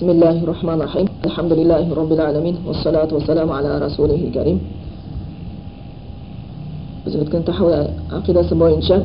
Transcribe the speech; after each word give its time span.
بسم 0.00 0.09
الله 0.09 0.37
الرحمن 0.43 0.77
الرحيم 0.81 1.07
الحمد 1.27 1.53
لله 1.59 1.83
رب 2.01 2.11
العالمين 2.17 2.55
والصلاة 2.67 3.09
والسلام 3.15 3.49
على 3.57 3.71
رسوله 3.85 4.19
الكريم 4.27 4.57
біз 7.05 7.15
өткен 7.15 7.43
тахауи 7.43 7.75
ақидасы 8.09 8.55
бойынша 8.55 9.03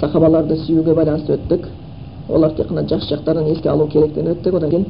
сахабаларды 0.00 0.56
сүюге 0.66 0.92
байланысты 0.94 1.32
өттік 1.38 1.62
олар 2.28 2.50
тек 2.52 2.68
қана 2.68 2.84
жақсы 2.84 3.14
жақтарын 3.14 3.48
еске 3.48 3.70
алу 3.70 3.86
керектігін 3.88 4.34
өттік 4.34 4.54
одан 4.54 4.70
кейін 4.70 4.86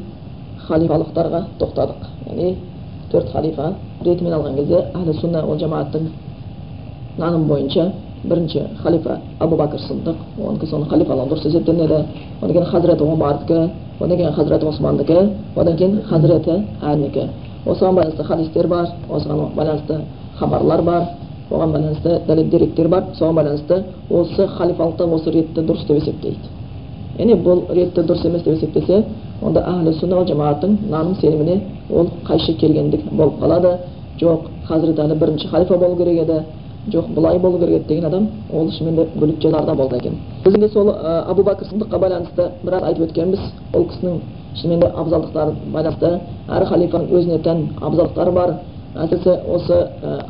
халифалықтарға 0.67 1.41
тоқтадық 1.61 2.01
яғни 2.27 2.57
төрт 3.13 3.31
халифа 3.33 3.75
ретімен 4.03 4.33
алған 4.35 4.57
кезде 4.57 4.83
әхлі 4.95 5.15
сунна 5.21 5.45
ол 5.47 5.59
жамааттың 5.63 6.11
наным 7.19 7.47
бойынша 7.47 7.93
бірінші 8.25 8.61
халифа 8.83 9.19
абу 9.39 9.57
бәкір 9.57 9.81
сыдық 9.83 10.17
оныкі 10.39 10.67
соны 10.71 10.87
халифалығын 10.91 11.31
дұрыс 11.33 11.47
есептенеді 11.49 11.99
одан 12.41 12.53
кейін 12.53 12.67
хазіреті 12.71 13.03
омардікі 13.05 13.59
одан 14.01 14.17
кейін 14.17 14.33
хазіреті 14.37 14.67
османдікі 14.67 15.17
одан 15.57 15.77
кейін 15.77 15.99
хазіреті 16.09 16.55
әлінікі 16.83 17.27
осыған 17.67 17.99
байланысты 17.99 18.25
хадистер 18.25 18.69
бар 18.69 18.89
осыған 19.09 19.55
байланысты 19.57 20.01
хабарлар 20.39 20.83
бар 20.83 21.09
оған 21.51 21.73
байланысты 21.73 22.21
дәлел 22.27 22.51
деректер 22.51 22.89
бар 22.89 23.05
соған 23.19 23.35
байланысты 23.35 23.83
осы 24.11 24.47
халифалықты 24.47 25.05
осы 25.05 25.31
ретті 25.31 25.61
дұрыс 25.61 25.87
деп 25.89 25.97
есептейді 25.97 26.53
яғни 27.19 27.35
бұл 27.43 27.67
ретті 27.75 28.07
дұрыс 28.07 28.27
емес 28.27 28.43
деп 28.43 28.55
есептесе 28.55 29.05
онда 29.43 29.67
әхлі 29.67 30.25
жамааттың 30.29 30.79
наным 30.91 31.15
сеніміне 31.21 31.61
ол 31.91 32.09
қайшы 32.25 32.55
келгендік 32.55 33.11
болып 33.11 33.41
қалады 33.43 33.77
жоқ 34.21 34.49
хазірет 34.69 34.99
әлі 34.99 35.19
бірінші 35.19 35.49
халифа 35.49 35.77
болу 35.77 35.97
керек 35.97 36.23
еді 36.23 36.43
жоқ 36.91 37.07
былай 37.15 37.39
болу 37.39 37.59
керек 37.59 37.83
еді 37.83 37.89
деген 37.89 38.05
адам 38.05 38.29
ол 38.51 38.71
шынымен 38.71 38.97
де 38.97 39.09
бүлік 39.15 39.41
жайларда 39.41 39.75
болды 39.75 39.97
екен. 39.97 40.19
Өзінде 40.45 40.69
сол 40.69 40.89
ә, 40.91 41.23
абу 41.31 41.43
бәкір 41.43 41.69
сыдыққа 41.69 41.99
байланысты 41.99 42.49
біраз 42.65 42.83
айтып 42.83 43.05
өткенбіз. 43.07 43.41
Ол 43.73 43.87
кісінің 43.87 44.19
шынымен 44.61 44.81
де 44.81 44.87
абзалдықтары 44.87 45.55
байланысты. 45.73 46.21
Әр 46.49 46.67
халифаның 46.67 47.13
өзіне 47.13 47.39
тән 47.39 47.69
абзалдықтары 47.81 48.33
бар. 48.33 48.55
Әсіресе 48.97 49.39
осы 49.47 49.79
ә, 50.03 50.21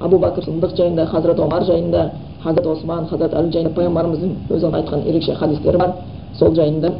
абу 0.00 0.18
бәкір 0.18 0.44
сындық 0.44 0.76
жайында 0.76 1.06
хазірет 1.06 1.40
омар 1.40 1.64
жайында 1.64 2.10
хазірет 2.42 2.66
осман 2.66 3.06
хазірет 3.06 3.34
әли 3.34 3.52
жайында 3.52 3.74
пайғамбарымыздың 3.74 4.36
өзі 4.54 4.70
айтқан 4.72 5.06
ерекше 5.08 5.34
хадистері 5.34 5.78
бар. 5.78 5.94
Сол 6.38 6.54
жайында 6.54 6.92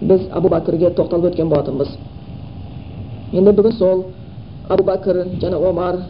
біз 0.00 0.26
абу 0.32 0.48
бәкірге 0.48 0.90
тоқталып 0.90 1.30
өткен 1.30 1.48
болатынбыз. 1.48 1.88
Енді 3.32 3.52
бүгін 3.52 3.78
сол 3.78 4.04
абу 4.68 4.82
бәкір 4.82 5.22
және 5.38 5.56
омар 5.56 6.00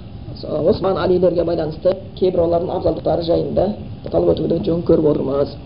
осман 0.43 0.97
алилерге 0.99 1.45
байланысты 1.45 1.93
кейбір 2.19 2.45
олардың 2.47 2.71
абзалдықтары 2.77 3.23
жайында 3.23 3.67
тоқталып 4.05 4.33
өтуді 4.35 4.61
жөн 4.65 4.83
көріп 4.87 5.11
отырмыз. 5.11 5.57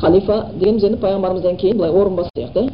Халифа 0.00 0.36
дегеніміз 0.54 0.84
енді 0.84 0.98
пайғамбарымыздан 1.00 1.56
кейін 1.56 1.78
былай 1.78 1.90
орынбас 1.90 2.28
сияқты. 2.36 2.68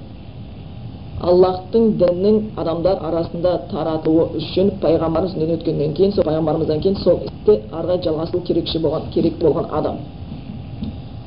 Аллахтың 1.23 1.93
діннің 1.99 2.39
адамдар 2.57 2.99
арасында 3.09 3.53
таратуы 3.71 4.25
үшін 4.39 4.73
пайғамбарымыз 4.83 5.35
дүниеден 5.35 5.61
өткеннен 5.61 5.95
кейін 5.95 6.13
сол 6.13 6.25
пайғамбарымыздан 6.25 6.81
кейін 6.81 6.97
сол 7.03 7.21
істі 7.27 7.61
ары 7.71 7.87
қарай 7.87 8.03
жалғастыру 8.05 8.43
керекші 8.43 8.79
болған 8.83 9.11
керек 9.15 9.39
болған 9.39 9.69
адам. 9.71 10.01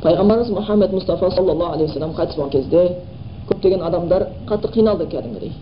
Пайғамбарымыз 0.04 0.52
мұхаммед 0.52 0.92
мұстафа 0.92 1.32
саллаллаху 1.32 1.74
алейхи 1.74 1.92
вассалам 1.94 2.12
қайтыс 2.18 2.36
болған 2.36 2.52
кезде 2.52 2.98
көптеген 3.48 3.82
адамдар 3.88 4.28
қатты 4.50 4.74
қиналды 4.74 5.08
кәдімгідей. 5.08 5.54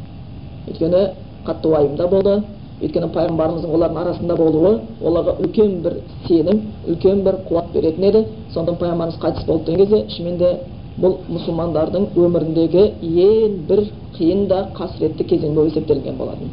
Өйткені 0.68 1.06
қатты 1.46 1.70
уайымда 1.70 2.08
болды. 2.08 2.44
Өйткені 2.84 3.08
пайғамбарымыздың 3.16 3.74
олардың 3.78 4.00
арасында 4.02 4.36
болуы 4.36 4.72
оларға 5.08 5.38
үлкен 5.44 5.76
бір 5.86 5.94
сенім 6.28 6.60
үлкен 6.92 7.24
бір 7.24 7.38
қуат 7.50 7.72
беретін 7.74 8.04
еді. 8.10 8.24
Сондықтан 8.54 8.80
пайғамбарымыз 8.82 9.20
қайтыс 9.24 9.46
болды 9.48 9.72
деген 9.72 9.86
кезде 9.86 10.06
шынымен 10.16 10.38
де 10.38 10.50
бұл 11.00 11.16
мұсылмандардың 11.32 12.10
өміріндегі 12.20 12.84
ең 13.24 13.56
бір 13.70 13.86
қиын 14.18 14.46
да 14.52 14.60
қасіретті 14.78 15.28
кезең 15.32 15.56
болып 15.56 15.72
есептелінген 15.72 16.18
болатын. 16.18 16.52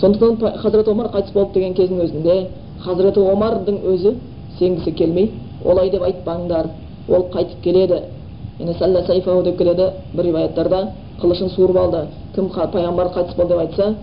Сондықтан 0.00 0.58
хазірет 0.62 0.88
омар 0.88 1.12
қайтыс 1.12 1.32
болды 1.34 1.60
деген 1.60 1.74
кездің 1.74 2.02
өзінде 2.06 2.36
хазіреті 2.84 3.20
омардың 3.20 3.82
өзі 3.92 4.16
сенгісі 4.58 4.92
келмей 4.92 5.30
олай 5.64 5.90
деп 5.90 6.02
айтпаңдар 6.02 6.70
ол 7.08 7.28
қайтып 7.34 7.62
келеді 7.62 8.02
деп 8.58 9.58
келеді 9.58 9.90
бір 10.14 10.24
риwаяттарда 10.24 10.88
қылышын 11.22 11.48
суырып 11.54 11.76
алды. 11.76 12.06
Кім 12.34 12.48
пайғамбар 12.50 13.12
қайтыс 13.14 13.36
болды 13.36 13.54
деп 13.54 13.60
айтса 13.60 13.94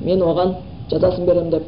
мен 0.00 0.22
оған 0.22 0.54
жазасын 0.92 1.26
беремін 1.26 1.50
деп 1.50 1.62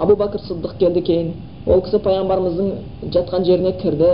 абу 0.00 0.16
бәкір 0.18 0.40
сыдық 0.48 0.78
келді 0.78 1.00
кейін. 1.06 1.32
Ол 1.66 1.80
кісі 1.80 2.00
пайғамбарымыздың 2.04 2.72
жатқан 3.14 3.44
жеріне 3.44 3.72
кірді 3.80 4.10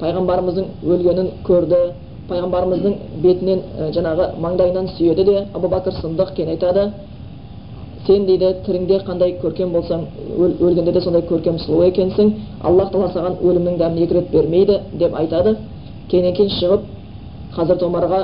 пайғамбарымыздың 0.00 0.70
өлгенін 0.82 1.28
көрді 1.46 1.82
пайғамбарымыздың 2.30 2.96
бетінен 3.22 3.60
жаңағы 3.94 4.30
маңдайынан 4.42 4.88
сүйеді 4.96 5.24
де 5.28 5.36
абу 5.54 5.68
бәкір 5.68 5.94
сындық 6.00 6.34
кейін 6.36 6.54
айтады 6.56 6.88
сен 8.06 8.26
дейді 8.26 8.52
тіріңде 8.66 9.00
қандай 9.06 9.34
көркем 9.42 9.72
болсаң 9.72 10.06
өлгенде 10.38 10.92
де 10.92 11.00
сондай 11.04 11.22
көркем 11.28 11.58
сұлу 11.60 11.84
екенсің 11.88 12.32
аллах 12.64 12.92
тағала 12.92 13.12
саған 13.12 13.36
өлімнің 13.42 13.76
дәмін 13.82 14.02
екі 14.04 14.14
рет 14.14 14.30
бермейді 14.32 14.78
деп 15.00 15.14
айтады. 15.14 15.56
Кейіннен 16.08 16.34
кейін 16.36 16.54
шығып 16.56 16.86
хазірет 17.56 17.82
омарға 17.84 18.22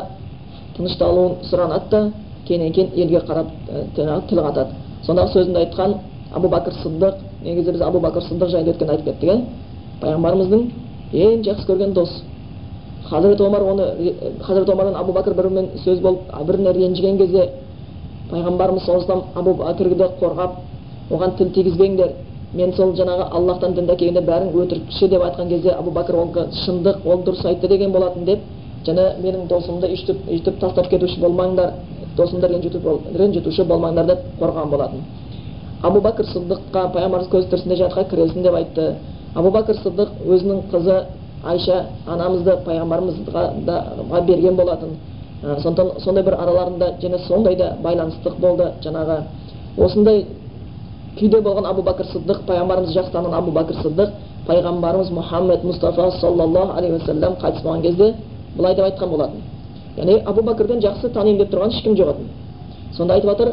тынышталуын 0.77 1.37
сұранады 1.51 1.91
да 1.91 2.03
кейіннен 2.49 2.73
кейін 2.73 2.95
елге 2.97 3.21
қарап 3.29 3.53
тіл 3.97 4.41
қатады 4.41 4.71
сондағы 5.07 5.33
сөзінде 5.33 5.59
айтқан 5.65 5.95
абу 6.33 6.49
бәкір 6.49 6.75
сыдық 6.83 7.15
негізі 7.43 7.73
біз 7.73 7.83
абу 7.83 8.01
бәкір 8.01 8.23
сыдық 8.29 8.49
жайында 8.49 8.73
өткенде 8.73 8.93
айтып 8.93 9.07
кеттік 9.07 9.29
иә 9.29 9.41
пайғамбарымыздың 10.01 10.63
ең 11.13 11.43
жақсы 11.45 11.67
көрген 11.69 11.93
дос. 11.93 12.11
Хазірет 13.09 13.41
омар 13.41 13.63
оны 13.63 14.15
хазірет 14.41 14.69
омар 14.69 14.87
мен 14.87 14.97
абу 14.97 15.13
бәкір 15.13 15.35
бірімен 15.35 15.71
сөз 15.85 16.01
болып 16.01 16.21
біріне 16.47 16.73
ренжіген 16.73 17.19
кезде 17.19 17.49
пайғамбарымыз 18.31 18.85
саллаллаху 18.85 19.27
абу 19.35 19.55
бәкірді 19.61 20.09
қорғап 20.21 20.57
оған 21.11 21.37
тіл 21.39 21.53
тигізбеңдер 21.53 22.15
мен 22.55 22.73
сол 22.73 22.95
жаңағы 22.97 23.29
аллахтан 23.37 23.75
дінді 23.75 23.93
әкелгенде 23.93 24.23
бәрің 24.25 24.53
өтірікші 24.63 25.09
деп 25.09 25.23
айтқан 25.23 25.49
кезде 25.49 25.71
абу 25.75 25.91
бәкір 25.91 26.17
ол 26.17 26.31
шындық 26.65 27.05
ол 27.05 27.25
дұрыс 27.27 27.45
айтты 27.45 27.69
деген 27.69 27.93
болатын 27.93 28.25
деп 28.25 28.41
және 28.87 29.05
менің 29.23 29.47
досымды 29.49 29.89
үйтіп 29.95 30.29
үйтіп 30.29 30.61
тастап 30.61 30.89
кетуші 30.89 31.21
болмаңдар 31.21 31.73
досымды 32.17 32.49
ренжітуші 32.49 33.65
болмаңдар 33.65 34.07
деп 34.07 34.25
қорғаған 34.41 34.71
болатын 34.71 35.05
абу 35.83 36.01
бәкір 36.01 36.27
сыдыққа 36.33 36.87
пайғамбарымыз 36.95 37.31
көз 37.33 37.49
тірісінде 37.51 37.77
жатқа 37.83 38.05
кіресің 38.11 38.43
деп 38.43 38.55
айтты 38.61 38.87
абу 39.35 39.51
бәкір 39.55 39.81
сыдық 39.83 40.15
өзінің 40.25 40.63
қызы 40.73 41.01
айша 41.45 41.81
анамызды 42.07 42.57
пайғамбарымызға 42.67 44.23
берген 44.27 44.57
болатын 44.57 44.97
сондықтан 45.43 46.01
сондай 46.05 46.25
бір 46.25 46.39
араларында 46.41 46.95
және 47.03 47.19
сондай 47.27 47.57
да 47.57 47.75
байланыстық 47.83 48.39
болды 48.41 48.71
жаңағы 48.85 49.19
осындай 49.79 50.27
күйде 51.19 51.41
болған 51.43 51.69
абу 51.69 51.83
бәкір 51.83 52.07
сыдық 52.13 52.45
пайғамбарымызды 52.49 52.99
жақсы 53.01 53.13
таныған 53.13 53.39
абу 53.39 53.51
бәкір 53.59 53.83
сыдық 53.83 54.11
пайғамбарымыз 54.47 55.11
мұхаммед 55.19 55.65
мұстафа 55.65 56.11
саллаллаху 56.21 56.79
алейхи 56.79 56.95
уассалам 56.95 57.37
қайтыс 57.43 57.63
болған 57.63 57.83
кезде 57.83 58.15
былай 58.57 58.75
деп 58.75 58.85
айтқан 58.85 59.11
болатын. 59.11 59.41
Яғни 59.97 60.23
абу 60.25 60.43
бәкірден 60.43 60.81
жақсы 60.83 61.09
танимын 61.13 61.39
деп 61.39 61.51
тұрған 61.55 61.71
ешкім 61.75 61.97
жоқ 61.97 62.09
еді. 62.15 62.25
Сонда 62.97 63.15
айтып 63.15 63.31
жатыр 63.31 63.53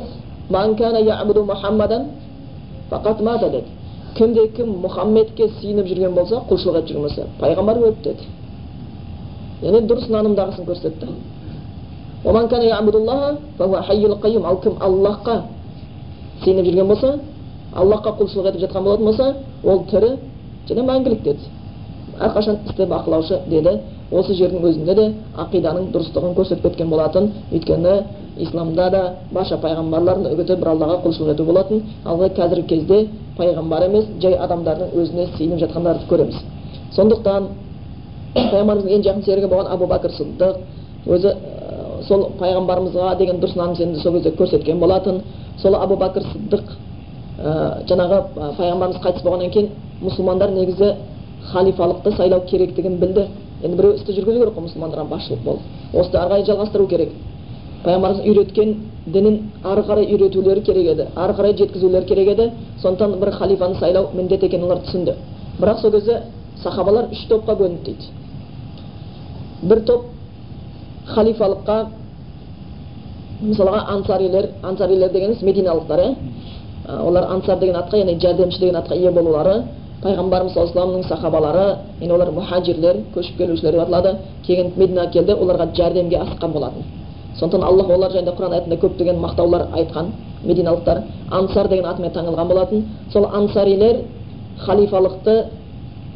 кімде 4.15 4.47
кім 4.55 4.67
мұхаммедке 4.83 5.49
сиынып 5.61 5.87
жүрген 5.87 6.13
болса 6.15 6.35
құлшылық 6.49 6.77
етіп 6.81 6.89
жүрген 6.89 7.03
болса 7.05 7.23
пайғамбар 7.39 7.77
өлді 7.79 8.01
деді. 8.03 8.23
Яғни 9.61 9.81
дұрыс 9.87 10.07
нанымдағысын 10.11 10.65
көрсетті. 10.67 11.07
Ал 12.25 12.33
кім 14.63 14.73
аллахқа 14.81 15.35
сеніп 16.43 16.65
жүрген 16.65 16.87
болса 16.87 17.19
аллахқа 17.73 18.09
құлшылық 18.19 18.47
етіп 18.49 18.61
жатқан 18.65 18.83
болатын 18.83 19.05
болса 19.05 19.35
ол 19.63 19.79
тірі 19.89 20.17
және 20.67 20.81
мәңгілік 20.89 21.21
деді. 21.23 21.39
Әрқашан 22.19 22.55
істі 22.67 22.85
бақылаушы 22.85 23.39
деді. 23.47 23.79
Осы 24.11 24.35
жердің 24.35 24.65
өзінде 24.67 24.95
де 24.95 25.05
ақиданың 25.39 25.91
дұрыстығын 25.93 26.35
көрсетіп 26.35 26.65
кеткен 26.67 26.89
болатын. 26.89 27.31
Өйткені 27.51 27.93
исламда 28.43 28.89
да 28.91 29.01
барша 29.31 29.57
пайғамбарлардың 29.63 30.33
үгіті 30.33 30.57
бір 30.59 30.73
аллаға 30.73 30.97
құлшылық 31.05 31.33
ету 31.33 31.45
болатын. 31.45 31.83
Ал 32.05 32.19
қазіргі 32.19 32.67
кезде 32.67 33.07
пайғамбар 33.37 33.87
емес 33.87 34.05
жай 34.21 34.35
адамдардың 34.35 34.91
өзіне 34.99 35.27
сиынып 35.37 35.59
жатқандарды 35.63 36.07
көреміз. 36.09 36.35
Сондықтан 36.95 37.47
пайғамбарымыздың 38.35 38.95
ең 38.97 39.05
жақын 39.07 39.25
серігі 39.25 39.47
болған 39.51 39.71
абу 39.71 39.87
бәкір 39.87 40.11
сыдық 40.17 40.57
өзі 41.07 41.35
сол 42.07 42.27
пайғамбарымызға 42.39 43.15
деген 43.17 43.39
дұрыс 43.39 43.55
наным 43.55 43.75
сенімді 43.75 44.01
сол 44.01 44.13
кезде 44.13 44.31
көрсеткен 44.35 44.79
болатын. 44.79 45.21
Сол 45.61 45.75
абу 45.75 45.95
бәкір 45.95 46.25
сыдық 46.33 46.75
жаңағы 47.87 48.19
пайғамбарымыз 48.57 48.99
қайтыс 49.03 49.23
болғаннан 49.23 49.51
кейін 49.51 49.69
мұсылмандар 50.01 50.51
негізі 50.51 50.93
халифалықты 51.51 52.15
сайлау 52.17 52.41
керектігін 52.49 52.99
білді. 52.99 53.27
Енді 53.63 53.77
біреу 53.77 53.93
істі 53.95 54.13
жүргізу 54.13 54.39
керек 54.39 54.55
қой 54.55 54.65
мұсылмандарға 54.67 55.07
басшылық 55.09 55.43
болып. 55.43 55.61
Осыны 55.93 56.19
ары 56.19 56.29
қарай 56.29 56.45
жалғастыру 56.45 56.87
керек. 56.87 57.09
Пайғамбарымыз 57.83 58.25
үйреткен 58.25 58.75
дінін 59.05 59.39
ары 59.63 59.81
қарай 59.83 60.05
үйретулері 60.05 60.61
керек 60.61 60.87
еді 60.93 61.07
ары 61.15 61.33
қарай 61.33 61.57
жеткізулері 61.57 62.05
керек 62.05 62.27
еді. 62.29 62.51
Сондықтан 62.81 63.19
бір 63.19 63.31
халифаны 63.31 63.75
сайлау 63.79 64.09
міндет 64.13 64.43
екенін 64.43 64.65
олар 64.65 64.83
түсінді. 64.85 65.15
Бірақ 65.59 65.81
сол 65.81 65.91
кезде 65.91 66.21
сахабалар 66.63 67.09
үш 67.11 67.25
топқа 67.29 67.55
бөлінді 67.55 67.83
дейді. 67.85 68.05
Бір 69.61 69.83
топ 69.85 70.05
халифалыққа 71.07 71.77
мысалға 73.41 73.85
ансарилер 73.95 74.49
ансарилер 74.63 75.11
дегеніміз 75.11 75.41
мединалықтар 75.41 75.99
иә? 75.99 76.15
Олар 77.01 77.23
ансар 77.31 77.59
деген 77.59 77.75
атқа 77.75 77.97
яғни 77.97 78.19
жәрдемші 78.21 78.59
деген 78.59 78.75
атқа 78.75 78.95
ие 78.95 79.11
болулары. 79.11 79.63
Пайғамбарымыз 80.01 80.53
саллаллаху 80.53 80.93
алейhi 80.95 81.07
сахабалары 81.07 81.65
енді 82.01 82.13
олар 82.15 82.31
мұхажирлер 82.33 83.03
көшіп 83.15 83.37
келушілер 83.37 83.73
деп 83.73 83.81
аталады 83.83 84.15
кейін 84.45 84.73
мединаға 84.75 85.11
келді 85.13 85.33
оларға 85.33 85.67
жәрдемге 85.77 86.17
асыққан 86.17 86.51
болатын 86.51 86.83
сондықтан 87.39 87.67
аллах 87.67 87.89
олар 87.89 88.11
жайында 88.11 88.33
құран 88.37 88.53
аятында 88.55 88.77
көптеген 88.81 89.19
мақтаулар 89.21 89.67
айтқан 89.77 90.11
мединалықтар 90.43 91.03
ансар 91.29 91.67
деген 91.67 91.85
атымен 91.85 92.11
танылған 92.11 92.47
болатын 92.47 92.85
сол 93.13 93.25
ансарилер 93.31 94.01
халифалықты 94.65 95.35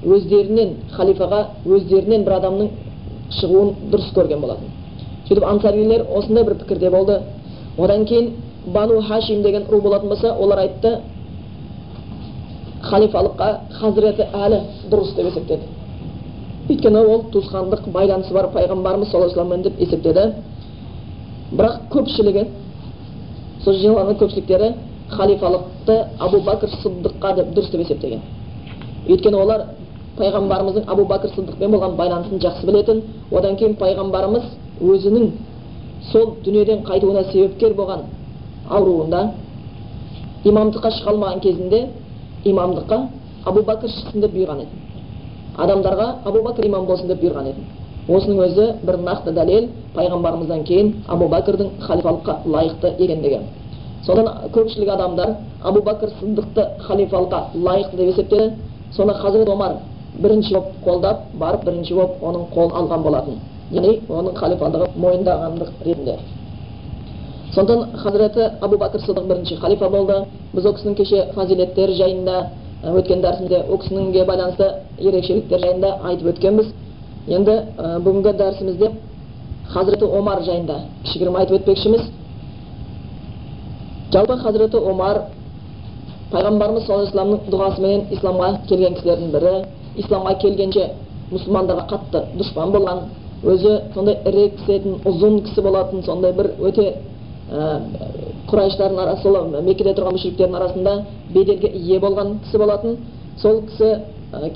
өздерінен 0.04 0.76
халифаға 0.98 1.42
өздерінен 1.66 2.26
бір 2.26 2.40
адамның 2.40 2.70
шығуын 3.40 3.74
дұрыс 3.92 4.12
көрген 4.16 4.42
болатын 4.42 4.74
сөйтіп 5.28 5.46
ансарилер 5.46 6.06
осындай 6.18 6.44
бір 6.44 6.58
пікірде 6.62 6.90
болды 6.90 7.20
одан 7.78 8.06
кейін 8.06 8.34
бану 8.66 9.02
хашим 9.02 9.42
деген 9.44 9.66
ру 9.70 9.82
болатын 9.82 10.10
болса 10.10 10.34
олар 10.34 10.60
айтты 10.60 11.00
халифалыққа 12.90 13.48
хазіреті 13.80 14.28
әлі 14.34 14.60
дұрыс 14.92 15.16
деп 15.16 15.30
есептеді. 15.32 15.64
Өйткені 16.70 17.02
ол 17.06 17.24
туысқандық 17.34 17.88
байланысы 17.94 18.34
бар 18.34 18.50
пайғамбарымыз 18.54 19.12
саллаллаху 19.12 19.42
алейhi 19.42 19.64
деп 19.64 19.82
есептеді. 19.82 20.34
Бірақ 21.52 21.80
көпшілігі 21.94 22.46
сол 23.64 23.74
жиналған 23.82 24.20
көпшіліктері 24.22 24.74
халифалықты 25.10 25.98
абу 26.20 26.42
бәкір 26.46 26.70
сыдыққа 26.82 27.34
деп 27.36 27.54
дұрыс 27.56 27.72
деп 27.72 27.82
есептеген. 27.82 28.22
Өйткені 29.08 29.38
олар 29.38 29.66
пайғамбарымыздың 30.18 30.88
абу 30.88 31.06
бәкір 31.10 31.34
сыдықпен 31.36 31.72
болған 31.72 31.96
байланысын 31.98 32.42
жақсы 32.42 32.66
білетін. 32.66 33.04
Одан 33.32 33.58
кейін 33.58 33.76
пайғамбарымыз 33.82 34.44
өзінің 34.82 35.32
сол 36.12 36.36
дүниеден 36.46 36.84
қайтуына 36.86 37.24
себепкер 37.32 37.74
болған 37.74 38.06
ауруында 38.70 39.22
имамдыққа 40.46 40.92
шыға 40.98 41.14
алмаған 41.14 41.42
кезінде 41.42 41.80
имамдыққа 42.46 42.98
абу 43.46 43.62
бәкір 43.66 43.90
шықсын 43.90 44.22
деп 44.22 44.34
бұйырған 44.36 44.62
еді. 44.62 44.78
Адамдарға 45.58 46.08
абу 46.26 46.42
бәкір 46.46 46.68
имам 46.68 46.86
болсын 46.86 47.08
деп 47.10 47.22
бұйырған 47.24 47.50
еді. 47.52 47.64
Осының 48.08 48.42
өзі 48.46 48.66
бір 48.86 49.00
нақты 49.02 49.34
дәлел 49.34 49.70
пайғамбарымыздан 49.96 50.64
кейін 50.68 50.92
абу 51.08 51.26
бәкірдің 51.32 51.72
халифалыққа 51.88 52.38
лайықты 52.46 52.94
екендігі. 53.00 53.40
Содан 54.06 54.30
көпшілік 54.54 54.90
адамдар 54.94 55.36
абу 55.64 55.82
бәкір 55.82 56.14
сыдықты 56.20 56.68
халифалыққа 56.86 57.40
лайықты 57.56 57.98
деп 57.98 58.10
есептеді. 58.14 58.54
Соны 58.92 59.14
хазірет 59.14 59.50
омар 59.50 59.80
бірінші 60.14 60.54
болып 60.54 60.76
қолдап 60.86 61.26
барып 61.34 61.66
бірінші 61.66 61.94
болып 61.94 62.22
оның 62.24 62.46
қолын 62.54 62.78
алған 62.82 63.04
болатын. 63.04 63.40
Яғни 63.72 64.02
оның 64.10 64.36
халифалығын 64.38 65.00
мойындағандық 65.02 65.72
ретінде. 65.82 66.20
Сондықтан 67.54 67.98
хазіреті 68.02 68.50
абу 68.62 68.78
бәкір 68.78 69.02
сыдық 69.06 69.28
бірінші 69.28 69.56
халифа 69.56 69.90
болды. 69.90 70.26
Біз 70.54 70.66
ол 70.66 70.74
кісінің 70.74 70.96
кеше 70.96 71.28
фазилеттері 71.36 71.94
жайында 71.96 72.50
өткен 72.84 73.22
дәрісімізде 73.22 73.64
ол 73.70 73.78
кісініңге 73.78 74.26
байланысты 74.26 74.72
ерекшеліктер 75.00 75.60
жайында 75.60 76.00
айтып 76.04 76.28
өткенбіз. 76.34 76.74
Енді 77.28 77.56
бүгінгі 77.78 78.34
дәрісімізде 78.40 78.92
хазіреті 79.74 80.06
омар 80.06 80.44
жайында 80.44 80.80
кішігірім 81.06 81.36
айтып 81.36 81.62
өтпекшіміз. 81.62 82.02
Жалпы 84.14 84.38
хазіреті 84.38 84.78
омар 84.78 85.22
пайғамбарымыз 86.32 86.86
саллаллаху 86.86 87.12
алейхи 87.12 87.16
вассаламның 87.16 87.40
дұғасыменен 87.52 88.06
исламға 88.16 88.52
келген 88.70 88.96
кісілердің 88.96 89.32
бірі. 89.36 89.56
Исламға 89.98 90.34
келгенше 90.42 90.90
мұсылмандарға 91.32 91.88
қатты 91.90 92.22
дұшпан 92.40 92.72
болған. 92.74 93.04
Өзі 93.46 93.76
сондай 93.94 94.18
ірі 94.26 94.50
кісетін 94.58 95.00
ұзын 95.06 95.42
кісі 95.46 95.62
болатын 95.62 96.04
сондай 96.06 96.34
бір 96.34 96.52
өте 96.60 96.94
құрайыштардың 97.46 99.00
арасы 99.04 99.22
сол 99.24 99.36
меккеде 99.62 99.94
тұрған 99.94 100.16
мүшриктердің 100.18 100.56
арасында 100.58 100.94
беделге 101.34 101.70
ие 101.78 102.00
болған 102.00 102.40
кісі 102.46 102.58
болатын. 102.58 102.98
Сол 103.42 103.62
кісі 103.70 103.92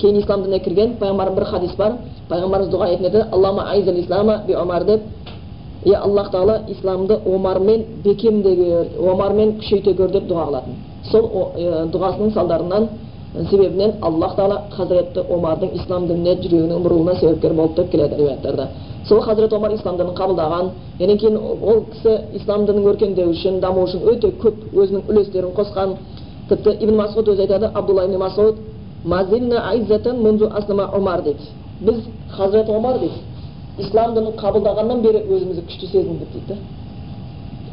кейін 0.00 0.18
ислам 0.22 0.42
дініне 0.42 0.58
кірген 0.64 0.96
пайғамбардың 0.98 1.36
бір 1.36 1.44
хадис 1.52 1.76
бар. 1.78 1.98
Пайғамбарымыз 2.30 2.72
дұға 2.72 2.88
ететін 2.94 3.06
еді 3.10 3.24
аллама 3.32 3.68
ислама 3.76 4.42
би 4.46 4.54
омар 4.54 4.84
деп. 4.84 5.00
Е 5.84 5.94
аллах 5.94 6.30
тағала 6.30 6.64
исламды 6.68 7.16
омармен 7.24 7.84
бекемде 8.04 8.88
омармен 8.98 9.58
күшейте 9.60 9.94
көр 9.94 10.10
деп 10.10 10.24
дұға 10.28 10.46
қылатын. 10.48 10.74
Сол 11.10 11.30
дұғасының 11.92 12.34
салдарынан 12.34 12.88
себебінен 13.50 13.92
аллах 14.02 14.34
тағала 14.36 14.62
хазіретті 14.74 15.22
омардың 15.30 15.74
ислам 15.78 16.06
дініне 16.08 16.34
жүрегінің 16.42 16.82
бұрылуына 16.84 17.14
себепкер 17.20 17.52
болды 17.54 17.82
деп 17.82 17.90
келеді 17.92 18.16
риуаяттарда. 18.16 18.68
Сол 19.08 19.20
хазірет 19.20 19.52
омар 19.52 19.72
ислам 19.74 19.96
дінін 19.96 20.14
қабылдаған. 20.14 20.70
Одан 21.00 21.18
кейін 21.18 21.36
ол 21.38 21.84
кісі 21.92 22.18
ислам 22.34 22.66
дінінің 22.66 22.88
өркендеуі 22.90 23.34
үшін 23.34 23.60
дамуы 23.60 23.84
үшін 23.88 24.00
өте 24.12 24.32
көп 24.42 24.54
өзінің 24.74 25.02
үлестерін 25.08 25.54
қосқан. 25.56 25.96
Тіпті 26.48 26.70
ибн 26.80 26.96
масуд 26.96 27.28
өзі 27.28 27.40
айтады 27.46 27.70
абдулла 27.74 28.04
ибн 28.04 28.18
масуд 28.18 28.56
омар 30.94 31.22
дейді. 31.22 31.38
Біз 31.80 31.96
хазірет 32.30 32.68
омар 32.68 32.98
дейді. 32.98 33.14
Ислам 33.78 34.14
дінін 34.14 34.32
қабылдағаннан 34.36 35.00
бері 35.00 35.24
өзімізді 35.30 35.62
күшті 35.68 35.86
сезіндік 35.86 36.28
дейді 36.32 36.60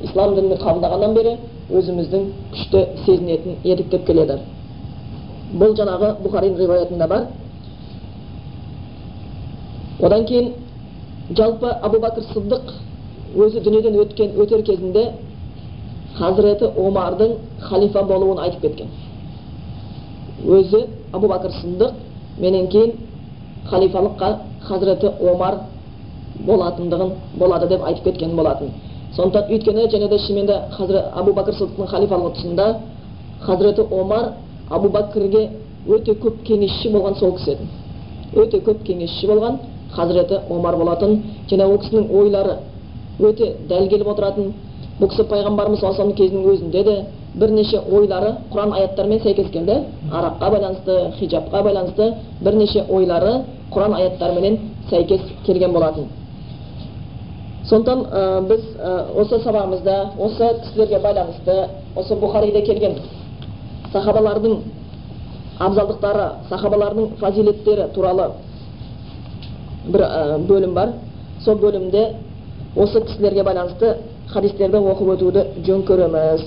ислам 0.03 0.35
дінін 0.35 0.59
қабылдағаннан 0.61 1.13
бері 1.15 1.33
өзіміздің 1.73 2.27
күшті 2.53 2.83
сезінетін 3.05 3.57
едік 3.63 3.89
деп 3.89 4.05
келеді. 4.05 4.37
Бұл 5.57 5.73
жаңағы 5.79 6.13
бұхаридің 6.23 6.57
риуаятында 6.61 7.07
бар. 7.07 7.25
Одан 10.01 10.25
кейін 10.29 10.53
жалпы 11.35 11.67
абу 11.83 11.99
бәкір 11.99 12.23
сыдық 12.31 12.69
өзі 13.35 13.61
дүниеден 13.65 13.97
өткен 13.99 14.37
өтер 14.39 14.61
кезінде 14.63 15.03
хазіреті 16.17 16.69
омардың 16.79 17.33
халифа 17.59 18.03
болуын 18.03 18.39
айтып 18.45 18.61
кеткен. 18.61 18.87
Өзі 20.45 20.85
абу 21.11 21.27
бәкір 21.27 21.51
сыдық 21.61 21.93
менен 22.39 22.67
кейін 22.71 22.93
халифалыққа 23.69 24.33
хазіреті 24.67 25.11
омар 25.31 25.59
болатындығын 26.47 27.11
болады 27.35 27.67
деп 27.67 27.83
айтып 27.83 28.03
кеткен 28.03 28.35
болатын. 28.35 28.71
Сондықтан 29.15 29.51
өйткені 29.51 29.87
және 29.91 30.07
де 30.09 30.19
шынымен 30.19 30.45
де 30.47 31.03
абу 31.13 31.33
бәкір 31.33 31.53
сыдықтың 31.59 31.87
халифалығы 31.87 32.35
тұсында 32.35 32.75
хазіреті 33.41 33.81
омар 33.91 34.33
абу 34.69 34.89
бәкірге 34.89 35.49
өте 35.87 36.15
көп 36.15 36.43
кеңесші 36.47 36.91
болған 36.91 37.19
сол 37.19 37.35
кісі 37.35 37.51
еді. 37.51 37.67
Өте 38.35 38.59
көп 38.59 38.83
кеңесші 38.87 39.27
болған. 39.27 39.59
Хазіреті 39.97 40.41
омар 40.49 40.77
болатын 40.77 41.21
және 41.49 41.65
ол 41.65 41.77
кісінің 41.81 42.09
ойлары 42.21 42.57
өте 43.19 43.53
дәл 43.69 43.87
келіп 43.89 44.07
отыратын. 44.13 44.53
Бұл 44.99 45.11
кісі 45.11 45.27
пайғамбарымыз 45.29 45.79
саллаллаху 45.81 46.15
кезінің 46.17 46.45
өзінде 46.53 46.83
де 46.83 46.95
бірнеше 47.35 47.81
ойлары 47.91 48.35
құран 48.51 48.73
аяттарымен 48.73 49.21
сәйкес 49.21 49.51
келді. 49.53 49.81
Араққа 50.11 50.51
байланысты 50.51 51.11
хиджабқа 51.19 51.63
байланысты 51.63 52.13
бірнеше 52.41 52.85
ойлары 52.89 53.43
құран 53.73 53.93
аяттарыменен 53.95 54.57
сәйкес 54.89 55.21
келген 55.45 55.73
болатын. 55.73 56.07
Сондықтан 57.69 58.05
ә, 58.05 58.41
біз 58.47 58.61
ә, 58.79 58.91
осы 59.19 59.41
сабағымызда 59.43 59.95
осы 60.17 60.49
кісілерге 60.63 60.99
байланысты 61.03 61.67
осы 61.95 62.15
бұхариде 62.15 62.61
келген 62.65 62.95
сахабалардың 63.91 64.61
абзалдықтары 65.59 66.29
сахабалардың 66.49 67.09
фазилеттері 67.19 67.89
туралы 67.93 68.31
бір 69.87 70.03
ә, 70.03 70.37
бөлім 70.47 70.73
бар 70.73 70.93
сол 71.43 71.57
бөлімде 71.61 72.03
осы 72.75 73.01
кісілерге 73.01 73.43
байланысты 73.43 73.95
хадистерді 74.31 74.77
оқып 74.77 75.13
өтуді 75.15 75.43
жөн 75.65 75.83
көреміз. 75.87 76.43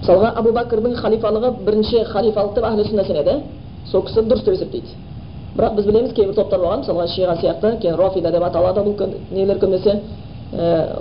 Мысалға 0.00 0.32
абу 0.40 0.50
бәкірдің 0.56 0.96
халифалығы 0.98 1.50
бірінші 1.66 2.04
халифалық 2.10 2.54
деп 2.56 2.64
ахлі 2.66 2.86
сүнна 2.88 3.04
сенеді. 3.06 3.36
Сол 3.90 4.02
кісі 4.08 4.24
дұрыс 4.24 4.44
деп 4.44 4.56
есептейді. 4.56 4.96
Бірақ 5.56 5.76
біз 5.76 5.86
білеміз 5.86 6.14
кейбір 6.16 6.34
топтар 6.34 6.60
болған 6.60 6.82
мысалға 6.82 7.06
шиға 7.14 7.36
сияқты 7.42 7.76
кейін 7.82 7.96
рофида 7.98 8.30
деп 8.32 8.44
аталады 8.48 8.84
бұл 8.86 9.14
нелер 9.30 9.58
көбінесе 9.58 10.00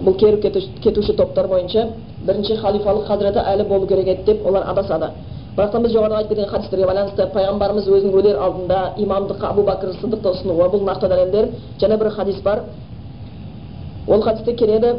бұл 0.05 0.17
керіп 0.19 0.43
кетуші 0.83 1.13
топтар 1.17 1.47
бойынша 1.47 1.87
бірінші 2.21 2.57
халифалық 2.61 3.07
хазіреті 3.07 3.39
әлі 3.39 3.67
болу 3.69 3.87
керек 3.87 4.07
еді 4.07 4.25
деп 4.25 4.45
олар 4.45 4.67
адасады 4.69 5.09
бастамыз 5.59 5.91
жоғарыда 5.93 6.21
айтып 6.21 6.35
кеткен 6.35 6.49
хадистерге 6.49 6.87
байланысты 6.87 7.25
пайғамбарымыз 7.33 7.87
өзінің 7.89 8.15
өлер 8.15 8.37
алдында 8.45 8.79
имамдыққа 9.03 9.51
абу 9.51 9.65
бәкір 9.67 9.93
сыдықты 9.99 10.31
ұсынуы 10.33 10.67
бұл 10.73 10.85
нақты 10.87 11.09
дәлелдер 11.11 11.49
және 11.81 11.97
бір 11.99 12.11
хадис 12.15 12.41
бар 12.45 12.63
ол 14.07 14.21
хадисте 14.21 14.53
келеді 14.55 14.93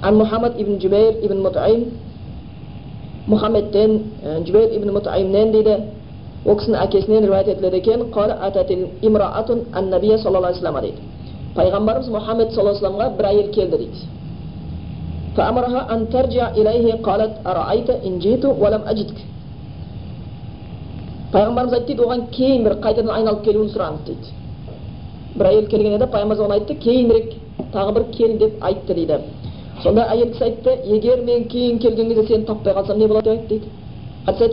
ан 0.00 0.18
мұхаммад 0.18 0.58
ибн 0.60 0.80
жубейр 0.80 1.18
ибн 1.22 1.42
мутаим 1.42 1.84
мұхаммедтен 3.26 3.98
жубейр 4.46 4.76
ибн 4.76 4.92
мутаимнен 4.94 5.52
дейді 5.52 5.76
ол 6.44 6.56
кісінің 6.56 6.84
әкесінен 6.86 7.26
риуаят 7.26 7.48
етіледі 7.48 7.76
екен 7.76 8.90
имраатун 9.02 9.66
ан 9.72 9.90
набия 9.90 10.18
саллаллаху 10.18 10.64
алейhi 10.64 10.94
дейді 10.94 11.02
пайғамбарымыз 11.54 12.08
мұхаммед 12.14 12.54
саллаллаху 12.54 13.02
алейхи 13.02 13.16
бір 13.18 13.26
әйел 13.32 13.52
келді 13.52 13.76
дейді 13.76 14.17
فأمرها 15.35 15.81
أن 15.93 16.09
ترجع 16.09 16.45
إليه 16.59 16.87
قالت 17.07 17.33
أرأيت 17.47 17.89
إن 18.07 18.13
جئت 18.23 18.45
ولم 18.45 18.83
أجدك 18.91 19.19
пайғамбарымыз 21.33 21.73
айтты 21.73 21.87
дейді 21.89 22.03
оған 22.05 22.19
кейін 22.29 22.61
бір 22.61 22.73
қайтадан 22.83 23.09
айналып 23.09 23.41
келуін 23.47 23.69
сұранды 23.73 24.05
дейді 24.05 24.27
бір 25.33 25.47
әйел 25.49 25.65
келген 25.71 25.95
еді 25.97 26.05
пайғамбар 26.13 26.37
оған 26.43 26.53
айтты 26.59 26.75
кейінірек 26.83 27.31
тағы 27.73 27.91
бір 27.95 28.03
кел 28.13 28.35
деп 28.37 28.53
айтты 28.61 28.93
дейді 28.93 29.17
сонда 29.81 30.05
әйел 30.13 30.29
кісі 30.35 30.43
айтты 30.45 30.71
егер 30.93 31.23
мен 31.25 31.47
кейін 31.49 31.79
келген 31.81 32.13
кезде 32.13 32.27
сені 32.27 32.45
таппай 32.45 32.73
қалсам 32.77 33.01
не 33.01 33.07
болады 33.07 33.29
деп 33.49 33.65
айтты 34.27 34.45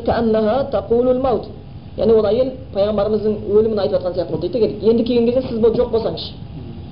дейді 1.36 1.52
яғни 1.98 2.14
ол 2.14 2.26
әйел 2.26 2.50
пайғамбарымыздың 2.72 3.34
өлімін 3.50 3.78
айтып 3.82 3.98
жатқан 3.98 4.14
сияқты 4.14 4.32
болды 4.32 4.48
дейді 4.48 4.88
енді 4.88 5.04
келген 5.04 5.26
кезде 5.26 5.42
сіз 5.48 5.58
жоқ 5.60 5.90
болсаңызшы 5.92 6.32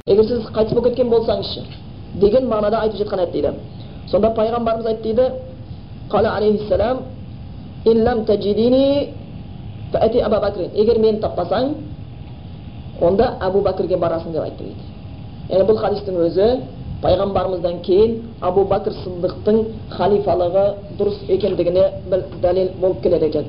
егер 0.07 0.25
сіз 0.27 0.49
қайтыс 0.53 0.75
болып 0.75 0.89
кеткен 0.89 1.09
болсаңызшы 1.09 1.63
деген 2.14 2.48
мағынада 2.48 2.78
айтып 2.82 3.00
жатқан 3.04 3.20
еді 3.24 3.32
дейді 3.32 3.52
сонда 4.12 4.34
пайғамбарымыз 4.38 4.86
айтты 4.86 5.04
дейді 5.04 5.26
қала 6.12 6.30
алейхисалам 6.38 6.98
егер 10.74 11.00
мені 11.00 11.20
таппасаң 11.20 11.74
онда 13.02 13.34
әбу 13.42 13.62
бәкірге 13.62 13.98
барасың 13.98 14.32
деп 14.32 14.44
айтты 14.44 14.64
дейді 14.64 14.84
яғни 15.50 15.68
бұл 15.68 15.78
хадистің 15.82 16.16
өзі 16.28 16.48
пайғамбарымыздан 17.04 17.82
кейін 17.84 18.16
абу 18.42 18.64
бәкір 18.70 18.94
сыдықтың 19.04 19.60
халифалығы 19.98 20.66
дұрыс 21.00 21.20
екендігіне 21.36 21.84
бір 22.12 22.26
дәлел 22.42 22.70
болып 22.80 23.02
келеді 23.04 23.26
екен 23.26 23.46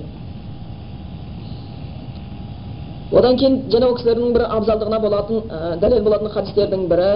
одан 3.13 3.37
кейін 3.39 3.61
және 3.71 3.87
ол 3.87 3.97
кісілердің 3.99 4.33
бір 4.35 4.47
абзалдығына 4.57 5.01
болатын 5.01 5.37
ә, 5.49 5.79
дәлел 5.79 6.03
болатын 6.03 6.29
хадистердің 6.35 6.89
бірі 6.91 7.11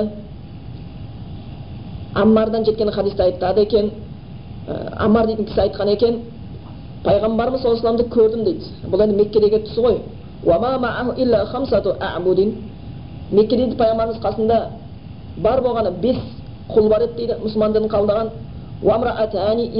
аммардан 2.23 2.65
жеткен 2.65 2.91
хадисте 2.93 3.23
айтады 3.23 3.61
екен 3.63 3.91
ә, 4.69 4.93
аммар 4.97 5.27
дейтін 5.27 5.47
кісі 5.47 5.61
айтқан 5.61 5.89
екен 5.89 6.21
пайғамбарымыз 7.05 7.63
саллаллаху 7.63 7.89
алейhi 7.89 8.11
көрдім 8.11 8.45
дейді 8.45 8.65
бұл 8.91 9.03
енді 9.05 9.17
меккедегі 9.23 9.59
тұсы 9.67 9.81
ғой 9.81 9.97
меккеде 13.31 13.75
пайғамбарымыз 13.77 14.21
қасында 14.23 14.59
бар 15.45 15.61
болғаны 15.61 15.91
бес 16.01 16.17
құл 16.73 16.89
бар 16.89 17.03
еді 17.05 17.15
дейді 17.19 17.35
мұсылман 17.43 17.75
дінін 17.75 17.91
қабылдаған 17.93 18.31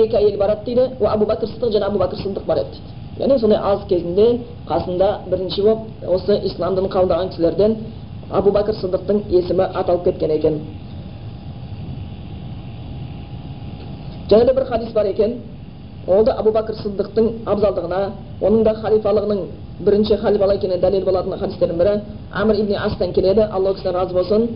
екі 0.04 0.16
әйел 0.16 0.38
барады 0.38 0.64
дейді 0.66 0.83
абу 1.07 1.25
бәкір 1.25 1.49
сыдық 1.54 1.73
және 1.73 1.87
абу 1.87 1.99
бәкір 2.02 2.18
сыдық 2.25 2.45
бар 2.47 2.59
еді 2.59 2.76
дейді 2.76 3.23
яғни 3.23 3.38
сондай 3.40 3.59
аз 3.59 3.87
кезінде 3.88 4.26
қасында 4.68 5.09
бірінші 5.30 5.62
болып 5.62 5.78
осы 6.16 6.40
ислам 6.45 6.76
дінін 6.76 6.90
қабылдаған 6.92 7.30
кісілерден 7.33 7.76
абу 8.30 8.50
бәкір 8.50 8.75
сыдықтың 8.83 9.23
есімі 9.30 9.64
аталып 9.75 10.04
кеткен 10.04 10.30
екен 10.30 10.61
және 14.30 14.44
де 14.44 14.52
бір 14.52 14.64
хадис 14.64 14.92
бар 14.92 15.06
екен 15.06 15.40
ол 16.06 16.25
да 16.25 16.32
абу 16.38 16.50
бәкір 16.50 16.75
сыдықтың 16.82 17.26
абзалдығына 17.47 18.00
оның 18.40 18.62
да 18.64 18.75
халифалығының 18.82 19.40
бірінші 19.85 20.16
халифа 20.16 20.47
екеніне 20.54 20.80
дәлел 20.80 21.04
болатын 21.04 21.38
хадистердің 21.38 21.78
бірі 21.78 22.00
әмір 22.42 22.61
ибн 22.62 22.75
астан 22.76 23.12
келеді 23.12 23.42
алла 23.52 23.75
кісіден 23.75 23.94
разы 23.94 24.14
болсын 24.14 24.49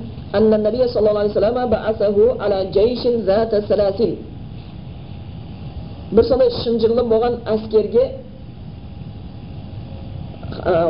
бір 6.13 6.25
сондай 6.29 6.51
шынжырлы 6.63 7.03
болған 7.09 7.39
әскерге 7.49 8.03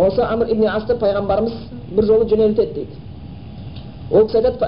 осы 0.07 0.23
амр 0.23 0.47
ибн 0.51 0.67
асты 0.67 0.97
пайғамбарымыз 0.99 1.53
бір 1.95 2.05
жолы 2.05 2.29
жөнелтеді 2.29 2.73
дейді 2.75 2.95
ол 4.11 4.27
кісі 4.27 4.39
айтады 4.39 4.59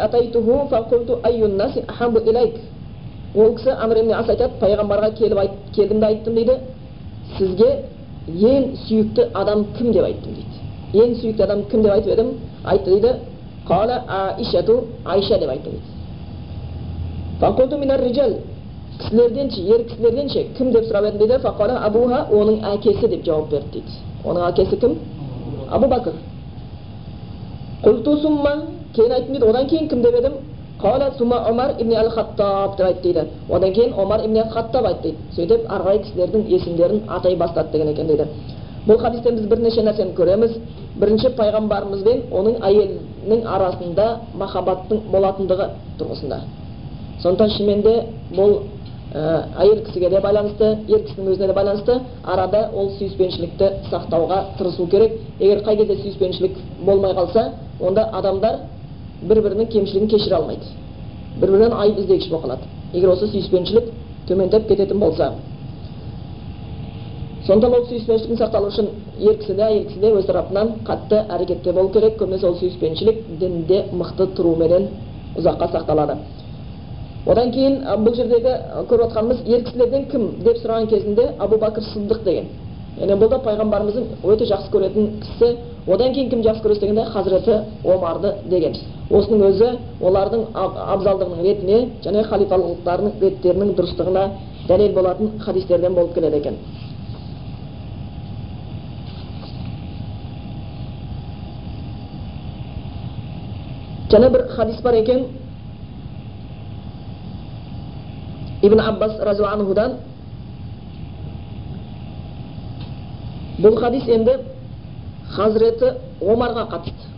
ол 3.35 3.55
кісі 3.57 3.71
ас 3.71 4.29
айтады 4.29 4.51
пайғамбарға 4.61 5.11
келіп 5.19 5.39
айт, 5.39 5.51
келдім 5.75 6.01
де 6.01 6.07
айттым 6.07 6.35
дейді. 6.35 6.55
Сізге 7.37 7.71
ең 8.29 8.77
сүйікті 8.87 9.23
адам 9.35 9.65
кім 9.77 9.93
деп 9.93 10.05
айттым? 10.05 10.35
дейді. 10.35 11.05
Ең 11.05 11.15
сүйікті 11.21 11.43
адам 11.43 11.65
кім 11.71 11.83
деп 11.83 11.93
айтып 11.93 12.13
едім? 12.13 12.29
Айтты 12.65 12.91
дейді. 12.91 13.15
Қала 13.69 14.03
аишату 14.09 14.85
айша 15.05 15.39
деп 15.39 15.51
айтты 15.51 15.71
дейді. 15.71 15.83
Кісілерден 18.99 19.51
ше 19.51 19.61
ер 19.61 19.85
кісілерден 19.85 20.29
ше 20.31 20.47
кім 20.57 20.71
деп 20.73 20.85
сұрап 20.85 21.09
едім? 21.09 21.19
дейді. 21.19 21.41
Фақала 21.43 21.81
абуха 21.87 22.29
оның 22.31 22.63
әкесі 22.63 23.09
деп 23.09 23.25
жауап 23.25 23.51
берді 23.51 23.69
дейді. 23.73 23.89
Оның 24.25 24.43
әкесі 24.53 24.77
кім? 24.81 24.99
Абу 25.71 25.87
бәкір 25.87 26.13
кейін 28.95 29.13
айттым 29.13 29.33
дейді. 29.33 29.47
Одан 29.47 29.67
кейін 29.67 29.89
кім 29.89 30.03
деп 30.03 30.15
едім? 30.15 30.33
Қала 30.81 31.13
сума 31.19 31.37
омар 31.49 31.75
ибн 31.79 31.93
әл 31.93 32.11
хаттаб 32.11 32.77
деп 32.77 32.87
айтты 32.87 33.29
одан 33.49 33.73
кейін 33.73 33.93
омар 33.95 34.25
ибн 34.25 34.43
хаттаб 34.51 34.87
айтты. 34.87 35.15
дейді 35.15 35.19
сөйтіп 35.37 35.71
ары 35.71 35.85
қарай 35.85 35.99
кісілердің 35.99 36.47
есімдерін 36.49 37.03
атай 37.09 37.37
бастады 37.37 37.71
деген 37.73 37.89
екен 37.89 38.07
дейді. 38.07 38.27
Бұл 38.87 38.99
хадистен 38.99 39.37
біз 39.37 39.47
бірнеше 39.49 39.83
нәрсені 39.83 40.15
көреміз. 40.15 40.59
Бірінші 41.01 41.31
пайғамбарымыз 41.39 42.03
бен 42.05 42.23
оның 42.31 42.59
әйелінің 42.61 43.47
арасында 43.47 44.21
махаббаттың 44.35 45.01
болатындығы 45.13 45.69
тұрғысында. 45.99 46.41
Сондықтан 47.23 47.51
шынымен 47.57 47.83
де 47.83 47.95
бұл 48.37 48.59
әйел 49.15 49.85
кісіге 49.87 50.11
де 50.11 50.21
байланысты 50.21 50.77
ер 50.89 51.01
кісінің 51.07 51.33
өзіне 51.33 51.47
де 51.47 51.53
байланысты 51.55 52.01
арада 52.25 52.69
ол 52.75 52.91
сүйіспеншілікті 52.99 53.71
сақтауға 53.91 54.41
тырысу 54.59 54.87
керек. 54.91 55.13
Егер 55.39 55.63
қай 55.65 55.77
кезде 55.77 55.97
сүйіспеншілік 56.03 56.59
болмай 56.85 57.15
қалса 57.15 57.53
онда 57.81 58.09
адамдар 58.13 58.59
бір 59.29 59.43
бірінің 59.43 59.71
кемшілігін 59.73 60.09
кешіре 60.09 60.37
алмайды 60.37 60.67
бір 61.41 61.51
бірінен 61.51 61.73
айып 61.73 61.99
іздегіш 61.99 62.29
болып 62.31 62.45
қалады 62.45 62.71
егер 62.95 63.11
осы 63.15 63.29
сүйіспеншілік 63.33 63.91
төмендеп 64.29 64.69
кететін 64.69 64.99
болса 65.01 65.33
сондықтан 67.47 67.75
ол 67.79 67.87
сүйіспеншіліктің 67.89 68.39
сақталуы 68.41 68.71
үшін 68.73 68.87
ер 69.21 69.37
кісі 69.41 69.55
де 69.55 69.65
әйел 69.67 69.85
кісі 69.89 70.01
де 70.01 70.13
өз 70.17 70.27
тарапынан 70.29 70.71
қатты 70.87 71.19
әрекетте 71.29 71.73
болу 71.73 71.91
керек 71.93 72.17
көбінесе 72.21 72.49
ол 72.49 72.57
сүйіспеншілік 72.61 73.21
дінде 73.41 73.85
мықты 73.93 74.31
тұруменен 74.37 74.89
ұзаққа 75.37 75.69
сақталады 75.75 76.17
одан 77.27 77.53
кейін 77.53 77.79
бұл 78.05 78.17
жердегі 78.17 78.57
көріп 78.89 79.07
отқанымыз 79.09 79.45
ер 79.49 79.65
кісілерден 79.65 80.09
кім 80.11 80.27
деп 80.45 80.59
сұраған 80.63 80.89
кезінде 80.89 81.29
абу 81.39 81.57
бәкір 81.61 81.85
сыдық 81.93 82.25
деген 82.25 82.51
яғни 82.99 83.21
бұл 83.21 83.31
да 83.33 83.39
пайғамбарымыздың 83.45 84.11
өте 84.25 84.49
жақсы 84.49 84.71
көретін 84.73 85.09
кісісі 85.23 85.57
одан 85.87 86.13
кейін 86.15 86.31
кім 86.31 86.45
жақсы 86.45 86.65
көресіз 86.65 86.81
дегенде 86.81 87.05
хазіреті 87.13 87.61
омарды 87.85 88.35
деген 88.45 88.77
осының 89.13 89.43
өзі 89.51 89.69
олардың 90.01 90.45
абзалдығының 90.95 91.43
ретіне 91.45 91.79
және 92.05 92.25
халифалықтарының 92.31 93.19
реттерінің 93.21 93.75
дұрыстығына 93.77 94.25
дәлел 94.69 94.95
болатын 94.97 95.39
хадистерден 95.45 95.95
болып 95.95 96.15
келеді 96.15 96.41
екен. 96.41 96.59
Және 104.15 104.31
бір 104.31 104.49
хадис 104.57 104.81
бар 104.83 104.95
екен. 104.95 105.27
Ибн 108.63 108.81
аббас 108.81 109.19
разиаллаху 109.21 109.61
анхудан 109.61 109.99
бұл 113.59 113.77
хадис 113.81 114.07
енді 114.09 114.39
хазіреті 115.35 115.91
омарға 116.21 116.69
қатысты. 116.71 117.14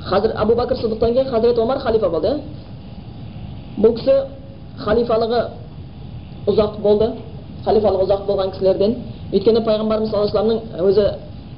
Хазір, 0.00 0.32
абу 0.36 0.54
бәкір 0.56 0.78
сыдықтан 0.80 1.12
кейін 1.12 1.28
хазіреті 1.28 1.60
омар 1.60 1.78
халифа 1.78 2.08
болды 2.08 2.30
бұл 3.76 3.92
кісі 3.98 4.14
халифалығы 4.80 5.40
ұзақ 6.48 6.78
болды 6.80 7.08
халифалығы 7.66 8.06
ұзақ 8.06 8.24
болған 8.26 8.54
кісілерден 8.54 8.94
өйткені 9.32 9.60
пайғамбарымыз 9.66 10.10
саллаллаху 10.10 10.38
алейhi 10.38 10.88
өзі 10.88 11.04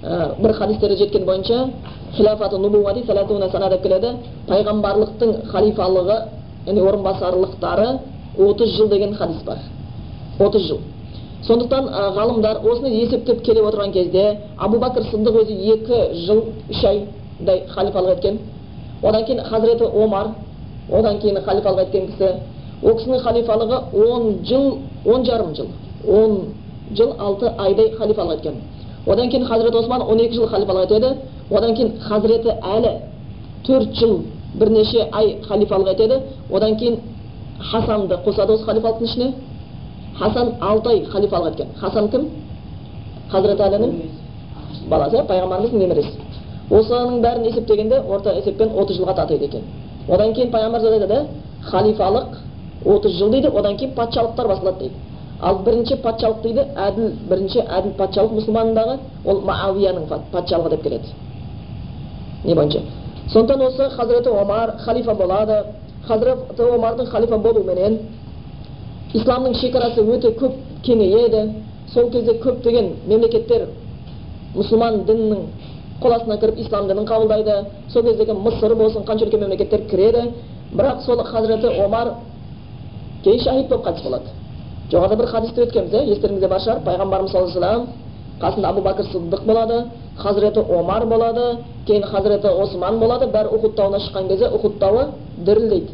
ә, 0.03 0.35
бір 0.43 0.53
хадистерде 0.59 0.97
жеткен 0.97 1.25
бойынша 1.25 1.69
хилафаты 2.17 2.59
нубуа 2.59 2.95
сана 3.07 3.69
деп 3.71 3.83
келеді 3.83 4.17
пайғамбарлықтың 4.49 5.37
халифалығы 5.53 6.19
яғни 6.67 6.81
орынбасарлықтары 6.81 7.99
отыз 8.39 8.77
жыл 8.77 8.89
деген 8.89 9.15
хадис 9.15 9.43
бар 9.47 9.59
отыз 10.41 10.63
жыл 10.67 10.81
сондықтан 11.47 11.89
ғалымдар 12.17 12.61
осыны 12.67 12.89
есептеп 12.89 13.43
келе 13.45 13.63
отырған 13.63 13.93
кезде 13.93 14.39
абу 14.59 14.79
бәкір 14.79 15.11
сындық 15.11 15.43
өзі 15.43 15.55
екі 15.75 16.25
жыл 16.27 16.45
үш 16.71 16.85
айдай 16.85 17.22
халифалық 17.47 18.17
еткен 18.17 18.39
одан 19.03 19.25
кейін 19.25 19.45
хазіреті 19.45 19.85
омар 19.85 20.29
одан 20.91 21.19
кейін 21.21 21.43
халифалық 21.45 21.81
еткен 21.87 22.07
кісі. 22.07 22.33
Ол 22.83 22.97
кісінің 22.99 23.23
халифалығы 23.23 23.79
он 23.95 24.45
жыл 24.45 24.79
он 25.05 25.25
жарым 25.25 25.55
жыл 25.55 25.69
он 26.09 26.55
жыл 26.97 27.15
алты 27.19 27.53
айдай 27.59 27.91
халифалық 27.99 28.35
еткен 28.39 28.55
одан 29.07 29.31
кейін 29.31 29.47
хазіреті 29.47 29.77
осман 29.79 30.03
он 30.03 30.19
екі 30.19 30.35
жыл 30.35 30.49
халифалық 30.49 30.85
етеді 30.85 31.17
одан 31.51 31.75
кейін 31.75 31.93
хазіреті 32.01 32.49
әлі 32.63 32.93
төрт 33.67 33.95
жыл 33.95 34.21
бірнеше 34.55 35.09
ай 35.13 35.39
халифалық 35.49 35.93
етеді 35.93 36.21
одан 36.51 36.77
кейін 36.77 36.99
хасанды 37.71 38.19
қосады 38.25 38.53
осы 38.53 38.65
халифалықтың 38.65 39.07
ішіне. 39.07 39.35
Хасан 40.19 40.55
алты 40.61 40.89
ай 40.89 41.05
халифалық 41.05 41.53
еткен 41.53 41.69
хасан 41.81 42.09
кім? 42.09 42.29
Хазіреті 43.31 43.63
әлінің 43.63 43.95
баласы 44.89 45.17
иә 45.17 45.27
пайғамбарымыздың 45.27 45.79
немересі. 45.79 46.22
Осының 46.73 47.21
бәрін 47.23 47.47
есептегенде 47.51 48.01
орта 48.01 48.35
есеппен 48.39 48.73
отыз 48.79 48.97
жылға 48.97 49.15
татиды 49.17 49.45
екен. 49.45 49.63
Одан 50.09 50.33
кейін 50.35 50.51
пайғамбарымыз 50.53 50.93
айтады 50.93 51.27
халифалық 51.71 52.37
отыз 52.85 53.19
жыл 53.19 53.31
дейді 53.31 53.49
одан 53.49 53.77
кейін 53.77 53.95
патшалықтар 53.95 54.49
басталады 54.49 54.79
дейді. 54.79 54.95
Ал 55.43 55.59
бірінші 55.67 55.97
патшалық 56.03 56.43
дейді 56.43 56.65
әділ 56.77 57.13
бірінші 57.29 57.61
әділ 57.67 57.93
патшалық 57.99 58.37
мұсылмандағы 58.39 58.99
ол 59.25 59.41
мауияның 59.47 60.07
патшалығы 60.33 60.71
деп 60.71 60.83
келеді. 60.83 61.09
Не 62.45 62.55
бойынша. 62.55 62.81
Сондықтан 63.33 63.67
осы 63.67 63.89
хазіреті 63.97 64.31
омар 64.31 64.77
халифа 64.79 65.15
болады. 65.15 65.65
Хазіреті 66.07 66.63
омардың 66.63 67.07
халифа 67.07 67.39
болуыменен 67.39 67.99
исламның 69.15 69.55
шекарасы 69.61 70.01
өте 70.01 70.33
көп 70.39 70.55
кеңейеді. 70.87 71.51
Сол 71.93 72.11
кезде 72.11 72.39
көптеген 72.39 72.93
мемлекеттер 73.07 73.67
мұсылман 74.55 75.05
дінінің 75.07 75.43
қол 76.03 76.13
астына 76.17 76.37
кіріп 76.39 76.59
ислам 76.59 76.89
дінін 76.89 77.07
қабылдайды. 77.07 77.65
Сол 77.93 78.03
кездегі 78.03 78.33
мысыр 78.33 78.75
болсын 78.75 79.05
қанша 79.07 79.27
үлкен 79.27 79.41
мемлекеттер 79.41 79.87
кіреді. 79.91 80.33
Бірақ 80.73 81.05
сол 81.07 81.23
хазіреті 81.25 81.69
омар 81.85 82.15
кейін 83.25 83.41
шахид 83.41 83.69
болып 83.69 83.87
қайтыс 83.87 84.03
болады. 84.03 84.25
Жоғарыда 84.91 85.17
бір 85.17 85.27
хадисте 85.27 85.63
өткенбіз 85.63 85.93
иә 85.93 86.05
естеріңізде 86.13 86.49
бар 86.49 86.61
шығар. 86.61 86.83
Пайғамбарымыз 86.87 87.33
саллаллаху 87.33 87.59
алейхи 87.59 88.03
қасында 88.43 88.69
абу 88.69 88.81
бәкір 88.83 89.07
сыдық 89.13 89.45
болады 89.47 89.85
хазіреті 90.19 90.61
омар 90.61 91.07
болады 91.07 91.59
кейін 91.87 92.03
хазіреті 92.03 92.49
осман 92.49 92.99
болады. 92.99 93.27
Бәрі 93.27 93.55
ухуд 93.57 93.77
тауына 93.77 94.01
шыққан 94.01 94.29
кезде 94.29 94.49
ухуд 94.49 94.79
тауы 94.79 95.07
дірілдейді. 95.39 95.89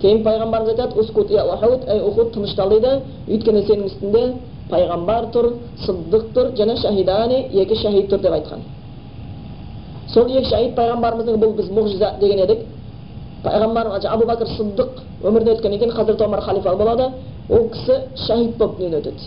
Кейін 0.00 0.22
пайғамбарымыз 0.24 0.70
айтады 0.74 1.00
ускут 1.00 1.30
я 1.30 1.44
ухуд 1.44 1.88
ей 1.88 2.00
ухуд 2.00 2.32
тыныштал 2.32 2.70
дейді. 2.70 3.00
Өйткені 3.28 3.62
сенің 3.68 3.86
үстінде 3.90 4.24
пайғамбар 4.70 5.30
тұр 5.32 5.52
сыдық 5.84 6.32
тұр 6.34 6.50
және 6.56 6.76
шахидани 6.80 7.46
екі 7.52 7.76
шахид 7.76 8.10
тұр 8.10 8.20
деп 8.20 8.32
айтқан. 8.32 8.60
Сол 10.14 10.26
екі 10.30 10.48
шахид 10.50 10.74
пайғамбарымыздың 10.76 11.40
бұл 11.42 11.54
біз 11.58 11.70
мұғжиза 11.70 12.12
деген 12.20 12.42
едік 12.44 12.66
пайғамбар 13.44 13.90
абу 14.10 14.26
бәкір 14.28 14.52
сыдық 14.56 15.00
өмірден 15.22 15.56
өткеннен 15.56 15.78
кейін 15.78 15.94
хазірет 15.96 16.22
омар 16.22 16.40
халифа 16.40 16.76
болады 16.76 17.10
ол 17.50 17.68
кісі 17.70 17.98
шахид 18.26 18.56
болып 18.56 18.78
дүниеден 18.78 19.00
өтеді 19.00 19.22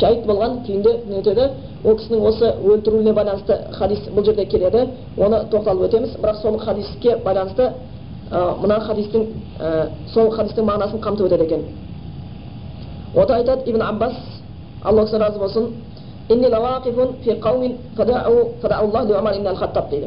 шахид 0.00 0.26
болған 0.26 0.60
күйінде 0.66 0.92
дүниеден 1.06 1.20
өтеді 1.20 1.48
ол 1.84 1.96
кісінің 1.98 2.26
осы 2.28 2.52
өлтірілуіне 2.64 3.12
байланысты 3.14 3.58
хадис 3.78 4.06
бұл 4.14 4.24
жерде 4.24 4.46
келеді 4.46 4.86
оны 5.16 5.42
тоқталып 5.50 5.88
өтеміз 5.88 6.16
бірақ 6.22 6.40
сол 6.42 6.58
хадиске 6.58 7.16
байланысты 7.24 7.70
мына 8.30 8.80
хадистің 8.80 9.26
сол 10.14 10.30
хадистің 10.30 10.66
мағынасын 10.66 11.02
қамтып 11.02 11.26
өтеді 11.26 11.44
екен 11.44 11.64
ода 13.14 13.36
айтады 13.36 13.70
ибн 13.70 13.82
аббас 13.82 14.14
алла 14.82 15.06
разы 15.06 15.38
болсын 15.38 15.70
дейді 19.90 20.06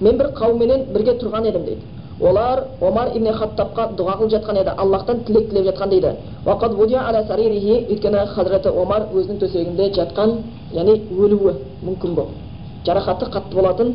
мен 0.00 0.18
бір 0.18 0.26
қауымменен 0.36 0.84
бірге 0.92 1.12
тұрған 1.20 1.46
едім 1.48 1.64
дейді 1.64 1.82
олар 2.20 2.64
омар 2.80 3.08
ибн 3.16 3.32
хаттабқа 3.32 3.88
дұға 3.98 4.16
қылып 4.18 4.30
жатқан 4.30 4.56
еді 4.60 4.70
аллахтан 4.76 5.24
тілек 5.24 5.48
тілеп 5.50 5.64
жатқан 5.70 5.88
дейді 5.88 6.10
өйткені 7.90 8.26
хазіреті 8.34 8.68
омар 8.68 9.08
өзінің 9.14 9.38
төсегінде 9.40 9.90
жатқан 9.96 10.30
яғни 10.72 10.94
өлуі 11.10 11.54
мүмкін 11.86 12.14
болып 12.14 12.34
жарақаты 12.86 13.30
қатты 13.32 13.54
болатын 13.54 13.94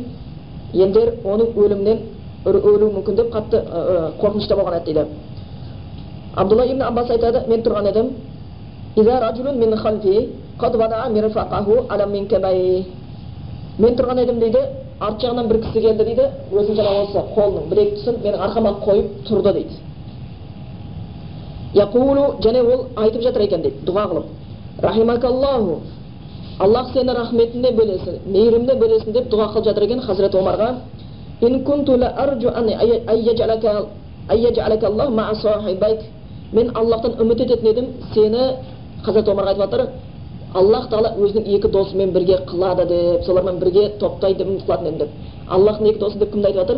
елдер 0.74 1.14
оның 1.24 1.46
өлімінен 1.56 1.98
өлуі 2.44 2.92
мүмкін 2.96 3.14
деп 3.16 3.32
қатты 3.34 3.62
қорқынышта 4.20 4.56
болған 4.56 4.74
еді 4.80 4.92
дейді 4.92 5.06
абдулла 6.36 6.64
ибн 6.66 6.82
аббас 6.82 7.10
айтады 7.10 7.46
мен 7.48 7.62
тұрған 7.62 7.88
едім 7.90 8.06
мен 13.80 13.94
тұрған 13.96 14.18
едім 14.20 14.40
дейді 14.40 14.60
арт 15.00 15.22
жағынан 15.22 15.46
бір 15.48 15.58
кісі 15.64 15.80
келді 15.80 16.04
дейді 16.04 16.24
өзінің 16.52 16.76
жаңағы 16.76 17.04
осы 17.04 17.20
қолының 17.34 17.70
екі 17.82 17.94
тұсын 17.96 18.18
менің 18.24 18.42
арқама 18.46 18.72
қойып 18.84 19.06
тұрды 19.28 19.52
дейді 19.56 19.74
яқулу 21.78 22.24
және 22.44 22.60
ол 22.60 22.80
айтып 22.96 23.22
жатыр 23.22 23.42
екен 23.46 23.62
дейді 23.62 23.86
дұға 23.88 24.04
қылып 24.10 24.26
рахимакаллаху 24.84 25.78
аллах 26.58 26.92
сені 26.92 27.14
рахметіне 27.16 27.70
бөлесін 27.78 28.18
мейіріміне 28.26 28.74
бөлесін 28.82 29.12
деп 29.16 29.30
дұға 29.32 29.46
қылып 29.54 29.64
жатыр 29.70 29.82
екен 29.88 30.00
хазірет 30.00 30.34
омарға 30.34 30.74
мен 36.52 36.70
аллахтан 36.74 37.12
үміт 37.22 37.40
ететін 37.40 37.68
едім 37.70 37.86
сені 38.12 38.40
хазірет 39.04 39.28
омарға 39.28 39.48
айтып 39.48 39.62
жатыр 39.62 39.86
аллах 40.53 40.89
тағала 40.89 41.15
өзінің 41.19 41.47
екі 41.57 41.67
досымен 41.71 42.11
бірге 42.15 42.37
қылады 42.47 42.85
деп 42.87 43.25
солармен 43.25 43.59
бірге 43.59 43.89
топтайды 43.99 44.45
үміт 44.45 44.63
қылатын 44.65 44.87
едім 44.87 44.99
деп 44.99 45.09
аллахтың 45.47 45.89
екі 45.89 45.99
досы 45.99 46.19
деп 46.19 46.31
кімді 46.31 46.47
айтып 46.47 46.61
жатыр 46.61 46.77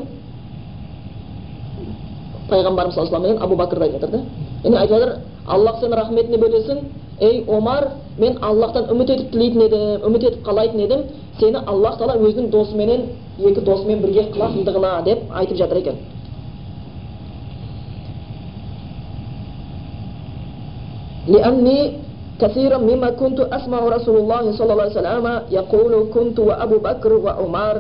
пайғамбарымыз 2.50 2.96
саллаллаху 2.96 3.16
алейhi 3.16 3.34
мен 3.34 3.44
абу 3.44 3.56
бәкірді 3.62 3.84
айтып 3.84 4.02
жатыр 4.02 4.12
да 4.12 4.24
яғни 4.64 4.78
айтып 4.78 4.98
жатыр 4.98 5.14
аллах 5.46 5.80
сені 5.80 5.96
рахметіне 5.96 6.38
бөлесін 6.38 6.78
ей 7.22 7.44
омар 7.48 7.90
мен 8.18 8.38
аллахтан 8.42 8.90
үміт 8.92 9.10
етіп 9.10 9.32
тілейтін 9.32 9.62
едім 9.62 10.06
үміт 10.10 10.24
етіп 10.32 10.46
қалайтын 10.48 10.86
едім 10.86 11.08
сені 11.40 11.64
аллах 11.66 11.98
тағала 12.00 12.18
өзінің 12.18 12.50
досыменен 12.50 13.10
екі 13.40 13.62
досымен 13.62 14.02
бірге 14.02 14.30
қылатындығына 14.34 15.02
деп 15.06 15.20
айтып 15.34 15.58
жатыр 15.58 15.78
екен 15.78 16.06
لأني 21.28 22.08
كثيرا 22.43 22.79
مما 22.79 23.11
كنت 23.23 23.41
أسمع 23.41 23.81
رسول 23.97 24.17
الله 24.23 24.43
صلى 24.59 24.71
الله 24.73 24.87
عليه 24.87 24.99
وسلم 25.01 25.27
يقول 25.59 25.93
كنت 26.15 26.39
وأبو 26.49 26.77
بكر 26.89 27.13
وعمر 27.25 27.77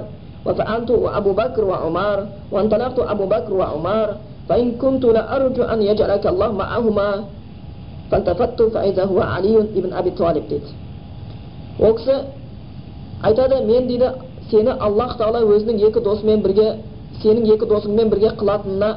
وفأنت 0.46 0.90
وأبو 0.90 1.32
بكر 1.32 1.62
وعمر 1.70 2.18
وانطلقت 2.52 2.98
أبو 3.14 3.24
بكر 3.34 3.52
وعمر 3.60 4.08
فإن 4.48 4.66
كنت 4.82 5.04
لأرجو 5.04 5.62
أن 5.62 5.78
يجعلك 5.82 6.24
الله 6.26 6.48
معهما. 6.52 7.10
فالتفت 8.12 8.62
فإذا 8.62 9.04
هو 9.04 9.20
علي 9.20 9.56
بن 9.74 9.92
أبي 9.92 10.10
طالب 10.10 10.44
ديت 10.48 10.66
وكس 11.80 12.06
айтады 13.22 13.62
мен 13.64 13.86
дейді 13.86 14.08
сені 14.50 14.72
аллах 14.82 15.14
тағала 15.18 15.44
өзінің 15.46 15.78
екі 15.86 16.00
досымен 16.02 16.42
бірге 16.42 16.66
сенің 17.22 17.46
екі 17.54 17.68
досыңмен 17.70 18.10
бірге 18.10 18.32
қылатынына 18.40 18.88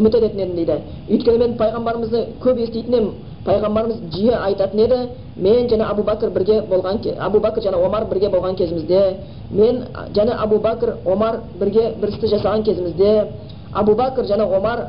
үміт 0.00 0.14
ететін 0.16 0.40
едім 0.40 0.54
дейді 0.56 0.76
өйткені 1.12 1.38
мен 1.42 1.56
пайғамбарымызды 1.60 2.22
көп 2.40 2.62
еститін 2.64 2.94
едім 2.94 3.10
пайғамбарымыз 3.46 3.98
жиі 4.14 4.34
айтатын 4.34 4.80
еді 4.84 4.98
мен 5.36 5.68
және 5.70 5.84
абу 5.90 6.02
бәкір 6.02 6.30
бірге 6.30 6.60
болған 6.70 7.00
абу 7.18 7.38
бәкір 7.38 7.62
және 7.62 7.86
омар 7.86 8.04
бірге 8.10 8.28
болған 8.28 8.56
кезімізде 8.56 9.16
мен 9.50 9.84
және 10.14 10.32
абу 10.32 10.56
бәкір 10.56 10.94
омар 11.04 11.40
бірге 11.60 11.94
бір 12.00 12.08
істі 12.08 12.26
жасаған 12.34 12.62
кезімізде 12.62 13.26
абу 13.72 13.92
бәкір 13.92 14.24
және 14.24 14.44
омар 14.56 14.86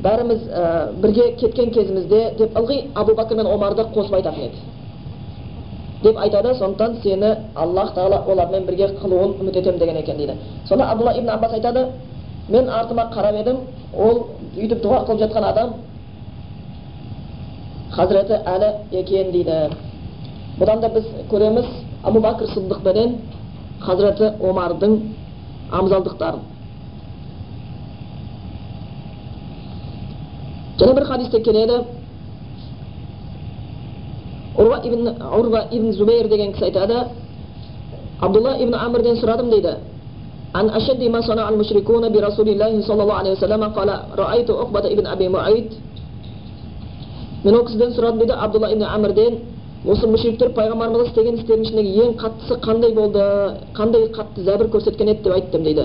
бәріміз 0.00 0.40
ә, 0.48 0.92
бірге 1.00 1.30
кеткен 1.40 1.70
кезімізде 1.70 2.34
деп 2.38 2.56
ылғи 2.58 2.80
абу 2.94 3.12
бәкір 3.14 3.36
мен 3.36 3.46
омарды 3.46 3.82
қосып 3.94 4.14
айтатын 4.14 4.42
еді 4.48 4.58
деп 6.02 6.18
айтады 6.18 6.54
сондықтан 6.54 6.96
сені 7.02 7.36
аллах 7.54 7.94
тағала 7.94 8.24
олармен 8.26 8.66
бірге 8.66 8.90
қылуын 9.00 9.38
үміт 9.40 9.56
етемін 9.56 9.78
деген 9.78 9.96
екен 9.96 10.16
дейді 10.16 10.34
сонда 10.68 10.90
абдулла 10.90 11.16
ибн 11.18 11.28
аббас 11.28 11.52
айтады 11.52 11.86
мен 12.48 12.68
артыма 12.68 13.08
қарап 13.14 13.40
едім 13.40 13.56
ол 13.96 14.26
өйтіп 14.56 14.82
дұға 14.82 15.04
қылып 15.06 15.20
жатқан 15.22 15.44
адам 15.44 15.74
хазіреті 17.93 18.39
әлі 18.45 18.69
екен 18.91 19.31
дейді 19.31 19.57
бұдан 20.59 20.81
да 20.81 20.89
біз 20.93 21.05
көреміз 21.31 21.67
абу 22.03 22.21
бәкір 22.23 22.51
сыдық 22.53 22.83
пенен 22.83 23.17
хазіреті 23.81 24.33
омардың 24.39 24.97
абзалдықтарын 25.71 26.43
және 30.79 30.93
бір 30.95 31.05
хадисте 31.05 31.41
келеді 31.43 31.83
урва 34.57 34.81
ибн 34.83 35.13
урва 35.39 35.65
ибн 35.71 35.91
зубейр 35.93 36.27
деген 36.27 36.53
кісі 36.53 36.65
айтады 36.65 37.05
абдулла 38.21 38.57
ибн 38.57 38.75
амрден 38.75 39.17
сұрадым 39.21 39.49
дейді 39.49 39.77
عن 40.53 40.69
أشد 40.69 41.03
ما 41.03 41.21
صنع 41.21 41.49
المشركون 41.49 42.09
برسول 42.09 42.49
الله 42.49 42.81
صلى 42.81 43.03
الله 43.03 43.13
عليه 43.13 43.31
وسلم 43.31 43.63
قال 43.63 43.89
رأيت 44.17 44.51
عقبة 44.51 44.85
ابن 44.93 45.05
أبي 45.07 45.27
معيط 45.29 45.69
мен 47.44 47.54
ол 47.54 47.64
кісіден 47.66 47.92
сұрадым 47.92 48.18
дейді 48.18 48.32
абдулла 48.40 48.72
ибн 48.72 48.84
әмірден 48.88 49.38
осы 49.84 50.06
мүшриктер 50.08 50.54
пайғамбарымыз 50.56 51.10
істеген 51.10 51.34
істердің 51.38 51.64
ішіндегі 51.66 51.90
ең 52.04 52.14
қаттысы 52.16 52.56
қандай 52.64 52.94
болды 52.96 53.20
қандай 53.76 54.06
қатты 54.16 54.44
зәбір 54.46 54.70
көрсеткен 54.72 55.10
еді 55.12 55.22
деп 55.26 55.34
айттым 55.34 55.62
дейді. 55.64 55.84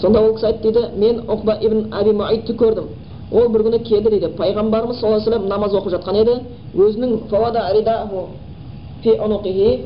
Сонда 0.00 0.22
ол 0.24 0.34
кісі 0.34 0.46
айтты 0.46 0.72
дейді 0.72 0.88
мен 0.96 1.20
ұқба 1.28 1.58
ибн 1.60 1.92
әби 1.92 2.12
муайтты 2.16 2.56
көрдім. 2.56 2.86
Ол 3.32 3.48
бір 3.52 3.66
күні 3.66 3.82
келді 3.84 4.10
дейді. 4.10 4.26
Пайғамбарымыз 4.38 5.00
саллаллаху 5.00 5.30
алейhi 5.30 5.48
намаз 5.48 5.74
оқып 5.74 5.92
жатқан 5.98 6.16
еді. 6.22 6.34
Өзінің 6.74 7.28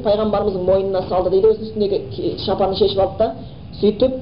пайғамбарымыздың 0.05 0.63
мойнына 0.65 1.03
салды 1.09 1.31
дейді. 1.31 1.47
Өзінің 1.49 1.67
үстіндегі 1.67 2.37
шапанын 2.45 2.77
шешіп 2.79 3.01
алды 3.01 3.17
да 3.19 3.35
сөйтіп 3.81 4.13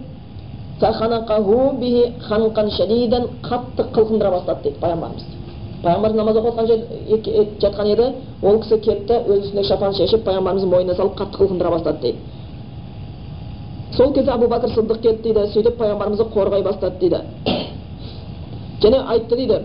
қатты 3.42 3.82
қылқындыра 3.92 4.30
бастады 4.30 4.62
дейді 4.62 4.78
пайғамбарымыз 4.80 5.37
пайғамбар 5.82 6.12
намаз 6.14 6.36
оқып 6.36 6.54
жатқан 6.58 6.66
жатқан 7.62 7.86
еді 7.92 8.06
ол 8.42 8.58
кісі 8.62 8.78
кетті 8.82 9.14
өз 9.26 9.38
үстіндегі 9.44 9.68
шапан 9.68 9.94
шешіп 9.94 10.24
пайғамбарымыздың 10.26 10.70
мойнына 10.74 10.94
салып 10.98 11.18
қатты 11.20 11.38
қылқындыра 11.38 11.70
бастады 11.70 12.00
дейді 12.02 12.18
сол 13.96 14.12
кезде 14.12 14.32
әбу 14.32 14.48
бәкір 14.50 14.74
сыдық 14.74 15.00
келді 15.02 15.22
дейді 15.22 15.46
сөйтіп 15.54 15.78
пайғамбарымызды 15.78 16.24
қорғай 16.34 16.62
бастады 16.62 16.98
дейді 17.00 17.18
және 18.82 18.98
айтты 19.14 19.36
дейді 19.36 19.58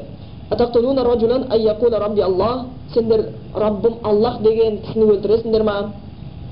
сендер 2.93 3.29
раббым 3.55 3.93
аллах 4.03 4.41
деген 4.41 4.77
кісіні 4.85 5.05
өлтіресіңдер 5.13 5.63
ма 5.63 5.93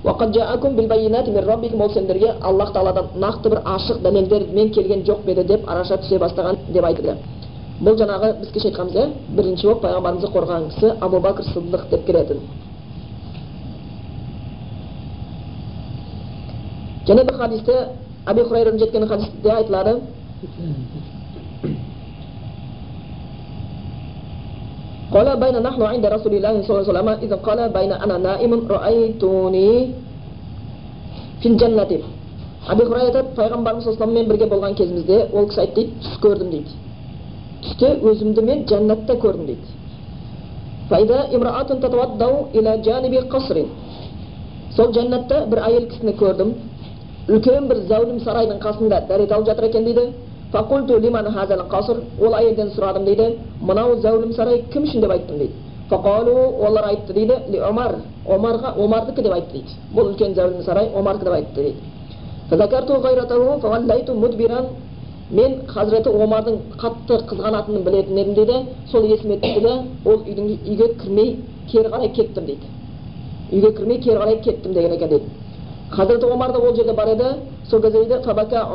ол 0.04 1.92
сендерге 1.94 2.34
аллах 2.42 2.74
тағаладан 2.74 3.06
нақты 3.16 3.50
бір 3.50 3.60
ашық 3.66 4.02
дәлелдермен 4.02 4.72
келген 4.74 5.04
жоқ 5.04 5.22
па 5.26 5.32
еді 5.32 5.44
деп 5.44 5.70
араша 5.70 5.98
түсе 5.98 6.20
бастаған 6.20 6.58
деп 6.68 6.86
айтты 6.86 7.16
бұл 7.81 7.97
жаңағы 8.01 8.33
біз 8.41 8.53
кеше 8.55 8.71
айтқанбыз 8.71 8.97
иә 8.97 9.07
бірінші 9.37 9.67
болып 9.67 9.83
пайғамбарымызды 9.85 10.31
қорғаған 10.33 10.69
кісі 10.71 10.93
абу 11.01 11.21
бәкір 11.21 11.49
сыдық 11.53 11.83
деп 11.91 12.07
келетін 12.07 12.41
және 17.09 17.25
бір 17.25 17.39
хадисте 17.43 17.77
әби 18.27 18.45
хурайрадан 18.49 18.79
жеткен 18.81 19.09
хадисте 19.09 19.51
айтылады 19.51 20.01
قال 25.17 25.37
بين 25.41 25.63
نحن 25.63 25.83
عند 25.83 26.07
رسول 26.07 26.35
الله 26.35 26.53
صلى 26.63 26.71
الله 26.71 26.83
عليه 26.83 26.93
وسلم 26.93 27.09
إذا 27.25 27.37
قال 27.37 27.59
بين 27.73 27.93
أنا 27.93 28.19
نائم 28.19 28.53
رأيتني 28.69 29.71
في 31.41 31.47
الجنة 31.49 31.87
әби 32.67 32.83
хурайра 32.83 33.07
айтады 33.13 33.35
пайғамбарымыз 33.37 33.85
саллаллаху 33.85 34.27
бірге 34.27 34.47
болған 34.51 34.75
кезімізде 34.75 35.29
ол 35.33 35.47
кісі 35.47 35.61
айтты 35.63 35.85
дейді 35.85 36.01
түс 36.03 36.17
көрдім 36.23 36.49
дейді 36.51 36.71
түсте 37.64 37.88
өзімді 38.12 38.42
мен 38.42 38.66
жәннатта 38.70 39.14
көрдім 39.22 39.46
дейді 39.46 39.66
сол 44.76 44.92
жәннатта 44.96 45.46
бір 45.52 45.60
әйел 45.68 45.86
кісіні 45.92 46.14
көрдім 46.20 46.50
үлкен 47.30 47.68
бір 47.68 47.78
зәулім 47.90 48.20
сарайдың 48.24 48.60
қасында 48.64 48.98
дәрет 49.08 49.32
алып 49.32 49.46
жатыр 49.48 49.66
екен 49.70 49.84
дейді 49.86 50.04
ол 52.20 52.34
әйелден 52.40 52.70
сұрадым 52.76 53.04
дейді 53.06 53.26
мынау 53.62 53.96
зәулім 54.04 54.34
сарай 54.36 54.64
кім 54.74 54.84
үшін 54.84 55.02
деп 55.02 55.12
айттым 55.12 55.38
дейді 55.38 55.54
фақалу 55.90 56.34
олар 56.68 56.86
айтты 56.90 57.14
дейді 57.14 57.60
омар 57.70 57.96
омарға 58.26 58.70
омардікі 58.78 59.22
деп 59.22 59.34
айтты 59.34 59.54
дейді 59.54 59.72
бұл 59.96 60.06
үлкен 60.12 60.36
зәулім 60.36 60.64
сарай 60.64 60.90
омардікі 60.96 61.26
деп 61.26 61.34
айтты 61.34 61.62
дейді 61.62 61.80
мен 65.32 65.62
хазіреті 65.68 66.10
омардың 66.10 66.58
қатты 66.82 67.22
қызғанатынын 67.30 67.84
білетін 67.86 68.18
едім 68.18 68.34
дейді 68.36 68.58
сол 68.92 69.06
есіме 69.08 69.38
түсті 69.40 69.62
да 69.64 69.76
ол 70.06 70.26
үйдің 70.26 70.50
үйге 70.68 70.88
кірмей 71.00 71.38
кері 71.72 71.90
қарай 71.94 72.12
кеттім 72.16 72.46
дейді. 72.46 72.68
Үйге 73.52 73.72
кірмей 73.78 74.02
кері 74.04 74.20
қарай 74.20 74.42
кеттім 74.44 74.74
деген 74.74 74.92
екен 74.92 75.10
дейді. 75.10 75.26
Хазіреті 75.92 76.26
омар 76.26 76.52
да 76.52 76.60
ол 76.60 76.76
жерде 76.76 76.94
бар 76.94 77.14
еді. 77.16 77.36
Сол 77.70 77.82
кезде 77.82 78.04
дейді 78.04 78.24
фабака 78.24 78.68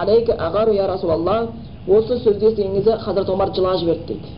алейка 0.00 0.32
ағару 0.32 0.72
я 0.72 0.86
расулалла 0.86 1.48
осы 1.86 2.18
сөзді 2.24 2.46
естіген 2.46 2.74
кезде 2.74 2.96
хазірет 2.96 3.28
омар 3.28 3.52
жылап 3.54 3.78
жіберді 3.80 4.06
дейді. 4.06 4.28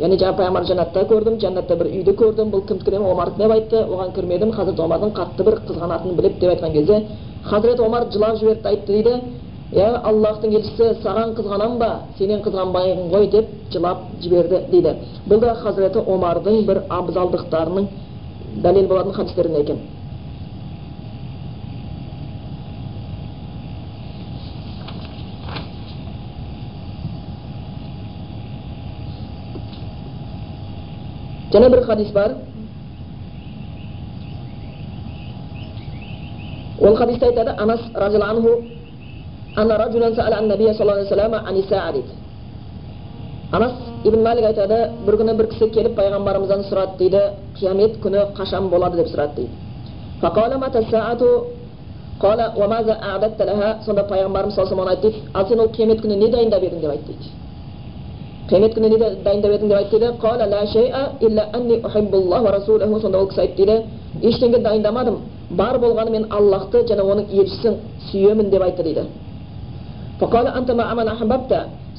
Яғни 0.00 0.16
жаңа 0.16 0.36
пайғамбар 0.36 0.64
жәннатта 0.64 1.02
көрдім 1.08 1.34
жәннатта 1.40 1.76
бір 1.76 1.90
үйді 1.90 2.14
көрдім 2.16 2.52
бұл 2.52 2.62
кімдікі 2.68 2.90
деп 2.90 3.02
омардікі 3.04 3.42
деп 3.42 3.52
айтты 3.52 3.82
оған 3.84 4.14
кірмедім 4.16 4.52
хазірет 4.52 4.80
омардың 4.80 5.12
қатты 5.12 5.44
бір 5.44 5.58
қызғанатынын 5.68 6.16
біліп 6.16 6.38
деп 6.40 6.50
айтқан 6.54 6.72
кезде 6.72 7.02
хазірет 7.44 7.80
омар 7.80 8.06
жылап 8.12 8.38
жіберді 8.40 8.68
айтты 8.68 8.92
дейді. 8.92 9.20
Иә 9.70 9.90
аллахтың 10.02 10.50
елшісі 10.56 10.96
саған 11.04 11.36
қызғанам 11.38 11.76
ба 11.78 11.90
сенен 12.18 12.40
қызғанбаймын 12.42 13.12
ғой 13.12 13.28
деп 13.30 13.52
жылап 13.70 14.08
жіберді 14.22 14.64
дейді 14.72 14.96
бұл 15.30 15.44
да 15.44 15.54
хазіреті 15.62 16.02
омардың 16.10 16.64
бір 16.66 16.82
абзалдықтарының 16.90 17.86
дәлел 18.64 18.88
болатын 18.90 19.14
хадистерінен 19.14 19.62
екен 19.62 19.82
Және 31.50 31.68
бір 31.70 31.80
хадис 31.82 32.12
бар. 32.14 32.36
Ол 36.78 36.96
хадисте 36.96 37.26
айтады 37.26 37.54
Анас 37.58 37.80
разиаллаху 37.94 38.79
ан 39.60 40.48
набия 40.48 40.74
саллаллаху 40.74 41.00
алейхи 41.00 41.14
вассалам 41.14 41.34
ани 41.48 41.62
саа 41.62 41.92
дейді. 41.92 42.08
Анас 43.52 43.72
ибн 44.04 44.22
Малик 44.22 44.44
айтады, 44.44 44.90
бір 45.06 45.14
күні 45.16 45.34
бір 45.36 45.46
кісі 45.46 45.70
келіп 45.70 45.98
пайғамбарымыздан 45.98 46.62
сұрады 46.70 46.96
дейді, 46.98 47.20
қиямет 47.58 47.98
күні 48.00 48.18
қашан 48.36 48.68
болады 48.70 48.96
деп 48.96 49.08
сұрады 49.08 49.34
дейді. 49.36 49.50
Ва 50.22 50.30
сонда 53.84 54.02
пайғамбарымыз 54.02 54.54
саллаллаху 54.54 54.88
алейхи 54.88 55.06
айтты, 55.06 55.20
ал 55.34 55.46
сен 55.48 55.60
ол 55.60 55.66
қиямет 55.68 56.00
күні 56.00 56.16
не 56.16 56.28
дайындап 56.28 56.62
едің 56.62 56.80
деп 56.80 56.90
айтты 56.90 57.06
дейді. 57.12 57.30
қиямет 58.50 58.74
күніне 58.74 58.98
не 58.98 58.98
дайындап 59.24 59.52
едің 59.52 59.68
деп 59.68 59.78
айтты 59.78 59.98
дейді 59.98 60.12
ва 62.92 63.00
сонда 63.00 63.18
ол 63.18 63.28
кісі 63.28 63.40
айтты 63.40 63.66
дейді 63.66 63.84
ештеңе 64.22 64.58
дайындамадым 64.58 65.16
бар 65.50 65.78
болғаны 65.78 66.10
мен 66.10 66.26
аллахты 66.30 66.82
және 66.88 67.02
оның 67.02 67.26
елшісін 67.30 67.76
сүйемін 68.10 68.50
деп 68.50 68.62
айтты 68.62 68.82
дейді 68.82 69.04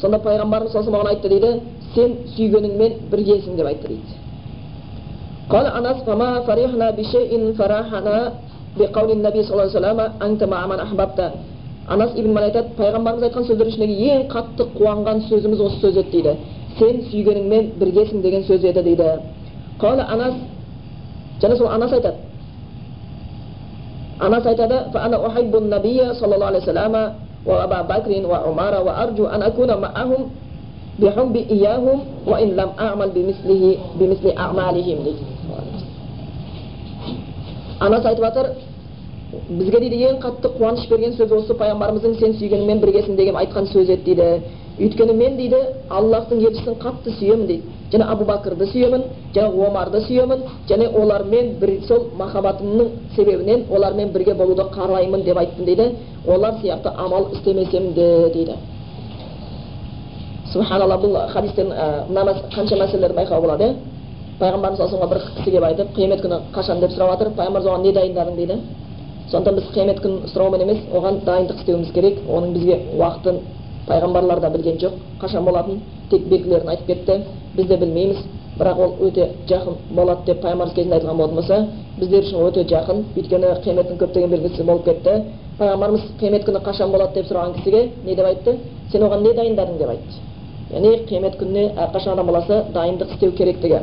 Сонда 0.01 0.17
пайғамбарымыз 0.17 0.71
саллаллаху 0.71 1.07
алейхи 1.07 1.15
айтты 1.15 1.29
дейді, 1.29 1.61
сен 1.95 2.09
сүйгеніңмен 2.35 2.91
біргесің 3.11 3.55
деп 3.55 3.67
айтты 3.67 3.87
дейді. 3.87 4.01
قال 5.49 5.65
Анас 5.67 5.97
фама 6.05 6.41
фарихна 6.45 6.91
بشيء 6.91 7.53
فرحنا 7.57 8.33
фарахана 8.77 9.11
النبي 9.11 9.43
صلى 9.43 9.53
الله 9.53 9.61
عليه 9.61 9.79
وسلم 9.79 9.97
ма 10.49 10.57
аман. 10.63 10.79
Анас 11.87 12.11
ибн 12.15 12.33
Малик 12.33 12.55
айтады, 12.55 12.67
пайғамбарымыз 12.77 13.23
айтқан 13.23 13.43
сөздер 13.49 13.67
ішіндегі 13.67 14.09
ең 14.11 14.27
қатты 14.29 14.63
қуанған 14.77 15.17
сөзіміз 15.27 15.59
осы 15.59 15.77
сөз 15.81 15.97
еді 15.97 16.11
дейді. 16.11 16.37
Сен 16.79 17.01
сүйгеніңмен 17.11 17.65
біргесің 17.79 18.21
деген 18.21 18.43
сөз 18.43 18.63
еді 18.63 18.81
дейді. 18.83 19.19
Анас 19.81 20.33
және 21.41 21.55
сол 21.57 21.67
Анас 21.67 21.91
айтады, 21.91 22.17
Анас 24.19 24.45
айтады, 24.45 24.75
бакрин 27.45 28.27
ва 28.27 28.43
умара 28.49 28.83
ва 28.83 28.91
арджу 29.03 29.25
ан 29.25 29.43
акуна 29.43 29.77
маахум 29.77 30.31
бихубби 30.97 31.39
ияхум 31.39 32.01
ва 32.25 32.41
ин 32.41 32.55
лам 32.55 32.71
а'мал 32.77 33.09
бимислихи 33.09 33.79
бимисли 33.95 34.33
а'малихим 34.37 35.03
дейді 35.03 35.25
анас 37.79 38.05
айтып 38.05 38.25
жатыр 38.25 38.47
бізге 39.49 39.79
дейді 39.79 40.03
ең 40.09 40.19
қатты 40.21 40.49
қуаныш 40.57 40.87
берген 40.89 41.13
сөз 41.13 41.31
осы 41.31 41.53
пайғамбарымыздың 41.53 42.17
сен 42.19 42.33
сүйгеніңмен 42.39 42.81
біргесің 42.83 43.15
деген 43.15 43.35
айтқан 43.35 43.65
сөз 43.71 43.89
еді 43.89 44.03
дейді 44.03 44.41
өйткені 44.79 45.13
мен 45.13 45.37
дейді 45.37 45.57
аллахтың 45.89 46.41
елшісін 46.47 46.75
қатты 46.79 47.11
сүйемін 47.19 47.47
дейді. 47.47 47.63
Және 47.91 48.07
абу 48.07 48.25
бәкірді 48.25 48.67
сүйемін 48.71 49.03
және 49.35 49.49
омарды 49.67 50.01
сүйемін 50.07 50.43
және 50.69 50.87
олармен 50.95 51.55
бір 51.59 51.73
сол 51.87 52.05
махаббатымның 52.17 52.89
себебінен 53.15 53.65
олармен 53.69 54.11
бірге 54.13 54.33
болуды 54.33 54.63
қалаймын 54.75 55.23
деп 55.23 55.37
айттым 55.37 55.65
дейді. 55.65 55.95
Олар 56.27 56.53
сияқты 56.61 56.89
амал 56.97 57.27
істемесем 57.33 57.93
де 57.93 58.29
дейді. 58.33 58.55
Субханалла 60.53 60.97
бұл 60.97 61.17
хадистен 61.31 61.67
мына 62.09 62.35
қанша 62.55 62.77
мәселелерді 62.77 63.15
байқауға 63.15 63.41
болады 63.41 63.63
иә? 63.63 63.75
Пайғамбарымыз 64.39 64.77
саллаллаху 64.77 65.13
бір 65.13 65.21
кісі 65.21 65.43
келіп 65.45 65.63
айтып 65.63 65.95
қиямет 65.95 66.21
күні 66.23 66.39
қашан? 66.55 66.79
деп 66.79 66.91
сұрап 66.91 67.11
жатыр. 67.13 67.29
Пайғамбарымыз 67.37 67.67
оған 67.69 67.81
не 67.83 67.91
дайындадың? 67.93 68.35
дейді. 68.35 68.57
Сондықтан 69.31 69.55
біз 69.55 69.67
қиямет 69.75 69.99
күнін 70.03 70.31
сұраумен 70.33 70.61
емес 70.65 70.77
оған 70.91 71.19
дайындық 71.25 71.59
істеуіміз 71.61 71.91
керек. 71.93 72.19
Оның 72.27 72.53
бізге 72.53 72.79
уақытын 72.97 73.37
пайғамбарлар 73.91 74.39
да 74.39 74.49
білген 74.49 74.77
жоқ 74.79 74.93
қашан 75.21 75.43
болатынын 75.45 75.81
тек 76.09 76.27
белгілерін 76.31 76.69
айтып 76.69 76.87
кетті. 76.87 77.21
Біз 77.55 77.67
де 77.67 77.77
білмейміз 77.77 78.17
бірақ 78.59 78.79
ол 78.79 78.91
өте 79.07 79.27
жақын 79.49 79.77
болады 79.91 80.25
деп 80.25 80.41
пайғамбарымыз 80.41 80.75
кезінде 80.75 80.95
айтылған 80.95 81.17
болатын 81.17 81.35
болса 81.35 81.57
біздер 81.99 82.23
үшін 82.23 82.43
өте 82.47 82.63
жақын 82.71 83.03
өйткені 83.17 83.53
қияметтің 83.65 83.97
көптеген 84.01 84.29
белгісі 84.35 84.63
болып 84.63 84.85
кетті. 84.85 85.15
Пайғамбарымыз 85.59 86.05
қиямет 86.19 86.45
күні 86.47 86.61
қашан 86.65 86.91
болады 86.91 87.19
деп 87.19 87.31
сұраған 87.31 87.55
кісіге 87.57 87.81
не 88.05 88.15
деп 88.15 88.25
айтты? 88.25 88.57
Сен 88.91 89.03
оған 89.03 89.23
не 89.23 89.33
дайындадың 89.33 89.77
деп 89.77 89.89
айтты. 89.89 90.21
Яғни 90.71 90.93
қиямет 91.09 91.35
күніне 91.39 91.73
әрқашан 91.75 92.13
адам 92.13 92.27
баласы 92.27 92.63
дайындық 92.73 93.13
істеу 93.15 93.31
керектігі 93.31 93.81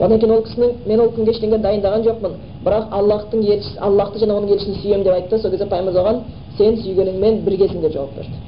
одан 0.00 0.18
кейін 0.18 0.32
ол 0.34 0.42
кісінің 0.42 0.72
мен 0.86 1.00
ол 1.00 1.12
күнге 1.14 1.30
ештеңе 1.30 1.58
дайындаған 1.62 2.02
жоқпын 2.08 2.32
бірақ 2.66 2.88
аллахтың 2.98 3.44
елшісі 3.46 3.78
аллахты 3.78 4.18
және 4.18 4.34
оның 4.34 4.50
елшісін 4.56 4.80
сүйемін 4.82 5.04
деп 5.04 5.14
айтты. 5.14 5.38
Сол 5.38 5.50
кезде 5.50 5.68
пайғамбарымыз 5.70 6.00
оған 6.02 6.18
сен 6.58 6.80
сүйгеніңмен 6.82 7.44
біргесің 7.46 7.80
деп 7.86 7.92
жауап 7.94 8.16
берді. 8.18 8.42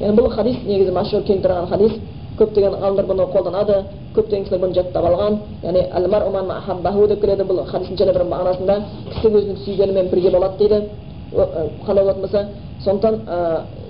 Яғни 0.00 0.16
бұл 0.18 0.30
хадис 0.30 0.56
негізі 0.66 0.92
машһур 0.94 1.24
кең 1.26 1.42
тараған 1.42 1.68
хадис 1.72 1.92
көптеген 2.38 2.76
ғалымдар 2.78 3.06
бұны 3.08 3.24
қолданады 3.32 3.78
көптеген 4.14 4.44
кісілер 4.44 4.62
бұны 4.62 4.74
жаттап 4.74 5.04
алған 5.08 5.38
яғни 5.64 7.08
деп 7.08 7.20
келеді 7.20 7.46
бұл 7.48 7.64
хадистің 7.66 7.98
және 7.98 8.14
бір 8.14 8.24
мағынасында 8.30 8.76
кісі 9.10 9.32
өзінің 9.32 9.58
сүйгенімен 9.64 10.10
бірге 10.12 10.30
болады 10.30 10.58
дейді 10.58 10.78
қалай 11.86 12.04
болатын 12.04 12.22
болса 12.22 12.46
сондықтан 12.84 13.14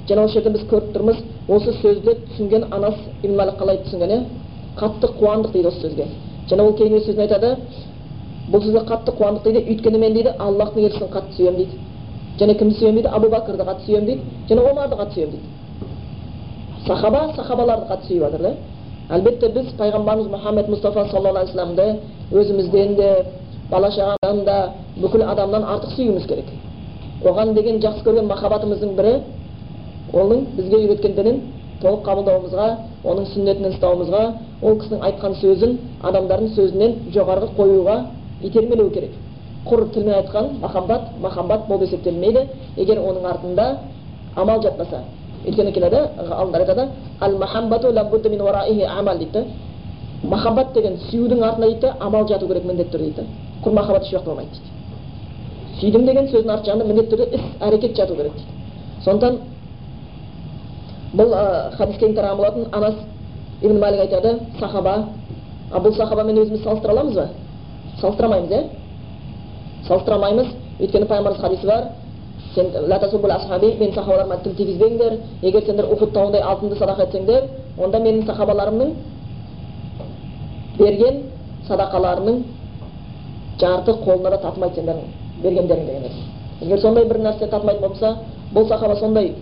және 0.08 0.24
осы 0.24 0.34
жерде 0.34 0.50
біз 0.50 0.64
көріп 0.70 0.94
тұрмыз 0.96 1.20
осы 1.48 1.72
сөзді 1.82 2.16
түсінген 2.30 2.64
анас 2.70 2.94
ибн 3.22 3.52
қалай 3.60 3.82
түсінген 3.84 4.10
иә 4.10 4.22
қатты 4.80 5.12
қуандық 5.20 5.52
дейді 5.52 5.68
осы 5.68 5.80
сөзге 5.84 6.06
және 6.48 6.62
ол 6.64 6.72
кейінгі 6.72 7.04
сөзін 7.04 7.20
айтады 7.26 7.54
бұл 8.48 8.64
сөзге 8.64 8.84
қатты 8.88 9.12
қуандық 9.18 9.44
дейді 9.44 9.64
өйткені 9.68 9.98
мен 9.98 10.14
дейді 10.14 10.34
аллахтың 10.38 10.88
елшісін 10.88 11.12
қатты 11.12 11.36
сүйемін 11.36 11.56
дейді 11.56 11.78
және 12.40 12.58
кімді 12.58 12.78
сүйемін 12.78 13.02
дейді 13.02 13.14
абу 13.16 13.28
бәкірді 13.28 13.68
қатты 13.68 13.84
сүйемін 13.86 14.06
дейді 14.06 14.22
және 14.48 14.70
омарды 14.70 14.96
қатты 14.96 15.14
сүйемін 15.14 15.32
дейді 15.36 15.67
сахаба 16.86 17.32
сахабаларды 17.36 17.86
қатты 17.88 18.06
сүйіп 18.06 18.22
жатыр 18.22 18.42
да 18.42 18.54
әлбетте 19.10 19.48
біз 19.48 19.72
пайғамбарымыз 19.78 20.28
мұхаммед 20.32 20.68
мұстафа 20.68 21.08
саллаллаху 21.10 21.38
алейхи 21.38 21.56
вассаламды 21.56 22.00
өзімізден 22.32 22.94
де 22.96 23.24
бала 23.70 23.90
шағадан 23.90 24.44
да 24.44 24.72
бүкіл 24.96 25.22
адамнан 25.22 25.64
артық 25.64 25.94
сүюіміз 25.96 26.26
керек 26.26 26.50
оған 27.24 27.54
деген 27.54 27.80
жақсы 27.82 28.04
көрген 28.04 28.28
махаббатымыздың 28.28 28.94
бірі 28.96 29.14
оның 30.12 30.44
бізге 30.56 30.76
үйреткен 30.76 31.14
дінін 31.16 31.40
толық 31.82 32.04
қабылдауымызға 32.06 32.68
оның 33.04 33.26
сүннетінен 33.32 33.74
ұстауымызға 33.74 34.22
ол 34.62 34.78
кісінің 34.80 35.04
айтқан 35.08 35.34
сөзін 35.42 35.76
адамдардың 36.02 36.54
сөзінен 36.56 36.96
жоғарғы 37.14 37.50
қоюға 37.58 37.98
итермелеу 38.42 38.90
керек 38.90 39.14
құр 39.66 39.84
тілмен 39.94 40.14
айтқан 40.14 40.50
махаббат 40.62 41.12
махаббат 41.20 41.68
болып 41.68 41.88
есептелмейді 41.88 42.46
егер 42.76 42.98
оның 42.98 43.26
артында 43.30 43.68
амал 44.36 44.62
жатпаса 44.62 45.02
өйткені 45.48 45.72
келеді 45.72 46.00
ғалымдар 46.28 46.60
айтады 46.60 46.88
ал 47.20 47.38
махаббату 47.38 47.88
амал 48.98 49.18
дейді 49.18 49.44
махаббат 50.22 50.72
деген 50.74 50.96
сүюдің 51.10 51.42
артында 51.42 51.66
дейді 51.66 51.92
амал 52.00 52.28
жату 52.28 52.46
керек 52.46 52.64
міндетті 52.64 52.96
түрде 52.96 53.04
дейді 53.04 53.26
құр 53.64 53.72
махаббат 53.72 54.02
еш 54.02 54.12
уақытта 54.12 54.30
болмайды 54.30 54.50
дейді 54.50 55.80
сүйдім 55.80 56.06
деген 56.06 56.26
сөздің 56.28 56.52
арты 56.52 56.70
жағында 56.70 56.84
міндетті 56.84 57.16
түрде 57.16 57.36
іс 57.36 57.40
әрекет 57.60 57.96
жату 57.96 58.16
керек 58.16 58.32
дейді 58.32 58.48
сондықтан 59.04 59.38
бұл 61.14 61.34
хадиске 61.76 62.06
кең 62.06 62.14
тараған 62.16 62.36
болатын 62.36 62.66
анас 62.72 62.94
ибн 63.62 63.78
малик 63.78 64.00
айтады 64.00 64.38
сахаба 64.58 65.04
а 65.70 65.78
бұл 65.78 65.96
сахабамен 65.96 66.38
өзіміз 66.42 66.62
салыстыра 66.64 66.92
аламыз 66.92 67.14
ба 67.14 67.28
салыстыра 68.00 68.26
алмаймыз 68.26 68.50
иә 68.50 68.62
салыстыра 69.86 70.14
алмаймыз 70.14 70.46
өйткені 70.80 71.06
пайғамбарымыз 71.06 71.40
хадисі 71.40 71.66
бар 71.66 71.84
сен 72.58 73.78
мен 73.78 73.94
сахабаларыма 73.94 74.36
тіл 74.42 74.54
тигізбеңдер 74.54 75.18
егер 75.42 75.64
сендер 75.64 75.92
ухуд 75.92 76.12
тауындай 76.12 76.40
алтынды 76.42 76.76
садақа 76.76 77.06
етсеңдер 77.06 77.48
онда 77.78 77.98
менің 77.98 78.26
сахабаларымның 78.26 78.94
берген 80.78 81.22
садақаларының 81.68 82.42
жарты 83.60 83.92
қолына 84.04 84.30
да 84.30 84.38
татымайды 84.38 84.74
сендер 84.74 84.96
бергендерің 85.42 85.86
деген 85.86 86.12
егер 86.60 86.80
сондай 86.80 87.04
бір 87.04 87.18
нәрсе 87.18 87.46
татымайтын 87.46 87.88
болса 87.88 88.16
бұл 88.54 88.68
сахаба 88.68 88.96
сондай 88.96 89.34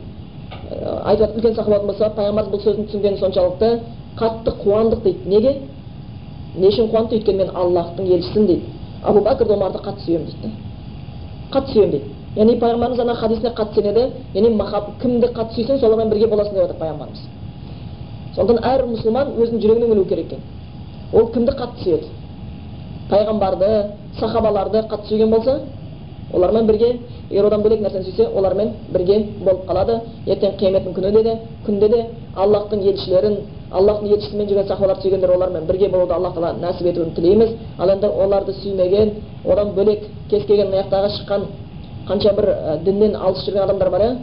айтып 1.04 1.36
үлкен 1.36 1.54
сахаба 1.54 1.80
болса 1.86 2.10
пайғамбарымыз 2.16 2.52
бұл 2.52 2.62
сөзін 2.64 2.88
түсінгені 2.90 3.18
соншалықты 3.18 3.80
қатты 4.18 4.52
қуандық 4.62 5.02
дейді 5.04 5.28
неге 5.28 5.56
не 6.56 6.68
үшін 6.68 6.90
қуанды 6.90 7.18
өйткені 7.18 7.44
мен 7.44 7.56
аллахтың 7.56 8.06
елшісімін 8.16 8.46
дейді 8.46 8.62
абу 9.04 9.24
бәкір 9.24 9.52
омарды 9.56 9.82
қатты 9.84 10.04
сүйемін 10.06 10.26
дейді 10.26 10.52
қатты 11.52 11.72
сүйемін 11.72 11.90
дейді 11.90 12.15
яғни 12.36 12.58
пайғамбарымыз 12.60 13.00
ана 13.00 13.14
хадисіне 13.14 13.52
қатты 13.56 13.80
сенеді 13.80 14.02
яғни 14.34 14.50
махаб 14.56 14.90
кімді 15.00 15.32
қатты 15.36 15.54
сүйсең 15.54 15.80
солармен 15.80 16.10
бірге 16.10 16.26
боласың 16.28 16.54
деп 16.54 16.62
жатыр 16.66 16.76
пайғамбарымыз 16.82 17.22
сондықтан 18.36 18.64
әр 18.72 18.84
мұсылман 18.90 19.32
өзінің 19.40 19.62
жүрегінен 19.62 19.92
білу 19.94 20.04
керек 20.04 20.26
екен 20.26 20.40
ол 21.12 21.30
кімді 21.32 21.56
қатты 21.56 21.82
сүйеді 21.82 22.06
пайғамбарды 23.10 23.70
сахабаларды 24.20 24.84
қатты 24.90 25.08
сүйген 25.08 25.30
болса 25.30 25.60
олармен 26.32 26.66
бірге 26.66 26.98
егер 27.30 27.46
одан 27.46 27.62
бөлек 27.62 27.80
нәрсені 27.80 28.04
сүйсе 28.04 28.28
олармен 28.28 28.72
бірге 28.92 29.18
болып 29.40 29.66
қалады 29.68 30.00
ертең 30.26 30.56
қияметтің 30.60 30.94
күнінде 30.94 31.22
де 31.22 31.36
күнде 31.66 31.88
де 31.88 32.06
аллахтың 32.36 32.82
елшілерін 32.82 33.36
аллахтың 33.70 34.12
елшісімен 34.12 34.48
жүрген 34.48 34.66
сахабаларды 34.68 35.02
сүйгендер 35.02 35.30
олармен 35.36 35.66
бірге 35.66 35.88
болуды 35.88 36.14
алла 36.14 36.32
тағала 36.34 36.52
нәсіп 36.60 36.90
етуін 36.92 37.14
тілейміз 37.14 37.54
ал 37.78 37.90
енді 37.90 38.06
оларды 38.24 38.52
сүймеген 38.60 39.14
одан 39.44 39.72
бөлек 39.74 40.04
кез 40.30 40.44
келген 40.46 40.70
мына 40.70 40.82
жақтағы 40.82 41.10
шыққан 41.18 41.46
қанша 42.08 42.32
бір 42.36 42.46
діннен 42.84 43.16
алыс 43.16 43.44
жүрген 43.46 43.64
адамдар 43.64 43.90
бар 43.90 44.00
иә 44.00 44.16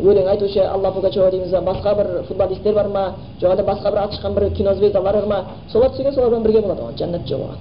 өлең 0.00 0.28
айтушы 0.28 0.60
алла 0.60 0.92
пугачева 0.92 1.30
дейміз 1.30 1.50
ба 1.52 1.60
басқа 1.72 1.94
бір 1.96 2.22
футболисттер 2.28 2.74
бар 2.74 2.88
ма? 2.88 3.04
Жоқ 3.40 3.64
басқа 3.64 3.90
бір 3.90 3.98
аты 3.98 4.16
шыққан 4.16 4.34
бір 4.34 4.50
кинозвездалар 4.56 5.14
бар 5.14 5.26
ма? 5.26 5.44
Соларды 5.72 5.96
сүйген 5.96 6.14
солармен 6.14 6.42
бірге 6.42 6.62
болады 6.62 6.82
оған 6.82 6.98
жәннат 6.98 7.28
жоқ 7.28 7.40
оған. 7.40 7.58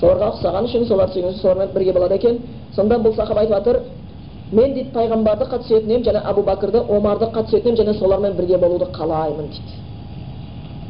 Соларға 0.00 0.28
ұқсаған 0.34 0.64
үшін 0.68 0.86
соларды 0.88 1.14
сүйген 1.14 1.34
солармен 1.40 1.72
бірге 1.74 1.92
болады 1.92 2.14
екен. 2.14 2.38
Сонда 2.74 2.98
бұл 2.98 3.16
сахаба 3.16 3.40
айтып 3.40 3.56
жатыр 3.56 3.80
мен 4.52 4.74
дейді 4.74 4.90
пайғамбарды 4.92 5.48
қатты 5.50 5.68
сүйетін 5.68 5.90
едім 5.90 6.04
және 6.04 6.22
абу 6.24 6.42
бәкірді 6.42 6.84
омарды 6.88 7.30
қатты 7.34 7.50
сүйетін 7.50 7.72
едім 7.72 7.84
және 7.84 7.98
солармен 7.98 8.36
бірге 8.36 8.58
болуды 8.58 8.84
қалаймын 8.92 9.48
дейді. 9.48 9.72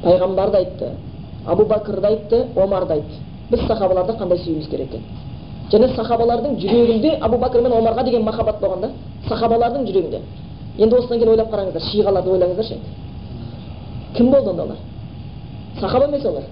Пайғамбар 0.03 0.51
да 0.51 0.59
айтты 0.59 0.93
абу 1.47 1.65
бәкір 1.65 2.01
да 2.01 2.09
айтты 2.09 2.47
омар 2.57 2.87
да 2.87 2.95
айтты. 2.95 3.23
Біз 3.51 3.67
сахабаларды 3.67 4.13
қандай 4.13 4.39
сүюіміз 4.39 4.69
керек 4.69 4.95
екен? 4.95 5.03
Және 5.73 5.89
сахабалардың 5.95 6.57
жүрегінде 6.59 7.17
абу 7.21 7.37
бәкір 7.39 7.63
мен 7.63 7.73
омарға 7.73 8.05
деген 8.05 8.23
махаббат 8.25 8.61
болған 8.61 8.81
да. 8.81 8.91
Сахабалардың 9.29 9.87
жүрегінде. 9.87 10.21
Енді 10.79 10.97
осыдан 10.97 11.19
кейін 11.19 11.31
ойлап 11.31 11.53
қараңыздар 11.53 11.83
шиғаларды 11.91 12.31
ойлаңыздаршы 12.31 12.75
енді. 12.75 12.87
Кім 14.17 14.31
болды 14.31 14.51
онда 14.51 14.63
олар? 14.63 14.77
Сахаба 15.81 16.05
емес 16.07 16.25
олар. 16.25 16.43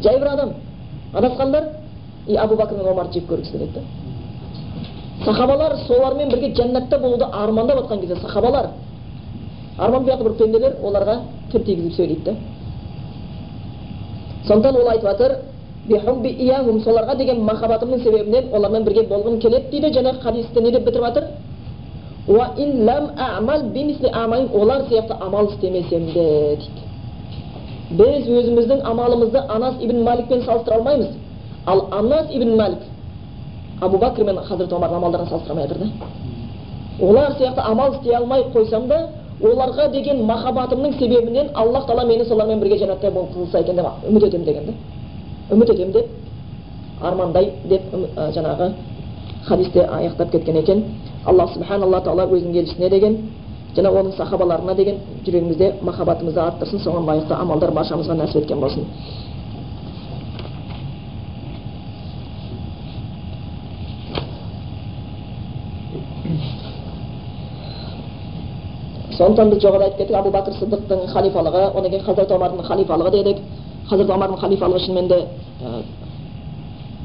Жай 0.00 0.18
бір 0.18 0.26
адам. 0.26 0.52
Адасқандар 1.12 1.64
и 2.26 2.36
абу 2.36 2.54
бәкір 2.54 2.76
мен 2.78 2.92
омарды 2.92 3.20
жек 3.20 3.28
көргісі 3.30 3.52
келеді 3.52 3.72
да. 3.74 3.80
Сахабалар 5.24 5.76
солармен 5.86 6.28
бірге 6.28 6.54
жәннатта 6.54 6.98
болуды 6.98 7.24
армандап 7.24 7.78
жатқан 7.78 8.00
кезде 8.00 8.16
сахабалар 8.16 8.70
арман 9.78 10.04
бұяқты 10.04 10.22
бір 10.22 10.32
пенделер 10.38 10.76
оларға 10.82 11.20
тіл 11.52 11.64
тигізіп 11.64 11.94
сөйлейді 11.96 12.24
да. 12.24 12.36
Сондықтан 14.46 14.76
ол 14.76 14.88
айтып 14.88 15.10
жатыр 15.10 15.36
соларға 15.88 17.16
деген 17.16 17.40
махаббатымның 17.44 18.02
себебінен 18.02 18.52
олармен 18.54 18.84
бірге 18.84 19.02
болғым 19.08 19.40
келеді 19.40 19.70
дейді 19.70 19.98
және 19.98 20.12
хадисті 20.22 20.60
не 20.60 20.70
деп 20.70 20.84
бітіріп 20.84 21.04
жатыр 21.04 21.24
олар 24.54 24.82
сияқты 24.88 25.14
амал 25.20 25.48
істемесем 25.50 26.06
де 26.06 26.56
дейді 26.56 26.90
біз 27.90 28.28
өзіміздің 28.28 28.82
амалымызды 28.84 29.38
анас 29.48 29.74
ибн 29.80 30.02
маликпен 30.04 30.42
салыстыра 30.42 30.76
алмаймыз 30.76 31.08
ал 31.66 31.88
анас 31.90 32.26
ибн 32.30 32.56
малик 32.56 32.78
абу 33.80 33.96
бәкір 33.96 34.24
мен 34.24 34.36
хазірет 34.36 34.72
омардың 34.72 34.96
амалдарын 34.96 35.26
салыстыра 35.28 35.52
алмай 35.52 35.68
жатыр 35.68 35.78
да 35.78 35.90
олар 37.00 37.32
сияқты 37.38 37.60
амал 37.60 37.94
істей 37.94 38.14
алмай 38.14 38.44
қойсам 38.54 38.86
да 38.86 39.08
оларға 39.42 39.90
деген 39.90 40.24
махаббатымның 40.24 40.98
себебінен 40.98 41.48
аллах 41.54 41.86
тағала 41.88 42.06
мені 42.06 42.24
солармен 42.24 42.60
бірге 42.60 42.78
жәннатта 42.78 43.10
болып 43.10 43.30
қылса 43.34 43.60
екен 43.60 43.76
деп 43.76 43.86
үміт 44.08 44.24
етемін 44.24 44.44
деген 44.44 44.66
да 44.66 44.72
үміт 45.50 45.70
етемін 45.70 45.92
деп 45.92 46.06
армандай 47.00 47.52
деп 47.64 47.82
жаңағы 48.36 48.72
хадисте 49.48 49.84
аяқтап 49.86 50.30
кеткен 50.30 50.56
екен 50.56 50.84
алла 51.24 51.46
тағала 52.00 52.28
өзінің 52.28 52.58
елшісіне 52.62 52.90
деген 52.90 53.18
және 53.76 53.88
оның 53.88 54.16
сахабаларына 54.16 54.74
деген 54.74 55.00
жүрегімізде 55.24 55.74
махаббатымызды 55.82 56.40
арттырсын 56.40 56.80
соған 56.84 57.06
лайықты 57.06 57.34
амалдар 57.34 57.70
баршамызға 57.70 58.14
нәсіп 58.14 58.42
еткен 58.42 58.60
болсын 58.60 58.86
сондықтан 69.20 69.50
біз 69.50 69.62
жоғарыда 69.62 69.84
айтып 69.84 69.98
кеттік 69.98 70.16
абу 70.16 70.30
бәкір 70.32 70.54
сыдықтың 70.58 71.06
халифалығы 71.12 71.64
одан 71.74 71.90
кейін 71.90 72.04
хазірет 72.04 72.30
омардың 72.32 72.64
халифалығы 72.66 73.10
дедік 73.10 73.42
хазірет 73.88 74.10
омардың 74.10 74.40
халифалығы 74.40 74.84
шынымен 74.84 75.08
де 75.08 75.26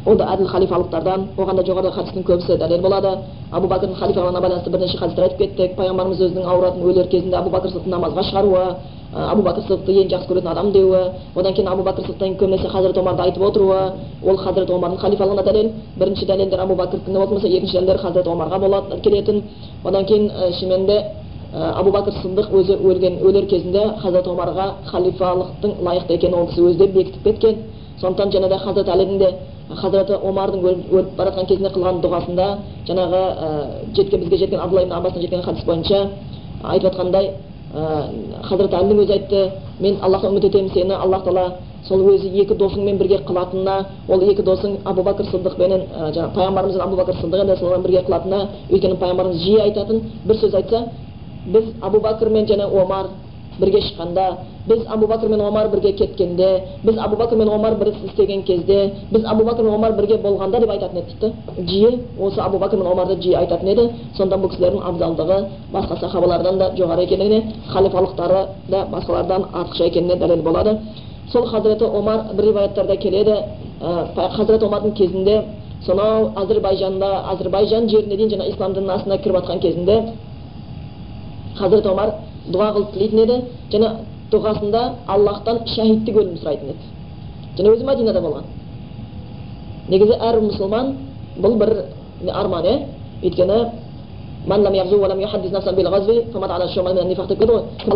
ол 0.05 0.15
да 0.15 0.25
әділ 0.35 0.47
халифалықтардан 0.47 1.29
оған 1.37 1.55
да 1.57 1.63
жоғарыда 1.65 1.91
хадистің 1.95 2.23
көбісі 2.27 2.57
дәлел 2.61 2.81
болады. 2.81 3.17
Абу 3.51 3.67
бәкірдің 3.67 3.95
халифалығына 3.97 4.41
байланысты 4.41 4.69
бірнеше 4.69 4.97
хадистер 4.97 5.23
айтып 5.23 5.39
кеттік 5.39 5.75
пайғамбарымыз 5.79 6.21
өзінің 6.21 6.45
ауыратын 6.45 6.83
өлер 6.85 7.07
кезінде 7.09 7.37
абу 7.37 7.49
бәкір 7.49 7.71
сыдықты 7.71 7.89
намазға 7.89 8.23
шығаруы 8.29 8.63
абу 9.15 9.41
бәкір 9.41 9.63
сыдықты 9.65 9.95
ең 10.03 10.09
жақсы 10.13 10.29
көретін 10.29 10.51
адам 10.51 10.71
деуі 10.71 11.01
одан 11.35 11.53
кейін 11.53 11.71
абу 11.71 11.83
бәкір 11.87 12.05
сыдықтан 12.05 12.37
көбінесе 12.37 12.69
хазірет 12.69 12.97
омарды 12.97 13.21
айтып 13.23 13.43
отыруы 13.49 13.79
ол 14.21 14.37
хазірет 14.37 14.69
омардың 14.69 14.99
халифалығына 15.01 15.43
дәлел. 15.43 15.71
Бірінші 15.97 16.25
дәлелдер 16.25 16.59
абу 16.59 16.75
бәкірдікі 16.75 17.11
болса 17.11 17.47
екінші 17.47 17.77
дәлелдер 17.77 17.97
хазірет 17.97 18.27
омарға 18.27 18.59
болады 18.59 19.01
келетін. 19.01 19.43
Одан 19.83 20.05
кейін 20.05 20.31
шынымен 20.59 20.85
де 20.85 21.03
абу 21.55 21.91
бәкір 21.95 22.13
сындық 22.21 22.51
өзі 22.59 22.77
өлген 22.83 23.19
өлер 23.23 23.45
кезінде 23.47 23.83
хазірет 24.01 24.27
омарға 24.27 24.65
халифалықтың 24.91 25.75
лайықты 25.87 26.17
екенін 26.17 26.39
ол 26.39 26.47
кісі 26.47 26.61
өзі 26.61 26.77
де 26.77 26.87
бекітіп 26.87 27.23
кеткен. 27.23 27.55
Сондықтан 28.01 28.49
де 28.49 28.57
хазірет 28.57 28.89
әлидің 28.89 29.17
де 29.17 29.29
хазіреті 29.73 30.19
омардың 30.21 30.61
өліп 30.61 31.15
бара 31.17 31.31
жатқан 31.31 31.47
кезінде 31.49 31.71
қылған 31.73 32.01
дұғасында 32.03 32.47
жаңағы 32.87 33.21
жеткен 33.97 34.21
бізге 34.21 34.37
жеткен 34.37 34.59
абдулла 34.59 34.83
ибн 34.83 34.93
аббастан 34.93 35.21
жеткен 35.21 35.41
хадис 35.41 35.63
бойынша 35.65 36.01
айтып 36.63 36.91
жатқандай 36.91 37.31
хазірет 38.43 38.73
әлінің 38.73 39.01
өзі 39.03 39.13
айтты 39.17 39.49
мен 39.79 39.97
аллахтан 40.01 40.31
үміт 40.31 40.45
етемін 40.45 40.69
сені 40.73 40.93
аллах 40.93 41.23
тағала 41.25 41.53
сол 41.87 42.05
өзі 42.13 42.29
екі 42.41 42.55
досыңмен 42.59 42.97
бірге 42.97 43.23
қылатынына 43.25 43.85
ол 44.07 44.21
екі 44.29 44.43
досың 44.43 44.77
абу 44.85 45.01
бәкір 45.01 45.31
сыдықпенен 45.31 45.81
жаңағы 46.13 46.33
пайғамбарымыз 46.35 46.79
абу 46.81 46.95
бәкір 47.01 47.19
сыдық 47.21 47.41
енді 47.41 47.57
солармен 47.59 47.83
бірге 47.83 48.05
қылатынына 48.07 48.47
өйткені 48.71 48.99
пайғамбарымыз 49.01 49.41
жиі 49.43 49.59
айтатын 49.65 50.01
бір 50.25 50.39
сөз 50.41 50.55
айтса 50.55 50.85
біз 51.45 51.63
абу 51.81 51.97
бәкір 51.99 52.29
мен 52.29 52.45
және 52.45 52.65
омар 52.65 53.05
бірге 53.59 53.81
шыққанда 53.81 54.25
біз 54.67 54.85
абу 54.89 55.07
бәкір 55.07 55.29
мен 55.29 55.41
омар 55.41 55.69
бірге 55.69 55.91
кеткенде 55.93 56.49
біз 56.83 56.97
абу 56.97 57.15
бәкір 57.15 57.37
мен 57.37 57.49
омар 57.49 57.75
бір 57.75 57.87
іс 57.87 58.03
істеген 58.09 58.43
кезде 58.43 58.91
біз 59.11 59.25
абу 59.25 59.43
бәкір 59.43 59.63
мен 59.63 59.73
омар 59.73 59.93
бірге 59.93 60.17
болғанда 60.17 60.59
деп 60.59 60.69
айтатын 60.69 60.99
еді 60.99 61.33
дейді 61.57 61.69
жиі 61.69 61.99
осы 62.19 62.41
абу 62.41 62.57
бәкір 62.57 62.77
мен 62.77 62.91
омарды 62.91 63.15
жиі 63.21 63.35
айтатын 63.35 63.67
еді 63.67 63.89
сондықтан 64.17 64.41
бұл 64.41 64.49
кісілердің 64.49 64.85
абзалдығы 64.89 65.39
басқа 65.73 65.99
сахабалардан 65.99 66.57
да 66.57 66.71
жоғары 66.77 67.03
екеніне 67.03 67.43
халифалықтары 67.73 68.45
да 68.69 68.85
басқалардан 68.91 69.45
артықша 69.53 69.85
екеніне 69.85 70.15
дәлел 70.15 70.41
болады 70.41 70.79
сол 71.31 71.45
хазіреті 71.45 71.85
омар 71.85 72.33
бір 72.33 72.45
риwаяттарда 72.45 72.95
келеді 72.97 73.35
хазірет 74.15 74.63
омардың 74.63 74.93
кезінде 74.93 75.41
сонау 75.85 76.31
әзірбайжанда 76.41 77.09
әзірбайжан 77.33 77.89
жеріне 77.89 78.15
дейін 78.17 78.31
жаңа 78.31 78.47
ислам 78.49 78.73
дінінің 78.73 78.95
астына 78.95 79.17
кіріп 79.17 79.35
жатқан 79.41 79.59
кезінде 79.59 79.97
хазірет 81.59 81.87
омар 81.87 82.13
дұға 82.51 82.67
қылып 82.75 82.91
тілейтін 82.93 83.19
еді 83.23 83.37
және 83.71 83.87
дұғасында 84.31 84.81
аллахтан 85.07 85.63
шәһидтік 85.75 86.15
өлім 86.21 86.37
сұрайтын 86.41 86.73
еді 86.73 86.83
және 87.57 87.73
өзі 87.75 87.87
мәдинада 87.87 88.21
болған 88.21 88.43
негізі 89.89 90.19
әр 90.19 90.39
мұсылман 90.41 90.93
бұл 91.41 91.57
бір 91.61 91.71
арман 92.33 92.65
иә 92.65 92.77
өйткені 93.23 93.59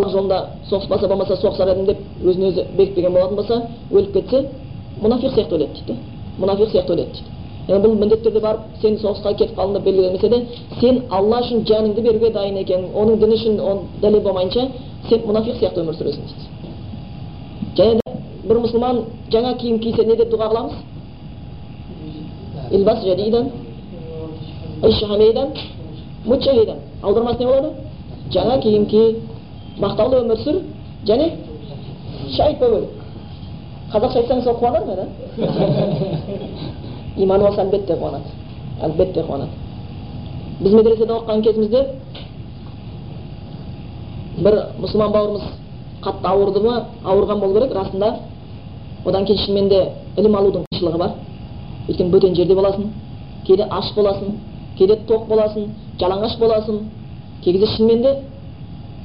жолында 0.10 0.38
соғыспаса 0.70 1.08
болмаса 1.08 1.36
соғысар 1.36 1.70
едім 1.74 1.86
деп 1.86 1.98
өзін 2.26 2.48
өзі 2.50 2.66
бекітпеген 2.78 3.14
болатын 3.14 3.36
болса 3.36 3.62
өліп 3.92 4.14
кетсе 4.14 4.46
мұнафиқ 5.04 5.34
сияқты 5.36 5.56
өледі 5.56 5.84
дейді 5.86 6.00
мұнафиқ 6.40 6.72
сияқты 6.72 6.94
өледі 6.94 7.12
дейді 7.12 7.39
яғни 7.70 7.86
бұл 7.86 7.96
міндетті 8.02 8.24
түрде 8.26 8.42
барып 8.44 8.62
сен 8.82 8.94
соғысқа 8.98 9.34
кетіп 9.38 9.56
қалдың 9.58 9.74
деп 9.78 9.84
белгілемесе 9.86 10.30
де 10.30 10.40
сен 10.80 10.96
алла 11.10 11.38
үшін 11.44 11.58
жаныңды 11.70 12.02
беруге 12.02 12.30
дайын 12.34 12.58
екенің 12.64 12.94
оның 12.98 13.16
діні 13.22 13.36
үшін 13.36 13.60
оны 13.60 13.82
дәлел 14.02 14.22
болмайынша 14.26 14.64
сен 15.10 15.20
мұнафиқ 15.28 15.56
сияқты 15.60 15.80
өмір 15.84 15.96
сүресің 16.00 16.24
дейді 16.30 16.44
және 17.78 17.94
де 17.96 18.02
бір 18.50 18.58
мұсылман 18.66 18.96
жаңа 19.32 19.52
киім 19.62 19.80
кисе 19.80 20.06
не 20.06 20.16
деп 20.16 20.30
дұға 20.34 20.48
қыламыз 20.50 20.74
илбас 22.72 23.00
жадидан 23.06 23.46
мучахидан 26.26 26.78
аудармасы 27.02 27.40
не 27.40 27.46
болады 27.46 27.70
жаңа 28.34 28.60
киім 28.62 28.86
ки 28.86 29.16
мақтаулы 29.80 30.24
өмір 30.24 30.38
сүр 30.44 30.56
және 31.08 31.32
шәһид 32.36 32.60
болып 32.60 32.84
өл 32.84 32.88
қазақша 33.94 34.18
айтсаң 34.22 34.44
сол 34.44 34.56
қуанар 34.60 34.86
ма 34.86 34.96
да 34.96 35.06
иманы 37.24 37.44
болса 37.46 37.64
әлбетте 37.66 37.96
қуанады 38.00 38.36
әлбетте 38.88 39.24
қуанады 39.28 39.52
біз 40.60 40.74
медреседе 40.74 41.14
оқыған 41.14 41.44
кезімізде 41.44 41.86
бір 44.44 44.60
мұсылман 44.80 45.12
бауырымыз 45.14 45.44
қатты 46.04 46.28
ауырды 46.32 46.64
ма 46.64 46.76
ауырған 47.04 47.40
болу 47.40 47.54
керек 47.60 47.76
расында 47.76 48.14
одан 49.06 49.26
кейін 49.26 49.44
шынымен 49.46 49.70
де 49.70 49.82
ілім 50.18 50.36
алудың 50.36 50.66
қиыншылығы 50.72 51.00
бар 51.00 51.16
өйткені 51.90 52.14
бөтен 52.14 52.36
жерде 52.36 52.56
боласың 52.56 52.94
кейде 53.48 53.68
аш 53.80 53.94
боласың 53.96 54.40
кейде 54.78 54.96
тоқ 55.10 55.28
боласың 55.30 55.70
жалаңаш 56.00 56.38
боласың 56.40 56.82
кей 57.44 57.54
кезде 57.54 57.68
шынымен 57.76 58.02
де 58.02 58.16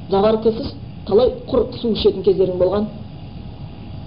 заваркасыз 0.09 0.73
талай 1.05 1.33
құр 1.49 1.67
су 1.81 1.91
ішетін 1.93 2.23
кездерің 2.23 2.59
болған 2.59 2.89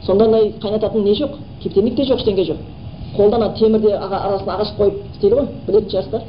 сонда 0.06 0.24
андай 0.24 0.52
қайнататын 0.62 1.04
не 1.04 1.14
жоқ 1.18 1.38
кептемек 1.62 1.96
те 1.96 2.04
жоқ 2.08 2.22
ештеңе 2.22 2.44
жоқ 2.44 2.60
қолдан 3.16 3.42
ана 3.42 3.54
темірде 3.58 3.92
арасына 3.96 4.56
ағаш 4.56 4.74
қойып 4.78 4.96
істейді 5.14 5.34
ғой 5.36 5.46
білетін 5.66 5.90
шығарсыздар 5.90 6.22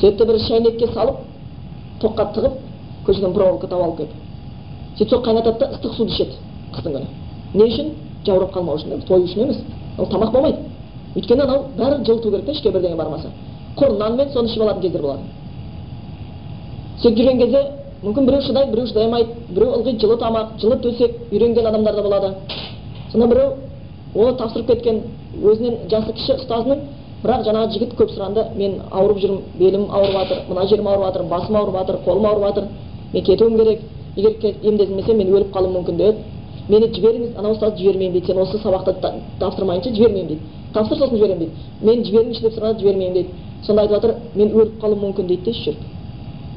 сөйтті 0.00 0.26
бір 0.26 0.40
шәйнекке 0.48 0.92
салып 0.94 1.22
тоққа 2.02 2.32
тығып 2.34 2.60
көшеден 3.06 3.32
проволока 3.34 3.66
тауып 3.66 3.84
алып 3.84 3.96
келіп 3.96 4.12
сөйтіп 4.98 5.10
сол 5.10 5.24
қайнатады 5.24 5.58
да 5.58 5.72
ыстық 5.74 5.96
суды 5.96 6.12
ішеді 6.12 6.38
қыстың 6.74 6.92
күні 6.98 7.08
не 7.54 7.64
үшін? 7.64 7.92
Жаурап 8.26 8.52
қалмау 8.52 8.76
үшін 8.76 9.02
тою 9.08 9.24
үшін 9.24 9.42
емес. 9.42 9.58
Ол 9.98 10.06
тамақ 10.06 10.32
болмайды. 10.32 10.58
Өйткені 11.16 11.42
анау 11.42 11.64
бәрін 11.78 12.04
жылыту 12.04 12.30
керек 12.30 12.44
та 12.46 12.52
ішке 12.52 12.70
бірдеңе 12.70 12.96
бармаса. 12.96 13.30
Құр 13.76 13.96
нанмен 13.98 14.32
соны 14.32 14.48
ішіп 14.48 14.62
алатын 14.62 14.82
кездер 14.82 15.02
болады. 15.02 15.22
Сөйтіп 17.02 17.18
жүрген 17.18 17.38
кезде 17.38 17.62
мүмкін 18.02 18.26
біреу 18.26 18.42
шыдайды 18.42 18.72
біреу 18.72 18.86
шыдай 18.86 19.04
алмайды 19.04 19.30
біреу 19.48 19.78
ылғи 19.78 19.96
жылы 20.00 20.18
тамақ 20.18 20.58
жылы 20.60 20.76
төсек 20.82 21.16
үйренген 21.32 21.66
адамдар 21.66 21.94
да 21.94 22.02
болады. 22.02 22.34
Сонда 23.12 23.26
біреу 23.26 23.54
оны 24.14 24.36
тапсырып 24.36 24.66
кеткен 24.66 25.02
өзінен 25.36 25.76
жасы 25.90 26.12
кіші 26.12 26.32
ұстазының 26.38 26.80
бірақ 27.22 27.44
жаңағы 27.48 27.72
жігіт 27.74 27.94
көп 27.98 28.10
сұранды. 28.14 28.44
Мен 28.56 28.80
ауырып 28.90 29.18
жүрмін 29.18 29.40
белім 29.58 29.86
ауырып 29.90 30.12
жатыр 30.16 30.42
мына 30.48 30.66
жерім 30.68 30.88
ауырып 30.88 31.04
жатыр 31.04 31.22
басым 31.28 31.56
ауырып 31.56 31.78
жатыр 31.78 31.96
қолым 32.06 32.26
ауырып 32.26 32.46
жатыр 32.48 32.64
мен 33.12 33.24
кетуім 33.24 33.56
керек 33.58 33.80
егер 34.16 34.54
емделмесем 34.62 35.16
мен 35.18 35.32
өліп 35.34 35.52
қалуым 35.54 35.76
мүмкін 35.78 35.96
деді 35.96 36.16
мені 36.68 36.88
жіберіңіз 36.94 37.36
анау 37.38 37.54
ұстазды 37.56 37.80
жібермеймін 37.82 38.12
дейді. 38.12 38.26
Сен 38.26 38.38
осы 38.38 38.58
сабақты 38.58 38.94
тапсырмайынша 39.40 39.90
жібермеймін 39.94 40.28
дейді. 40.28 40.42
Тапсыр 40.74 40.98
сосын 40.98 41.16
жіберемін 41.16 41.38
дейді. 41.38 41.52
Мені 41.82 42.04
жіберіңізші 42.04 42.42
деп 42.42 42.52
сұрады 42.58 42.80
жібермеймін 42.80 43.14
дейді. 43.14 43.28
Сонда 43.64 43.82
айтып 43.82 43.96
жатыр 43.96 44.14
мен 44.34 44.52
өліп 44.52 44.80
қалуым 44.82 45.00
мүмкін 45.06 45.26
дейді 45.28 45.44
деші 45.48 45.70
жүріп 45.70 45.80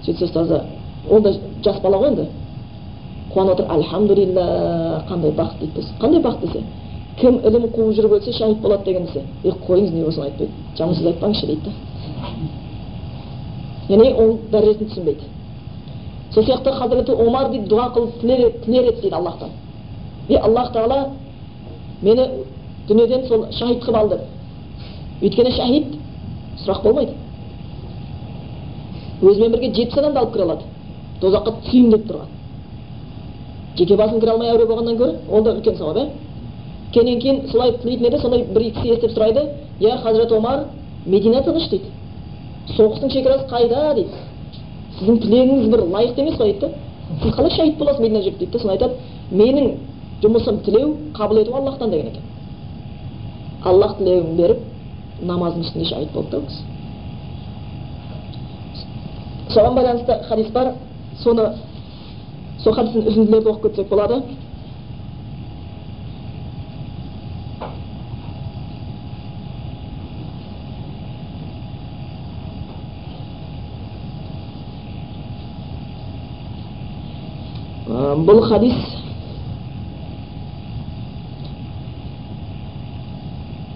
сөйтсе 0.06 0.26
ұстазы 0.26 0.62
ол 1.10 1.22
да 1.22 1.34
жас 1.64 1.80
бала 1.82 1.98
ғой 1.98 2.12
енді. 2.12 2.28
Қуанып 3.34 3.54
отыр 3.54 3.72
альхамдулилля 3.72 4.46
қандай 5.10 5.32
бақыт 5.32 5.60
дейді 5.60 5.88
қандай 6.02 6.22
бақыт 6.22 6.46
десе. 6.46 6.64
Кім 7.20 7.40
ілім 7.48 7.68
қуып 7.76 7.94
жүріп 7.98 8.12
өлсе 8.18 8.32
шәһид 8.38 8.62
болады 8.62 8.84
деген 8.86 9.06
десе 9.06 9.24
е 9.44 9.52
қойыңыз 9.68 9.92
не 9.94 10.04
болсын 10.04 10.24
айтпайды 10.24 10.52
сөз 10.78 11.06
айтпаңызшы 11.12 11.46
дейді 11.48 11.62
да 11.66 11.72
яғни 13.90 14.14
ол 14.14 14.38
дәрежесін 14.52 14.90
түсінбейді 14.90 15.26
сол 16.34 16.44
сияқты 16.44 16.72
хазіреті 16.72 17.12
омар 17.12 17.50
дейді 17.52 17.68
дұға 17.70 17.90
қылып 17.96 18.22
тілер 18.22 18.48
еді 18.48 19.02
дейді 19.02 19.16
аллахтан 19.16 19.50
е 20.30 20.38
аллах 20.38 20.72
тағала 20.74 21.10
мені 22.02 22.28
дүниеден 22.88 23.28
сол 23.28 23.46
шәһид 23.52 23.84
қылып 23.84 23.98
ал 23.98 24.10
деп 24.10 24.22
өйткені 25.22 25.52
шәһид 25.58 25.98
сұрақ 26.64 26.84
болмайды 26.84 27.14
өзімен 29.22 29.52
бірге 29.52 29.74
жетпіс 29.76 29.98
адамды 30.00 30.20
алып 30.20 30.34
кіре 30.34 30.44
алады 30.44 30.64
тозаққа 31.22 31.54
түсейін 31.62 31.92
деп 31.92 32.08
тұрған 32.10 32.30
жеке 33.78 33.98
басың 33.98 34.20
кіре 34.20 34.32
алмай 34.32 34.50
әуре 34.54 34.66
болғаннан 34.66 34.98
гөрі 34.98 35.18
ол 35.30 35.44
да 35.44 35.56
үлкен 35.58 35.78
сауап 35.78 35.98
иә 35.98 36.08
келгеннен 36.94 37.22
кейін 37.22 37.42
солай 37.52 37.72
тілейтін 37.82 38.06
еді 38.08 38.18
сонда 38.22 38.38
бір 38.38 38.64
кісі 38.72 38.94
естіп 38.96 39.12
сұрайды 39.16 39.42
иә 39.80 39.98
хазірет 40.04 40.32
омар 40.32 40.66
медина 41.06 41.42
тыныш 41.44 41.70
дейді 41.70 41.86
соғыстың 42.78 43.12
шекарасы 43.14 43.48
қайда 43.50 43.94
дейді 43.96 44.10
сіздің 45.00 45.22
тілегіңіз 45.24 45.70
бір 45.72 45.86
лайықты 45.96 46.22
емес 46.22 46.36
қой 46.36 46.52
дейді 46.52 46.60
да 46.60 46.70
сіз 47.24 47.32
қалай 47.36 47.52
шәһид 47.56 47.78
боласыз 47.78 48.02
медина 48.02 48.22
жүріп 48.26 48.38
дейді 48.40 48.58
да 48.58 48.72
айтады 48.72 48.94
менің 49.32 49.66
жұмысым 50.24 50.60
тілеу 50.66 50.98
қабыл 51.14 51.42
ету 51.42 51.56
аллахтан 51.56 51.90
деген 51.90 52.08
екен 52.08 52.24
аллах 53.64 53.98
тілеуін 53.98 54.36
беріп 54.38 54.58
намаздың 55.22 55.62
үстінде 55.62 55.86
шәһид 55.90 56.12
болды 56.14 56.30
да 56.32 56.38
ол 56.38 56.44
кісі 56.46 56.64
соған 59.54 59.76
байланысты 59.76 60.20
хадис 60.28 60.52
бар 60.52 60.74
соны 61.24 61.50
сол 62.64 62.74
хадистің 62.74 63.08
үзінділерді 63.08 63.50
оқып 63.50 63.64
кетсек 63.70 63.90
болады 63.90 64.22
бұл 78.26 78.42
хадис. 78.48 78.76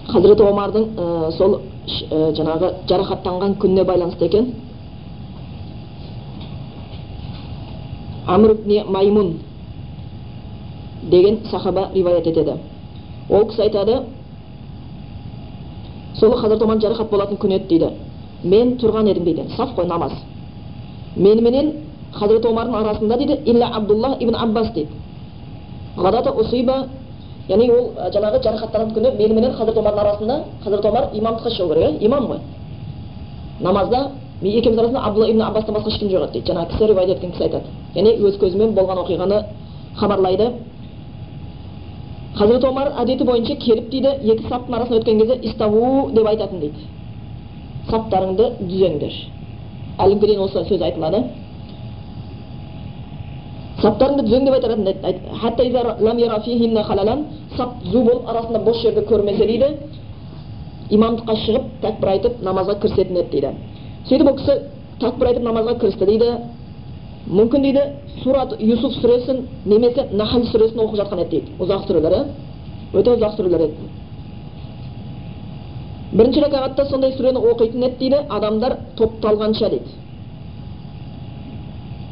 Хазіреті 0.06 0.46
омардың 0.46 0.86
ә, 0.96 1.30
сол 1.36 1.58
ә, 1.58 2.30
жаңағы 2.36 2.72
жарақаттанған 2.88 3.56
күніне 3.60 3.84
байланысты 3.84 4.26
екен. 4.26 4.52
Амр 8.26 8.56
маймун 8.88 9.38
деген 11.02 11.40
сахаба 11.50 11.90
риуаят 11.94 12.26
етеді. 12.26 12.58
Ол 13.28 13.48
кісі 13.48 13.62
айтады 13.62 14.02
сол 16.14 16.36
хазірет 16.36 16.62
омар 16.62 16.78
жарақат 16.78 17.10
болатын 17.10 17.36
күн 17.36 17.56
еді 17.58 17.68
дейді. 17.68 17.90
Мен 18.44 18.76
тұрған 18.78 19.10
едім 19.10 19.24
дейді. 19.24 19.48
Саф 19.56 19.74
қой 19.76 19.86
намаз. 19.86 20.12
Меніменен 21.16 21.72
хазірет 22.12 22.44
омардың 22.46 22.74
арасында 22.74 23.16
дейді 23.16 23.38
илля 23.44 23.70
абдуллах 23.74 24.20
ибн 24.20 24.34
аббас 24.34 24.70
дейді 24.72 24.90
ғадата 25.96 26.32
усиба 26.40 26.86
яғни 27.48 27.70
ол 27.70 27.90
жаңағы 28.14 28.42
жарақаттанған 28.44 28.94
күні 28.94 29.12
меніменен 29.18 29.52
хазірет 29.52 29.78
омардың 29.78 30.00
арасында 30.00 30.38
хазірет 30.64 30.86
омар 30.86 31.08
имамдыққа 31.12 31.50
шығу 31.56 31.74
керек 31.74 32.00
иә 32.00 32.06
имам 32.06 32.26
ғой 32.26 32.38
намазда 33.60 34.10
екеуміз 34.42 34.78
арасында 34.78 35.00
абдулла 35.00 35.30
ибн 35.30 35.42
аббастан 35.42 35.74
басқа 35.74 35.88
ешкім 35.88 36.08
жоқ 36.08 36.24
еді 36.24 36.32
дейді 36.32 36.52
жаңағы 36.52 36.70
кісі 36.72 36.86
риуаят 36.86 37.10
еткен 37.10 37.30
кісі 37.32 37.42
айтады 37.44 37.66
яғни 37.94 38.16
өз 38.28 38.38
көзімен 38.40 38.74
болған 38.74 38.98
оқиғаны 39.04 39.42
хабарлайды 39.96 40.50
хазірет 42.36 42.64
омар 42.64 42.92
әдеті 43.00 43.24
бойынша 43.24 43.56
келіп 43.56 43.88
дейді 43.90 44.08
екі 44.32 44.48
саптың 44.48 44.74
арасынан 44.76 45.00
өткен 45.00 45.18
кезде 45.20 45.38
иставу 45.42 46.10
деп 46.12 46.26
айтатын 46.26 46.60
дейді 46.60 46.84
саптарыңды 47.90 48.50
түзеңдер 48.60 49.16
әлі 49.98 50.18
күнге 50.18 50.26
дейін 50.26 50.42
осы 50.44 50.64
сөз 50.68 50.82
айтылады 50.82 51.22
саптарыңды 53.86 54.22
түзең 54.26 54.42
деп 54.46 54.54
айтады 54.56 54.76
сап 57.56 57.70
зу 57.84 58.02
болып 58.02 58.28
арасында 58.28 58.58
бос 58.64 58.82
жерді 58.82 59.00
көрмесе 59.06 59.46
дейді. 59.46 59.68
Имамдыққа 60.90 61.34
шығып 61.44 61.64
тәкбір 61.82 62.08
айтып 62.12 62.42
намазға 62.42 62.76
кірісетін 62.82 63.16
еді 63.16 63.30
дейді. 63.30 63.50
Сөйтіп 64.08 64.28
ол 64.30 64.36
кісі 64.38 64.56
тәкбір 65.00 65.30
айтып 65.30 65.44
намазға 65.46 65.74
кірісті 65.80 66.06
дейді. 66.06 66.30
Мүмкін 67.26 67.62
дейді 67.62 67.82
сурат 68.22 68.54
юсуф 68.60 68.92
сүресін 69.00 69.46
немесе 69.64 70.08
нахл 70.12 70.44
сүресін 70.52 70.82
оқып 70.84 71.00
жатқан 71.00 71.22
еді 71.24 71.30
дейді. 71.30 71.56
Ұзақ 71.58 71.86
сүрелер 71.88 72.12
иә 72.12 72.24
өте 72.94 73.16
ұзақ 73.16 73.36
сүрелер 73.36 73.66
еді. 73.66 73.90
Бірінші 76.12 76.44
ракағатта 76.44 76.88
сондай 76.90 77.16
сүрені 77.16 77.42
оқитын 77.50 77.88
еді 77.88 77.98
дейді. 77.98 78.22
Адамдар 78.28 78.78
топталғанша 78.96 79.70
дейді. 79.70 80.05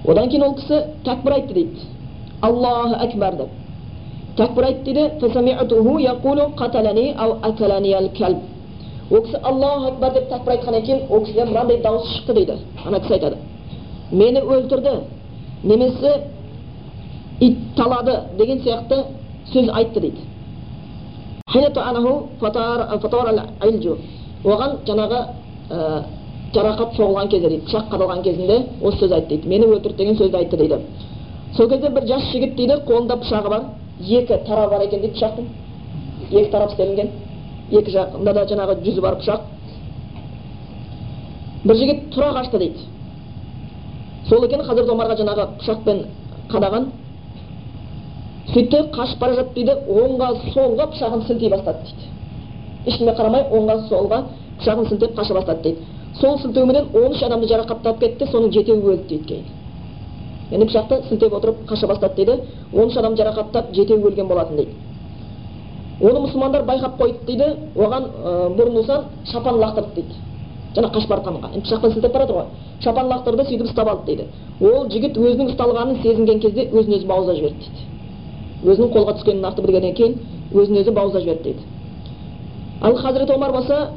Одан 0.05 0.29
кейін 0.29 0.43
ол 0.43 0.55
кісі 0.59 0.81
тәкбір 1.05 1.33
айтты 1.39 1.55
дейді 1.55 1.81
аллаху 2.41 2.95
әкбар 3.05 3.37
деп 3.37 3.49
тәкбір 4.37 4.65
айтты 4.65 4.93
дейді 4.93 5.11
ол 9.11 9.21
кісі 9.23 9.37
аллаху 9.43 9.87
акбар 9.93 10.13
деп 10.13 10.29
тәкбір 10.29 10.53
айтқаннан 10.57 10.83
кейін 10.83 11.01
ол 11.11 11.25
кісіден 11.25 11.49
мынандай 11.49 11.81
дауыс 11.83 12.09
шықты 12.17 12.35
дейді 12.35 12.59
ана 12.87 13.01
кісі 13.01 13.15
айтады 13.15 13.37
мені 14.11 14.41
өлтірді 14.41 14.95
немесе 15.63 16.15
ит 17.41 17.59
талады 17.77 18.21
деген 18.39 18.63
сияқты 18.63 19.05
сөз 19.53 19.69
айтты 19.73 20.01
дейді 20.01 20.21
оған 24.45 24.79
жаңағы 24.87 25.21
жарақат 26.55 26.95
соғылған 26.97 27.29
кезде 27.29 27.49
дейді. 27.49 27.65
Пышақ 27.67 27.91
қадалған 27.93 28.23
кезінде 28.23 28.57
осы 28.83 28.99
сөз 28.99 29.13
айтты 29.13 29.37
дейді. 29.37 29.49
Мені 29.49 29.67
өлтірді 29.67 29.97
деген 29.99 30.17
сөзді 30.17 30.37
айтты 30.37 30.57
дейді. 30.57 30.79
Сол 31.57 31.69
кезде 31.69 31.89
бір 31.91 32.07
жас 32.07 32.31
жігіт 32.33 32.55
дейді 32.57 32.79
қолында 32.89 33.19
пышағы 33.23 33.49
бар. 33.49 33.63
Екі 34.01 34.39
тарабы 34.47 34.71
бар 34.71 34.87
екен 34.87 35.01
дейді 35.01 35.15
пышақтың. 35.15 35.47
Екі 36.31 36.51
тарап 36.51 36.71
істелінген. 36.71 37.11
Екі 37.71 37.91
жағында 37.91 38.35
да 38.35 38.47
жаңағы 38.51 38.79
жүзі 38.85 39.01
бар 39.01 39.19
пышақ. 39.21 39.41
Бір 41.65 41.77
жігіт 41.77 42.05
тұра 42.15 42.33
қашты 42.39 42.59
дейді. 42.59 42.87
Сол 44.29 44.45
екен 44.45 44.63
хазірет 44.63 44.91
омарға 44.91 45.17
жаңағы 45.21 45.49
пышақпен 45.61 46.05
қадаған. 46.51 46.91
Сөйтті 48.53 48.83
қашып 48.95 49.19
бара 49.21 49.35
жатып 49.35 49.55
дейді. 49.55 49.73
Оңға 49.89 50.31
солға 50.55 50.91
пышағын 50.93 51.27
сілтей 51.27 51.51
бастады 51.51 51.83
дейді. 51.85 52.11
Ешкімге 52.87 53.15
қарамай 53.17 53.47
оңға 53.51 53.79
солға 53.89 54.23
пышағын 54.61 54.89
сілтеп 54.89 55.17
қаша 55.19 55.35
бастады 55.35 55.63
дейді. 55.63 55.94
Сол 56.21 56.39
сілтеуменен 56.39 56.89
он 56.95 57.13
үш 57.13 57.23
адамды 57.23 57.49
жарақаттап 57.49 57.99
кетті 58.01 58.31
соның 58.33 58.53
жетеуі 58.53 58.83
өлді 58.83 59.09
дейді 59.09 59.25
кейін 59.29 59.53
яғни 60.51 60.67
пышақты 60.69 61.01
сілтеп 61.09 61.33
отырып 61.35 61.65
қаша 61.69 61.87
бастады 61.87 62.15
дейді. 62.17 62.43
Он 62.73 62.89
үш 62.89 62.97
адам 62.97 63.17
жарақаттап 63.17 63.73
жетеуі 63.75 64.05
өлген 64.05 64.29
болатын 64.29 64.57
дейді. 64.57 64.71
Оны 66.01 66.21
мұсылмандар 66.27 66.65
байқап 66.65 66.99
қойды 66.99 67.25
дейді. 67.27 67.45
Оған 67.75 68.09
бұрын 68.59 69.03
шапан 69.33 69.59
лақтырды 69.59 69.95
дейді. 69.95 70.15
Жаңа 70.75 70.91
қашып 70.95 71.09
бара 71.09 71.23
жатқанға 71.23 71.55
енді 71.55 71.67
пышақпен 71.67 71.93
сілтеп 71.93 72.13
бара 72.13 72.27
ғой. 72.27 72.45
Шапан 72.83 73.07
лақтырды 73.07 73.47
сөйтіп 73.49 73.69
ұстап 73.69 73.89
алды 73.89 74.07
дейді. 74.07 74.25
Ол 74.61 74.89
жігіт 74.91 75.17
өзінің 75.17 75.53
ұсталғанын 75.55 76.03
сезінген 76.03 76.41
кезде 76.41 76.69
өзін 76.73 76.99
өзі 76.99 77.07
бауыздап 77.07 77.37
жіберді 77.37 77.59
дейді. 77.59 77.85
Өзінің 78.65 78.91
қолға 78.95 79.15
түскенін 79.19 79.45
нақты 79.45 79.63
білгеннен 79.63 79.95
кейін 79.95 80.19
өзін 80.53 80.81
өзі 80.83 80.91
бауыздап 80.91 81.23
жіберді 81.23 81.43
дейді. 81.45 81.63
Ал 82.83 82.97
хазіреті 82.97 83.33
омар 83.35 83.53
болса 83.53 83.91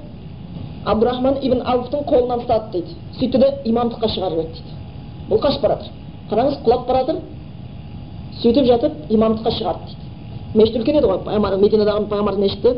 абдурахман 0.88 1.38
ибн 1.42 1.62
ауфтың 1.66 2.04
қолынан 2.08 2.44
ұстады 2.44 2.72
дейді. 2.72 2.96
Сөйтті 3.20 3.38
де 3.38 3.48
имамдыққа 3.70 4.08
шығарып 4.14 4.38
жіберді 4.38 4.54
дейді. 4.54 4.76
Бұл 5.30 5.42
қашып 5.44 5.62
бара 5.62 5.76
жатыр 5.78 5.92
қараңыз 6.32 6.58
құлап 6.66 6.88
бара 6.88 7.02
жатыр 7.04 7.18
сөйтіп 8.42 8.66
жатып 8.72 8.94
имамдыққа 9.10 9.52
шығарды 9.58 9.86
дейді. 9.90 10.04
Мешіт 10.56 10.76
үлкен 10.80 11.00
еді 11.00 11.08
ғой 11.12 11.20
пайғамбар 11.26 11.58
мединадағы 11.62 12.08
пайғамбардың 12.12 12.42
мешіті. 12.46 12.74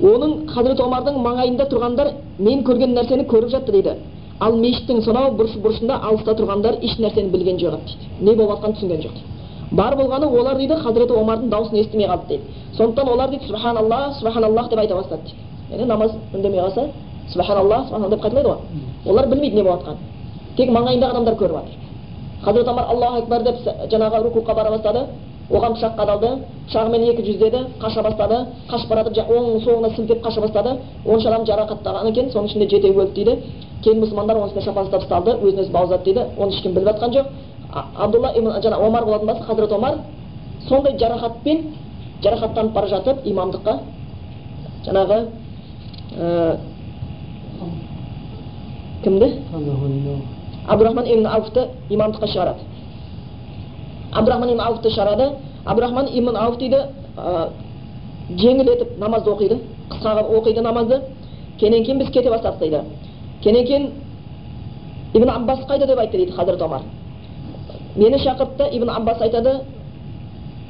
Оның 0.00 0.34
хазірет 0.52 0.80
омардың 0.80 1.20
маңайында 1.24 1.68
тұрғандар 1.70 2.12
мен 2.38 2.64
көрген 2.64 2.94
нәрсені 2.96 3.26
көріп 3.28 3.50
жатты 3.52 3.72
дейді. 3.72 3.96
Ал 4.40 4.56
мешіттің 4.56 5.02
сонау 5.04 5.32
бұрыш 5.36 5.56
бұрышында 5.64 6.00
алыста 6.04 6.34
тұрғандар 6.36 6.76
еш 6.84 6.98
нәрсені 7.00 7.30
білген 7.32 7.56
жоқ 7.60 7.78
еді 7.78 7.96
дейді. 7.96 8.10
Не 8.20 8.34
болып 8.36 8.56
жатқанын 8.56 8.76
түсінген 8.76 9.02
жоқ 9.04 9.14
дейді. 9.16 9.32
Бар 9.72 9.96
болғаны 9.96 10.26
олар 10.28 10.56
дейді 10.56 10.76
хазіреті 10.82 11.16
омардың 11.16 11.48
дауысын 11.50 11.80
естімей 11.80 12.06
қалды 12.06 12.28
дейді. 12.28 12.44
Сондықтан 12.76 13.08
олар 13.08 13.30
дейді 13.30 13.46
субханалла 13.46 14.12
субханаллах 14.20 14.68
деп 14.68 14.78
айта 14.78 14.94
бастады 14.94 15.22
дейді. 15.22 15.45
Яғни 15.70 15.86
намаз 15.86 16.12
үндемей 16.32 16.60
қалса 16.60 16.88
субханалла 17.32 17.84
субханалла 17.84 18.10
деп 18.10 18.22
қайталайды 18.22 18.48
ғой 18.48 19.12
олар 19.12 19.26
білмейді 19.28 19.56
не 19.56 19.62
болып 19.62 19.82
жатқанын 19.82 20.56
тек 20.56 20.70
маңайындағы 20.70 21.10
адамдар 21.10 21.34
көріп 21.34 21.56
жатыр 21.56 21.86
хазірет 22.42 22.68
омар 22.68 22.84
аллаху 22.90 23.22
акбар 23.22 23.42
деп 23.42 23.56
жаңағы 23.92 24.22
рукуға 24.22 24.54
бара 24.54 24.70
бастады 24.70 25.06
оған 25.50 25.74
пышақ 25.76 25.96
қадалды 25.98 26.30
пышағымен 26.66 27.02
екі 27.10 27.22
жүздеді 27.22 27.58
қаша 27.80 28.02
бастады 28.02 28.38
қашып 28.70 28.88
бара 28.90 29.04
жатып 29.04 29.30
оң 29.30 29.60
соңына 29.64 29.90
сілтеп 29.94 30.24
қаша 30.24 30.40
бастады 30.40 30.76
он 31.04 31.18
үш 31.18 31.26
адам 31.26 31.44
жарақаттаған 31.46 32.08
екен 32.10 32.30
соның 32.30 32.48
ішінде 32.50 32.68
жетеуі 32.70 32.96
өлді 32.96 33.14
дейді 33.14 33.36
кейін 33.84 34.02
мұсылмандар 34.02 34.36
оның 34.36 34.50
үстіне 34.50 34.74
ұстап 34.82 35.02
ұсталды 35.02 35.36
өзін 35.38 35.62
өзі 35.62 35.72
бауыздады 35.72 36.04
дейді 36.04 36.26
оны 36.36 36.52
ешкім 36.52 36.74
біліп 36.74 36.88
жатқан 36.88 37.14
жоқ 37.14 37.26
абдулла 37.94 38.32
жаңағы 38.34 38.86
омар 38.86 39.04
болатын 39.04 39.26
басы 39.26 39.42
хазірет 39.46 39.72
омар 39.72 39.98
сондай 40.68 40.98
жарақатпен 40.98 41.62
жарақаттанып 42.22 42.72
бара 42.72 42.88
жатып 42.88 43.26
имамдыққа 43.26 43.78
жаңағы 44.86 45.20
кімді? 49.04 49.32
Абдурахман 50.66 51.06
ибн 51.06 51.26
ауфты 51.26 51.68
имамдыққа 51.90 52.26
шығарады. 52.26 52.60
Абдурахман 54.12 54.50
ибн 54.50 54.60
ауфты 54.60 54.90
шығарады. 54.90 55.30
Абдурахман 55.64 56.08
ибн 56.12 56.36
ауф 56.36 56.56
дейді 56.58 56.76
жеңілетіп 58.30 58.98
намазды 58.98 59.30
оқиды. 59.30 59.60
Қысқа 59.90 60.24
оқиды 60.38 60.60
намазды. 60.62 61.02
Кенен 61.58 61.84
кейін 61.84 61.98
біз 61.98 62.10
кете 62.10 62.30
бастадық 62.30 62.58
дейді. 62.58 62.80
Кенен 63.42 63.66
кейін 63.66 63.90
ибн 65.14 65.30
аббас 65.30 65.60
қайда 65.68 65.86
деп 65.86 65.98
айтты 65.98 66.16
дейді 66.16 66.32
хазірет 66.32 66.62
омар. 66.62 66.82
Мені 67.96 68.16
шақыртты 68.16 68.70
ибн 68.72 68.90
аббас 68.90 69.20
айтады 69.20 69.60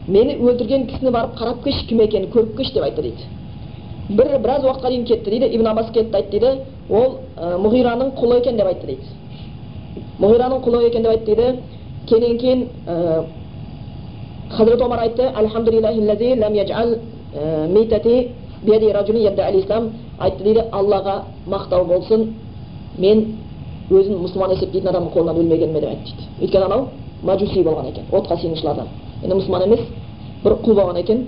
мені 0.09 0.37
өлтірген 0.37 0.87
кісіні 0.87 1.11
барып 1.11 1.39
қарап 1.39 1.63
келші 1.65 1.87
кім 1.87 2.01
екенін 2.01 2.31
көріп 2.31 2.57
келші 2.57 2.75
деп 2.75 2.85
айтты 2.85 3.03
дейді. 3.03 3.25
Бір 4.09 4.39
біраз 4.39 4.65
уақытқа 4.65 4.89
дейін 4.89 5.05
кетті 5.05 5.31
дейді 5.31 5.47
ибн 5.57 5.67
аббас 5.67 5.91
келді 5.91 6.17
айтты 6.17 6.39
дейді 6.39 6.61
ол 6.89 7.19
мұғираның 7.37 8.13
құлы 8.19 8.39
екен 8.39 8.57
деп 8.57 8.67
айтты 8.67 8.87
дейді 8.87 9.03
мұғираның 10.21 10.63
құлы 10.63 10.87
екен 10.87 11.03
деп 11.03 11.13
айтты 11.13 11.35
дейді 11.35 11.61
кенен 12.07 12.39
кейін 12.39 12.69
хазірет 14.51 14.83
омар 14.83 15.01
айтты 15.01 15.33
айтты 20.19 20.45
дейді 20.45 20.61
аллаға 20.73 21.23
мақтау 21.47 21.85
болсын 21.85 22.35
мен 22.99 23.25
өзін 23.91 24.23
мұсылман 24.23 24.55
есептейтін 24.55 24.89
адамның 24.89 25.13
қолынан 25.13 25.37
өлмегеніме 25.43 25.81
деп 25.81 25.91
айтты 25.91 26.15
дейді 26.17 26.47
өйткені 26.47 26.65
анау 26.65 26.87
мажуси 27.23 27.63
болған 27.65 27.91
екен 27.91 28.05
отқа 28.13 28.39
сиынушылардан 28.41 28.89
енді 29.23 29.35
мұсылман 29.37 29.67
емес 29.67 29.81
бір 30.45 30.57
құл 30.65 30.75
болған 30.81 31.01
екен 31.03 31.27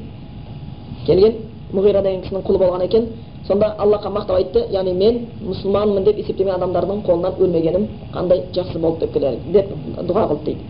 келген 1.06 1.47
мұғира 1.74 2.02
деген 2.02 2.22
кісінің 2.24 2.44
құлы 2.46 2.58
болған 2.62 2.84
екен. 2.86 3.08
Сонда 3.46 3.74
аллахқа 3.78 4.10
мақтап 4.12 4.36
айтты 4.36 4.64
яғни 4.72 4.92
мен 4.94 5.20
мұсылманмын 5.40 6.04
деп 6.04 6.18
есептеген 6.18 6.54
адамдардың 6.54 7.02
қолынан 7.06 7.38
өлмегенім 7.38 7.86
қандай 8.12 8.42
жақсы 8.52 8.78
болды 8.78 9.06
деп 9.06 9.12
келер 9.14 9.38
деп 9.46 9.70
дұға 10.08 10.26
қылды 10.32 10.44
дейді. 10.44 10.64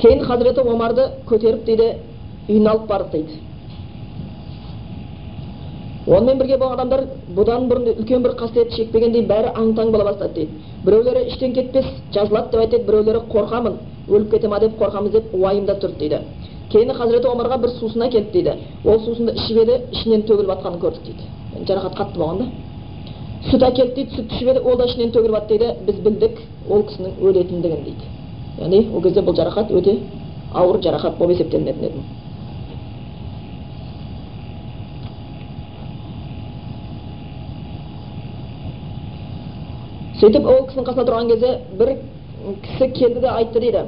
Кейін 0.00 0.24
хазіреті 0.24 0.60
омарды 0.60 1.10
көтеріп 1.26 1.64
дейді 1.66 1.90
үйіне 2.48 2.70
алып 2.70 2.86
барды 2.88 3.18
дейді. 3.18 3.42
Онымен 6.06 6.38
бірге 6.38 6.56
болған 6.60 6.78
адамдар 6.78 7.00
бұдан 7.34 7.66
бұрын 7.66 7.96
үлкен 7.96 8.22
бір 8.22 8.36
қасиет 8.38 8.76
шекпегендей 8.76 9.26
бәрі 9.26 9.50
аң 9.56 9.72
таң 9.74 9.90
бола 9.90 10.04
бастады 10.12 10.34
дейді. 10.34 10.60
Біреулері 10.84 11.26
іштен 11.32 11.52
кетпес 11.52 11.86
жазылады 12.14 12.52
деп 12.52 12.60
айтады 12.60 12.84
біреулері 12.86 13.24
қорқамын 13.32 13.78
өліп 14.08 14.30
кете 14.30 14.48
ма 14.48 14.60
деп 14.60 14.76
қорқамыз 14.80 15.12
деп 15.12 15.34
уайымда 15.34 15.78
тұрды 15.82 15.98
дейді. 15.98 16.20
Кейін 16.70 16.92
хазіреті 16.94 17.28
омарға 17.30 17.58
бір 17.62 17.70
сусын 17.78 18.02
әкелді 18.06 18.32
дейді. 18.32 18.52
Ол 18.84 19.00
сусынды 19.04 19.34
ішіп 19.34 19.58
еді 19.62 19.78
ішінен 19.92 20.22
төгіліп 20.26 20.50
жатқанын 20.52 20.80
көрдік 20.82 21.02
дейді. 21.06 21.28
Жарақат 21.68 21.96
қатты 21.98 22.18
болған 22.18 22.38
да. 22.38 22.46
Сүт 23.50 23.62
әкелді 23.62 23.94
дейді 23.94 24.16
сүт 24.16 24.34
ішіп 24.34 24.52
еді 24.52 24.62
ол 24.66 24.76
да 24.76 24.86
ішінен 24.86 25.12
төгіліп 25.14 25.34
жатты 25.38 25.58
дейді. 25.58 25.72
Біз 25.86 26.00
білдік 26.06 26.38
ол 26.68 26.86
кісінің 26.90 27.18
өлетіндігін 27.22 27.84
дейді. 27.86 28.12
Яғни 28.60 28.86
ол 28.92 29.02
кезде 29.02 29.22
бұл 29.22 29.36
жарақат 29.36 29.70
өте 29.70 29.98
ауыр 30.52 30.80
жарақат 30.82 31.18
болып 31.18 31.36
есептелінетін 31.36 31.90
еді. 31.90 32.04
Сөйтіп 40.20 40.46
ол 40.48 40.62
кісінің 40.66 40.86
қасына 40.86 41.04
тұрған 41.04 41.28
кезде 41.28 41.50
бір 41.76 41.90
кісі 42.62 42.88
келді 42.98 43.20
де 43.20 43.28
айтты 43.28 43.60
дейді. 43.60 43.78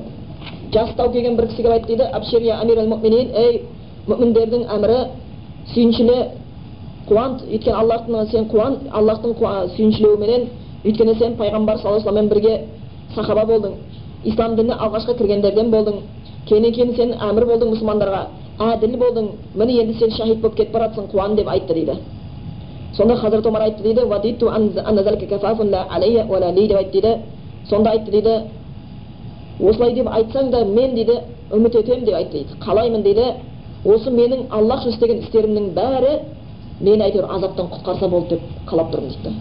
Жастау 0.73 1.13
келген 1.13 1.37
бір 1.37 1.47
кісі 1.49 1.63
келіп 1.63 1.73
айтты 1.73 1.97
дейді 1.97 2.11
абшир 2.13 2.43
я 2.43 2.61
амир 2.61 2.87
муминин 2.87 3.31
ей 3.37 3.63
мүміндердің 4.09 4.67
әмірі 4.75 4.99
сүйіншіле 5.75 6.19
қуан 7.09 7.41
өйткені 7.49 7.77
аллахтың 7.77 8.27
сен 8.31 8.49
қуан 8.53 8.77
аллахтың 8.93 9.35
сүйіншілеуіменен 9.77 10.43
өйткені 10.85 11.15
сен 11.19 11.37
пайғамбар 11.37 11.79
саллаллаху 11.83 12.09
алейhi 12.09 12.29
бірге 12.29 12.61
сахаба 13.15 13.45
болдың 13.47 13.73
ислам 14.25 14.57
дініне 14.57 14.75
алғашқы 14.75 15.17
кіргендерден 15.19 15.71
болдың 15.71 15.95
кейіннен 16.49 16.73
кейін 16.73 16.95
сен 16.97 17.13
әмір 17.31 17.47
болдың 17.51 17.69
мұсылмандарға 17.75 18.27
әділ 18.59 18.97
болдың 19.01 19.29
міне 19.55 19.73
енді 19.83 19.95
сен 19.99 20.11
шахид 20.11 20.41
болып 20.41 20.57
кетіп 20.57 20.73
бара 20.73 20.93
қуан 21.13 21.35
деп 21.37 21.49
айтты 21.49 21.75
дейді. 21.75 21.93
Сонда 22.97 23.17
хазірет 23.17 23.47
омар 23.47 23.63
айтты 23.63 23.83
дейді 23.83 24.01
деп 24.01 24.13
айтты 24.13 24.33
дейді. 26.93 27.17
Сонда 27.71 27.91
айтты 27.91 28.11
дейді. 28.11 28.43
Осылай 29.61 29.95
деп 29.95 30.09
айтсаң 30.09 30.51
да 30.51 30.65
мен 30.65 30.95
дейді 30.95 31.21
үміт 31.53 31.75
етемін 31.75 32.05
деп 32.05 32.15
айтты 32.15 32.33
дейді. 32.39 32.59
Қалаймын 32.65 33.03
дейді. 33.03 33.27
Осы 33.85 34.11
менің 34.11 34.49
аллах 34.51 34.83
үшін 34.87 34.95
істеген 34.95 35.23
істерімнің 35.23 35.71
бәрі 35.75 36.19
мені 36.81 37.05
әйтеуір 37.05 37.29
азаптан 37.31 37.71
құтқарса 37.73 38.09
болды 38.09 38.37
деп 38.37 38.41
қалап 38.71 38.91
тұрмын 38.93 39.15
дейді. 39.15 39.35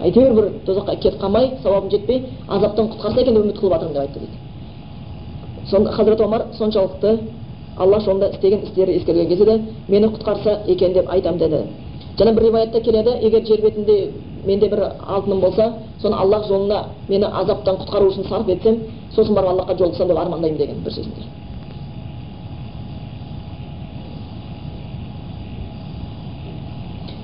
Әйтеуір 0.00 0.32
бір 0.34 0.48
тозаққа 0.66 0.96
кетіп 0.96 1.20
қалмай 1.20 1.50
сауабым 1.62 1.90
жетпей 1.90 2.24
азаптан 2.48 2.88
құтқарса 2.94 3.20
екен 3.20 3.34
деп 3.34 3.44
үміт 3.44 3.58
қылып 3.60 3.72
жатырмын 3.72 3.94
деп 3.94 4.02
айтты 4.02 4.18
дейді. 4.20 4.32
Сонда 5.70 5.92
хазірет 5.92 6.20
омар 6.20 6.46
соншалықты 6.58 7.18
алла 7.76 8.00
жолында 8.00 8.30
істеген 8.32 8.62
істері 8.62 8.96
ескерген 8.96 9.28
кезде 9.28 9.44
де 9.44 9.60
мені 9.88 10.06
құтқарса 10.06 10.58
екен 10.66 10.92
деп 10.92 11.10
айтамын 11.10 11.38
деді. 11.38 11.62
Және 12.18 12.32
бір 12.34 12.42
риwаятта 12.42 12.80
келеді 12.80 13.10
егер 13.22 13.46
жер 13.46 13.60
бетінде 13.62 14.10
менде 14.44 14.68
бір 14.68 14.82
алтыным 15.06 15.40
болса 15.40 15.72
соны 16.02 16.16
аллах 16.16 16.48
жолына 16.48 16.84
мені 17.08 17.24
азаптан 17.24 17.76
құтқару 17.82 18.10
үшін 18.10 18.28
сарп 18.28 18.48
етсем 18.48 18.82
сосын 19.14 19.34
барып 19.34 19.50
аллахқа 19.50 19.78
жолықсам 19.78 20.08
деп 20.08 20.18
армандаймын 20.18 20.58
деген 20.58 20.82
бір 20.82 20.92
сөзінде 20.92 21.30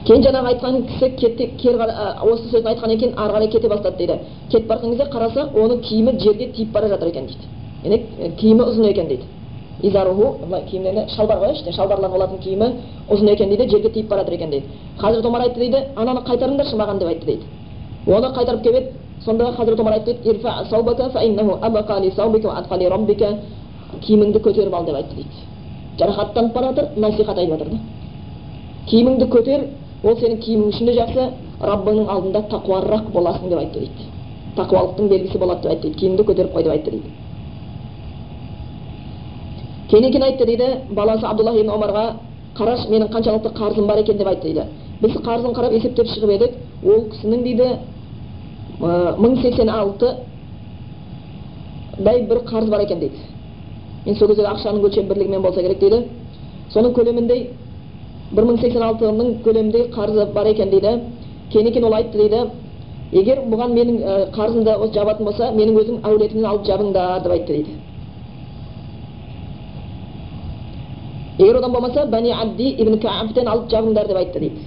кейін 0.09 0.23
жаңағы 0.25 0.49
айтқан 0.55 0.77
кісі 0.89 1.09
кете, 1.21 1.47
кері 1.61 1.89
осы 2.25 2.49
сөзін 2.49 2.71
айтқаннан 2.71 2.99
кейін 2.99 3.19
ары 3.21 3.35
қарай 3.35 3.51
кете 3.53 3.69
бастады 3.69 3.97
дейді. 3.99 4.15
Кетіп 4.49 4.69
бара 4.69 4.81
кезде 4.81 5.05
қараса 5.13 5.51
оның 5.53 5.83
киімі 5.85 6.15
жерге 6.23 6.47
тиіп 6.57 6.71
бара 6.73 6.89
жатыр 6.89 7.09
екен 7.09 7.27
дейді. 7.27 7.45
Яғни 7.85 8.31
киімі 8.41 8.65
ұзын 8.71 8.89
екен 8.89 9.09
дейді. 9.09 9.27
Изаруху 9.83 10.39
былай 10.47 10.63
киімдеріне 10.71 11.09
шалбар 11.17 11.39
ғой 11.39 11.53
іште 11.55 11.73
шалбарлар 11.73 12.11
болатын 12.11 12.39
киімі 12.39 12.67
ұзын 13.11 13.29
екен 13.33 13.49
дейді 13.49 13.69
жерге 13.71 13.91
тиіп 13.91 14.09
бара 14.09 14.23
екен 14.23 14.51
дейді. 14.51 14.67
Хазірет 14.99 15.27
омар 15.27 15.43
айтты 15.43 15.61
дейді 15.61 15.77
ананы 15.97 16.21
қайтарыңдаршы 16.21 16.77
маған 16.77 16.99
деп 16.99 17.09
айтты 17.09 17.27
дейді. 17.27 17.43
Оны 18.07 18.27
қайтарып 18.35 18.63
келіп 18.63 18.77
еді 18.77 18.93
сонда 19.25 19.53
хазірет 19.53 19.81
омар 19.81 19.93
айтты 19.93 20.15
дейді 23.07 23.39
киіміңді 24.03 24.41
көтеріп 24.45 24.75
ал 24.75 24.85
деп 24.85 24.95
айтты 24.97 25.15
дейді. 25.17 25.29
Жарақаттанып 25.99 26.53
бара 26.53 26.73
жатыр 26.73 26.89
насихат 26.97 27.39
айтып 27.39 27.55
жатыр 27.55 27.69
да. 27.73 27.79
Киіміңді 28.91 29.29
көтер 29.33 29.65
ол 30.05 30.17
сенің 30.21 30.39
киімің 30.45 30.69
үшін 30.69 30.87
де 30.87 30.95
жақсы 30.99 31.29
раббыңның 31.61 32.09
алдында 32.13 32.43
тақуарақ 32.53 33.09
боласың 33.13 33.49
деп 33.49 33.59
айтты 33.59 33.81
дейді. 33.81 34.11
Тақуалықтың 34.57 35.09
белгісі 35.09 35.39
болады 35.39 35.63
деп 35.63 35.71
айтты 35.73 35.89
дейді 35.89 35.99
киіміңді 36.01 36.29
көтеріп 36.29 36.53
қой 36.55 36.63
деп 36.63 36.73
айтты 36.73 36.91
дейді. 36.91 37.09
Кейін 39.91 40.13
кейін 40.13 40.23
айтты 40.23 40.47
дейді 40.47 40.67
баласы 40.91 41.27
абдуллах 41.27 41.55
ибн 41.57 41.71
омарға 41.73 42.05
қарашы 42.57 42.91
менің 42.91 43.09
қаншалықты 43.13 43.49
қарызым 43.57 43.87
бар 43.87 43.99
екен 43.99 44.17
деп 44.19 44.29
айтты 44.29 44.53
дейді 44.53 44.63
біз 45.01 45.13
қарызын 45.17 45.55
қарап 45.57 45.73
есептеп 45.73 46.07
шығып 46.13 46.31
едік 46.35 46.53
ол 46.85 47.01
кісінің 47.13 47.43
дейді 47.43 47.69
мың 48.81 49.43
сексен 49.43 49.69
алтыдай 49.69 50.17
бір 52.29 52.39
қарыз 52.51 52.69
бар 52.71 52.81
екен 52.81 52.99
дейді 53.01 53.19
мен 54.07 54.15
сол 54.17 54.29
кездегі 54.29 54.49
ақшаның 54.53 54.85
өлшем 54.85 55.09
бірлігімен 55.09 55.43
болса 55.43 55.63
керек 55.63 55.79
дейді 55.81 56.03
соның 56.75 56.93
көлеміндей 56.95 57.41
бір 58.37 58.45
мың 58.45 58.61
сексен 58.61 58.83
алтының 58.83 59.43
көлеміндей 59.45 59.89
қарызы 59.97 60.33
бар 60.35 60.47
екен 60.47 60.71
дейді 60.71 61.01
кейін 61.53 61.73
кейін 61.73 61.85
ол 61.85 61.95
айтты 61.95 62.19
дейді 62.19 62.41
егер 63.13 63.39
бұған 63.49 63.71
менің 63.73 63.97
қарызымды 64.37 64.93
жабатын 64.95 65.25
болса 65.25 65.53
менің 65.53 65.79
өзім 65.81 65.97
әулетімнен 66.05 66.47
алып 66.51 66.67
жабыңдар 66.67 67.23
деп 67.25 67.33
айтты 67.33 67.53
дейді 67.53 67.73
егер 71.39 71.57
одан 71.57 71.73
болмаса 71.73 72.07
бәни 72.07 72.33
абди 72.33 72.75
ибн 72.83 72.99
кааптен 72.99 73.49
алып 73.49 73.71
жабыңдар 73.71 74.09
деп 74.09 74.17
айтты 74.17 74.41
дейді 74.41 74.61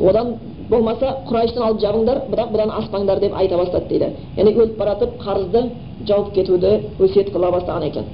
одан 0.00 0.34
болмаса 0.70 1.16
құрайыштан 1.28 1.62
алып 1.66 1.80
жабыңдар 1.80 2.22
бірақ 2.32 2.50
бұдан 2.54 2.72
аспаңдар 2.80 3.20
деп 3.20 3.36
айта 3.36 3.56
бастады 3.56 3.88
дейді 3.88 4.08
яғни 4.36 4.54
өліп 4.56 4.76
бара 4.78 4.94
жатып 4.94 5.20
қарызды 5.22 5.62
жауып 6.08 6.32
кетуді 6.34 6.72
өсиет 6.98 7.30
қыла 7.34 7.52
бастаған 7.52 7.86
екен 7.90 8.04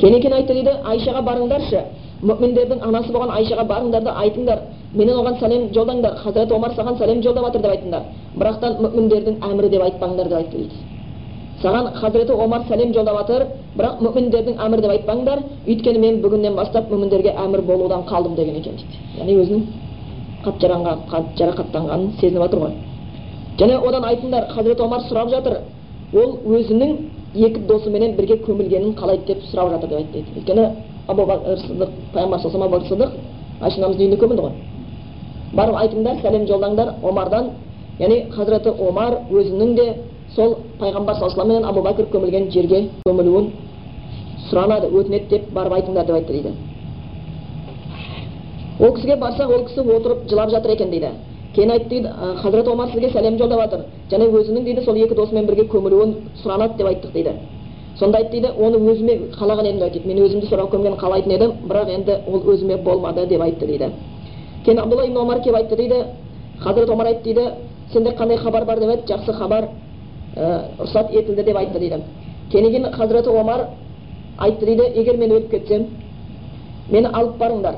кейін 0.00 0.32
айтты 0.32 0.54
дейді 0.54 0.76
айшаға 0.84 1.24
барыңдаршы 1.30 1.84
мүминдердің 2.22 2.84
анасы 2.84 3.12
болған 3.12 3.34
айшаға 3.38 3.64
барыңдар 3.72 4.04
да 4.04 4.16
айтыңдар 4.24 4.62
менен 4.94 5.16
оған 5.22 5.40
сәлем 5.40 5.68
жолдаңдар 5.74 6.16
хазірет 6.24 6.52
омар 6.52 6.72
саған 6.76 6.98
сәлем 6.98 7.22
жолдап 7.22 7.46
жатыр 7.46 7.62
деп 7.62 7.74
айтыңдар 7.74 8.02
бірақтан 8.36 8.80
мүминдердің 8.84 9.44
әмірі 9.50 9.70
деп 9.76 9.84
айтпаңдар 9.88 10.28
деп 10.28 10.38
айтты 10.38 10.56
дейді 10.58 10.99
саған 11.62 11.92
хазіреті 11.94 12.32
омар 12.32 12.62
сәлем 12.68 12.92
жолдап 12.94 13.16
жатыр 13.20 13.46
бірақ 13.76 14.00
мүминдердің 14.04 14.56
әмірі 14.64 14.82
деп 14.82 14.90
айтпаңдар 14.94 15.42
өйткені 15.66 15.98
мен 15.98 16.20
бүгіннен 16.22 16.54
бастап 16.56 16.90
мүминдерге 16.90 17.34
әмір 17.36 17.60
болудан 17.68 18.02
қалдым 18.08 18.34
деген 18.34 18.56
екен 18.56 18.76
дейді. 18.76 18.96
Яғни 19.18 19.34
өзінің 19.42 19.62
қат 20.44 21.24
жарақаттанғанын 21.38 22.10
сезініп 22.20 22.42
жатыр 22.42 22.58
ғой. 22.64 22.72
Және 23.58 23.76
одан 23.88 24.04
айтыңдар 24.04 24.48
хазірет 24.54 24.80
омар 24.80 25.00
сұрап 25.10 25.28
жатыр. 25.30 25.58
Ол 26.14 26.38
өзінің 26.48 26.96
екі 27.34 27.60
досыменен 27.68 28.16
бірге 28.16 28.40
көмілгенін 28.46 28.94
қалайды 28.96 29.26
деп 29.26 29.42
сұрап 29.50 29.70
жатыр 29.74 29.88
деп 29.88 29.98
айтты 29.98 30.12
дейді. 30.12 30.30
Өйткені 30.40 30.64
пайғамбар 32.14 32.40
саллаллаху 32.40 33.96
үйінде 34.00 34.16
көмілді 34.16 34.42
ғой. 34.42 34.52
Барып 35.52 35.76
айтыңдар 35.76 36.20
сәлем 36.22 36.46
жолдаңдар 36.48 36.94
омардан. 37.02 37.50
Яғни 37.98 38.30
хазіреті 38.32 38.70
омар 38.70 39.18
өзінің 39.30 39.74
де 39.76 39.86
сол 40.34 40.56
пайғамбар 40.78 41.14
саллаллаху 41.18 41.50
алейхи 41.50 41.68
абу 41.68 41.80
бәкір 41.82 42.06
көмілген 42.12 42.50
жерге 42.50 42.88
көмілуін 43.06 43.50
сұранады. 44.50 44.90
Өтінеді 44.90 45.28
деп 45.30 45.50
барып 45.52 45.72
айтыңдар 45.72 46.06
деп 46.06 46.16
айтты 46.16 46.32
дейді. 46.32 46.52
Ол 48.80 48.94
кісіге 48.94 49.16
барсақ 49.16 49.50
ол 49.54 49.64
кісі 49.66 49.80
отырып 49.80 50.28
жылап 50.28 50.50
жатыр 50.50 50.70
екен 50.70 50.90
дейді. 50.90 51.10
Кейін 51.54 51.70
айтты 51.70 51.88
дейді 51.88 52.08
хазірет 52.42 52.68
омар 52.68 52.90
сізге 52.90 53.10
сәлем 53.10 53.38
жолдап 53.38 53.60
жатыр 53.60 53.80
және 54.10 54.28
өзінің 54.30 54.64
дейді 54.64 54.84
сол 54.84 54.96
екі 54.96 55.14
досымен 55.14 55.46
бірге 55.46 55.66
көмілуін 55.68 56.14
сұранады 56.42 56.76
деп 56.76 56.86
айттық 56.86 57.12
дейді 57.12 57.34
сонда 57.98 58.18
айтты 58.18 58.40
дейді 58.40 58.52
оны 58.56 58.78
өзіме 58.78 59.16
қалаған 59.34 59.66
едім 59.66 59.82
айтты. 59.82 60.00
Мен 60.06 60.22
өзімді 60.24 60.46
соған 60.46 60.70
көмгенін 60.70 60.98
қалайтын 60.98 61.34
едім 61.34 61.52
бірақ 61.68 61.90
енді 61.90 62.16
ол 62.26 62.40
өзіме 62.54 62.76
болмады 62.76 63.26
деп 63.26 63.42
айтты 63.42 63.66
дейді. 63.66 63.90
Кейін 64.64 64.78
абдулла 64.78 65.06
ибн 65.06 65.16
омар 65.16 65.42
келіп 65.42 65.56
айтты 65.56 65.76
дейді 65.76 66.04
хазірет 66.60 66.90
омар 66.90 67.06
айтты 67.06 67.24
дейді 67.24 67.50
сенде 67.92 68.10
қандай 68.10 68.36
хабар 68.38 68.64
бар? 68.64 68.78
деп 68.78 68.90
еді 68.90 69.12
жақсы 69.12 69.32
хабар 69.32 69.68
рұқсат 70.36 71.10
етілді 71.10 71.42
деп 71.42 71.56
айтты 71.56 71.78
дейді 71.78 72.02
кейін 72.50 72.70
кейін 72.70 72.92
хазіреті 72.92 73.30
омар 73.30 73.66
айтты 74.38 74.66
дейді 74.66 74.82
егер 74.94 75.16
мен 75.16 75.32
өліп 75.32 75.50
кетсем 75.50 75.86
мені 76.90 77.08
алып 77.12 77.36
барыңдар 77.38 77.74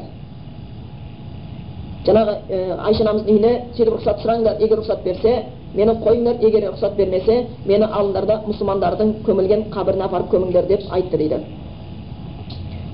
жаңағы 2.07 2.37
айша 2.79 3.05
анамыздың 3.05 3.35
үйіне 3.35 3.53
сөйтіп 3.77 3.95
рұқсат 3.97 4.23
сұраңдар 4.23 4.61
егер 4.61 4.79
рұқсат 4.83 5.03
берсе 5.05 5.35
мені 5.75 5.97
қойыңдар 6.05 6.45
егер 6.45 6.69
рұқсат 6.71 6.97
бермесе 6.97 7.47
мені 7.65 7.89
алыңдар 7.89 8.27
да 8.27 8.41
мұсылмандардың 8.47 9.15
көмілген 9.27 9.69
қабіріне 9.73 10.05
апарып 10.05 10.33
көміңдер 10.35 10.67
деп 10.69 10.83
айтты 10.91 11.17
дейді 11.17 11.41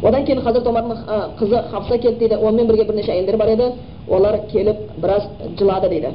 одан 0.02 0.24
кейін 0.24 0.42
хазірет 0.44 0.66
омардың 0.66 0.98
қызы 1.40 1.62
хапса 1.70 1.98
келді 1.98 2.18
дейді 2.18 2.36
онымен 2.36 2.66
бірге 2.68 2.84
бірнеше 2.84 3.12
әйелдер 3.12 3.36
бар 3.36 3.48
еді 3.48 3.72
олар 4.08 4.40
келіп 4.52 4.76
біраз 5.02 5.26
жылады 5.58 5.88
дейді 5.88 6.12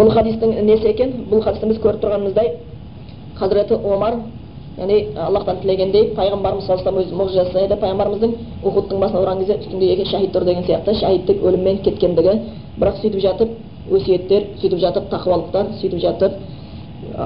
бұл 0.00 0.10
хадистің 0.14 0.56
несі 0.64 0.88
екен? 0.94 1.10
Бұл 1.30 1.42
хадисті 1.44 1.68
біз 1.68 1.80
көріп 1.84 2.00
тұрғанымыздай 2.00 2.54
хазіреті 3.36 3.76
омар 3.84 4.14
яғни 4.78 4.98
аллахтан 5.18 5.60
тілегендей 5.60 6.14
пайғамбарымыз 6.16 6.64
саллаллаху 6.64 6.96
алейхи 6.96 7.22
өз 7.24 7.34
жасайды 7.34 7.76
пайғамбарымыздың 7.82 8.34
ухудтың 8.64 9.00
басына 9.02 9.20
ұрған 9.20 9.42
кезде 9.42 9.58
үстінде 9.60 9.92
екі 9.92 10.06
шахид 10.08 10.32
тұр 10.32 10.46
деген 10.48 10.64
сияқты 10.64 10.94
шахидтік 11.00 11.44
өліммен 11.44 11.82
кеткендігі. 11.84 12.34
Бірақ 12.80 13.00
сөйтіп 13.02 13.20
жатып 13.20 13.50
өсиеттер 13.90 14.46
сөйтіп 14.62 14.78
жатып 14.80 15.10
тақуалықтар 15.10 15.74
сөйтіп 15.82 16.00
жатып 16.00 16.32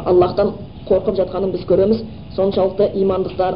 аллахтан 0.04 0.52
қорқып 0.88 1.14
жатқанын 1.20 1.52
біз 1.52 1.66
көреміз. 1.68 2.02
Соншалықты 2.34 2.90
имандықтар 2.98 3.54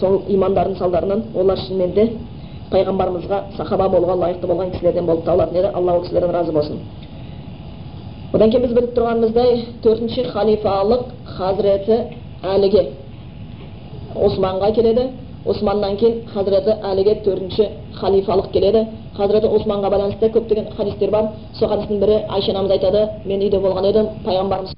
сол 0.00 0.22
имандарының 0.28 0.78
салдарынан 0.78 1.24
олар 1.34 1.58
шынымен 1.58 1.92
де 1.94 2.10
пайғамбарымызға 2.72 3.42
сахаба 3.56 3.88
болуға 3.88 4.16
лайықты 4.24 4.46
болған 4.46 4.72
кісілерден 4.72 5.06
болып 5.06 5.24
табылатын 5.24 5.56
еді. 5.60 5.70
Алла 5.74 5.92
ол 5.92 6.02
кісілерден 6.02 6.34
разы 6.34 6.52
болсын. 6.52 6.80
Одан 8.34 8.50
кейін 8.50 8.64
біз 8.66 8.72
біліп 8.76 8.94
тұрғанымыздай 8.96 9.60
төртінші 9.84 10.24
халифалық 10.32 11.04
хазіреті 11.36 11.98
әліге 12.42 12.82
османға 14.14 14.72
келеді. 14.76 15.08
Османнан 15.46 15.96
кейін 16.00 16.24
хазіреті 16.32 16.78
әліге 16.90 17.18
төртінші 17.26 17.68
халифалық 18.00 18.50
келеді. 18.52 18.86
Хазіреті 19.16 19.52
османға 19.58 19.92
байланысты 19.94 20.32
көптеген 20.34 20.72
хадистер 20.76 21.10
бар. 21.10 21.30
Сол 21.58 21.68
хадистің 21.68 22.02
бірі 22.02 22.24
айша 22.28 22.52
анамыз 22.52 22.78
айтады. 22.78 23.06
Мен 23.24 23.46
үйде 23.46 23.60
болған 23.62 23.90
едім 23.92 24.10
пайғамбарымыз 24.26 24.74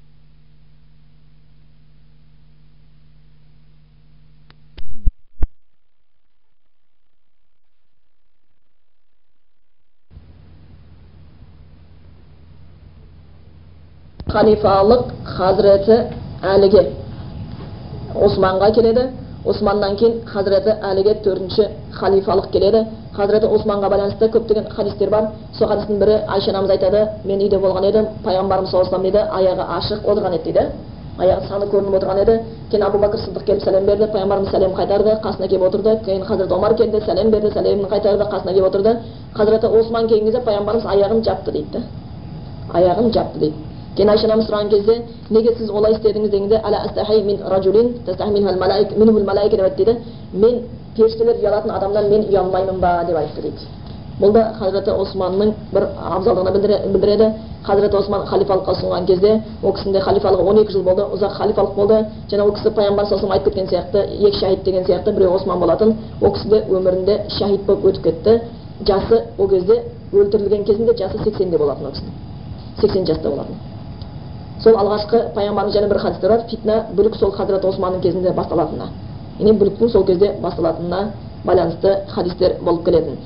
халифалық 14.29 15.07
хазіреті 15.25 15.95
әліге 16.45 16.83
османға 18.25 18.69
келеді 18.75 19.05
османнан 19.45 19.95
кейін 19.97 20.19
хазіреті 20.29 20.75
әліге 20.85 21.15
төртінші 21.25 21.65
халифалық 21.99 22.49
келеді 22.53 22.83
хазіреті 23.15 23.49
османға 23.55 23.89
байланысты 23.89 24.29
көптеген 24.35 24.69
хадистер 24.75 25.09
бар 25.09 25.29
сол 25.57 25.67
хадистің 25.71 25.99
бірі 26.03 26.19
айша 26.27 26.51
анамыз 26.51 26.75
айтады 26.75 27.05
мен 27.25 27.41
үйде 27.41 27.57
болған 27.57 27.89
едім 27.89 28.07
пайғамбарымыз 28.25 28.69
саллаллаху 28.69 28.95
алейhi 28.95 29.11
дейді 29.11 29.25
аяғы 29.39 29.65
ашық 29.77 30.05
отырған 30.11 30.35
еді 30.37 30.51
дейді 30.51 30.67
аяғы 31.19 31.47
саны 31.47 31.65
көрініп 31.71 31.95
отырған 31.99 32.21
еді 32.23 32.37
кейін 32.71 32.85
абу 32.85 33.01
бәкір 33.01 33.23
сыдық 33.23 33.45
келіп 33.47 33.63
сәлем 33.63 33.85
берді 33.85 34.11
пайғамбарымыз 34.13 34.51
сәлем 34.51 34.75
қайтарды 34.77 35.15
қасына 35.23 35.47
келіп 35.47 35.65
отырды 35.67 35.95
кейін 36.05 36.23
хазіреті 36.25 36.53
омар 36.53 36.75
келді 36.75 37.01
сәлем 37.07 37.31
берді 37.31 37.51
сәлемін 37.55 37.89
қайтарды 37.91 38.29
қасына 38.29 38.53
келіп 38.53 38.69
отырды 38.69 38.95
хазіреті 39.33 39.67
осман 39.79 40.07
келген 40.07 40.25
кезде 40.25 40.45
пайғамбарымыз 40.45 40.85
аяғын 40.93 41.23
жапты 41.25 41.51
дейді 41.51 41.83
аяғын 42.73 43.11
жапты 43.11 43.39
дейді 43.39 43.68
кейін 43.95 44.09
айша 44.09 44.27
анамыз 44.27 44.45
сұраған 44.49 44.69
кезде 44.69 45.01
неге 45.29 45.55
сіз 45.57 45.69
олай 45.69 45.93
істедіңіз 45.93 46.29
дегенде 46.29 46.61
дейді 49.77 49.97
мен 50.33 50.61
періштелер 50.95 51.35
ұялатын 51.39 51.71
адамнан 51.71 52.09
мен 52.09 52.25
ұялмаймын 52.29 52.79
ба 52.79 53.03
деп 53.07 53.17
айтты 53.17 53.41
дейді 53.41 53.67
бұл 54.19 54.33
да 54.35 54.41
хазіреті 54.59 54.91
османның 54.99 55.53
бір 55.71 55.85
абзалдығына 56.11 56.51
білдіреді 56.91 57.29
хазіреті 57.63 57.97
осман 57.97 58.25
халифалыққа 58.27 58.75
ұсынған 58.75 59.05
кезде 59.07 59.31
ол 59.63 59.73
кісінің 59.77 59.95
де 59.95 60.01
халифалығы 60.03 60.43
он 60.49 60.59
жыл 60.67 60.83
болды 60.83 61.05
ұзақ 61.15 61.37
халифалық 61.37 61.75
болды 61.75 62.01
және 62.31 62.43
ол 62.43 62.51
кісі 62.57 62.73
пайғамбар 62.75 63.07
саллаллаху 63.07 63.33
айтып 63.37 63.53
кеткен 63.53 63.69
сияқты 63.71 64.03
екі 64.27 64.39
шахид 64.39 64.63
деген 64.63 64.85
сияқты 64.85 65.15
біреуі 65.15 65.35
осман 65.39 65.59
болатын 65.59 65.95
ол 66.21 66.33
кісі 66.33 66.49
де 66.49 66.63
өмірінде 66.67 67.19
шахид 67.37 67.65
болып 67.65 67.85
өтіп 67.85 68.03
кетті 68.03 68.41
жасы 68.87 69.23
ол 69.37 69.49
кезде 69.49 69.83
өлтірілген 70.11 70.65
кезінде 70.65 70.97
жасы 70.99 71.23
сексенде 71.23 71.57
болатын 71.57 71.85
ол 71.85 71.91
кісінің 71.91 72.81
сексен 72.81 73.05
жаста 73.05 73.29
болатын 73.29 73.68
сол 74.63 74.75
алғашқы 74.75 75.19
пайғамбардың 75.35 75.73
және 75.73 75.87
бір 75.89 75.99
хадистер 76.03 76.29
бар 76.29 76.41
фитна 76.49 76.85
бүлік 76.95 77.15
сол 77.15 77.31
хазірет 77.31 77.65
османның 77.65 78.01
кезінде 78.01 78.33
басталатынына. 78.35 78.87
Яғни 79.39 79.53
бүліктің 79.59 79.91
сол 79.91 80.03
кезде 80.05 80.33
басталатынына 80.41 81.13
байланысты 81.45 81.95
хадистер 82.09 82.57
болып 82.61 82.83
келетін. 82.85 83.17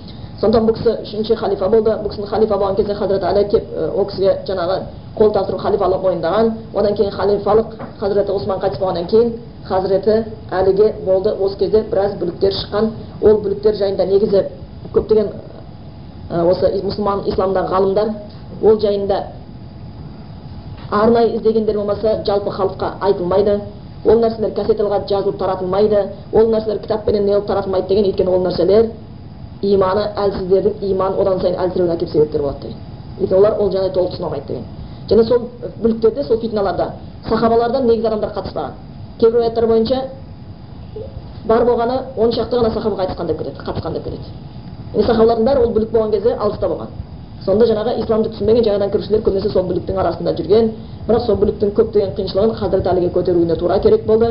Сондықтан 0.42 0.68
бұл 0.68 0.76
кісі 0.78 0.92
үшінші 1.02 1.36
халифа 1.36 1.70
болды. 1.70 1.90
Бұл 2.04 2.12
кісінің 2.12 2.30
халифа 2.30 2.58
болған 2.58 2.76
кезде 2.76 2.94
хазіреті 2.94 3.26
әлі 3.26 3.44
келіп 3.50 3.66
ол 3.96 4.06
кісіге 4.06 4.34
жаңағы 4.48 4.78
қол 5.18 5.32
тапсырып 5.34 5.62
халифалық 5.62 6.02
мойындаған. 6.04 6.52
Одан 6.74 6.96
кейін 6.98 7.12
халифалық 7.12 7.78
хазіреті 8.00 8.32
осман 8.32 8.60
қайтыс 8.60 8.80
болғаннан 8.80 9.08
кейін 9.08 9.34
хазіреті 9.66 10.26
әліге 10.52 10.94
болды. 11.06 11.32
Осы 11.40 11.58
кезде 11.58 11.84
біраз 11.90 12.18
бүліктер 12.20 12.54
шыққан. 12.54 12.92
Ол 13.22 13.40
бүліктер 13.42 13.76
жайында 13.76 14.06
негізі 14.06 14.44
көптеген 14.94 15.32
осы 16.30 16.74
мұсылман 16.84 17.24
исламдағы 17.30 17.72
ғалымдар 17.74 18.14
ол 18.62 18.80
жайында 18.82 19.24
арнайы 20.94 21.36
іздегендер 21.38 21.78
болмаса 21.78 22.24
жалпы 22.26 22.52
халыққа 22.52 22.94
айтылмайды. 23.02 23.60
Ол 24.06 24.20
нәрселер 24.20 24.54
кассеталға 24.54 25.04
жазылып 25.10 25.38
таратылмайды. 25.40 26.06
Ол 26.34 26.50
нәрселер 26.52 26.80
кітаппенен 26.84 27.26
неғылып 27.26 27.48
таратылмайды 27.48 27.88
деген 27.88 28.06
өйткені 28.06 28.30
ол 28.30 28.44
нәрселер. 28.46 28.90
Иманы 29.62 30.08
әлсіздердің 30.18 30.82
иманын 30.92 31.20
одан 31.22 31.40
сайын 31.42 31.60
әлсіреуіне 31.60 31.96
әкеліп 31.96 32.12
себепкер 32.12 32.42
болады 32.42 32.60
деген. 32.62 32.78
Өйткені 33.20 33.40
олар 33.40 33.60
ол 33.60 33.72
жағдай 33.72 33.94
толық 33.96 34.12
түсіне 34.12 34.26
алмайды 34.26 34.48
деген. 34.48 34.66
Және 35.10 35.24
сол 35.24 35.40
бүліктерде 35.82 36.24
сол 36.24 36.40
фитналарда 36.40 36.92
сахабалардан 37.30 37.88
негізі 37.88 38.08
адамдар 38.08 38.34
қатыспаған. 38.36 38.72
Кейбір 39.20 39.40
аяттар 39.42 39.68
бойынша 39.68 40.04
бар 41.46 41.66
болғаны 41.66 42.00
он 42.18 42.32
шақты 42.32 42.60
ғана 42.60 42.74
сахаба 42.74 43.04
қайтысқан 43.04 43.28
деп 43.28 43.38
кетеді 43.38 43.58
қатысқан 43.66 43.94
деп 43.94 44.04
кетеді. 44.04 44.24
Сахабалардың 45.06 45.46
бәрі 45.46 45.64
ол 45.64 45.74
бүлік 45.74 45.92
болған 45.92 46.12
кезде 46.12 46.36
алыста 46.36 46.68
болған. 46.68 46.88
Сонда 47.46 47.66
жаңағы 47.68 47.94
исламды 48.04 48.30
түсінбеген 48.34 48.66
жаңадан 48.68 48.92
кірушілер 48.94 49.24
көбінесе 49.26 49.50
сол 49.52 49.66
бүліктің 49.70 49.98
арасында 50.00 50.34
жүрген. 50.38 50.70
Бірақ 51.08 51.26
сол 51.26 51.40
бүліктің 51.42 51.74
көптеген 51.80 52.14
қиыншылығын 52.18 52.56
хазіреті 52.60 52.92
әліге 52.94 53.10
көтеруіне 53.18 53.58
тура 53.60 53.80
керек 53.84 54.06
болды. 54.08 54.30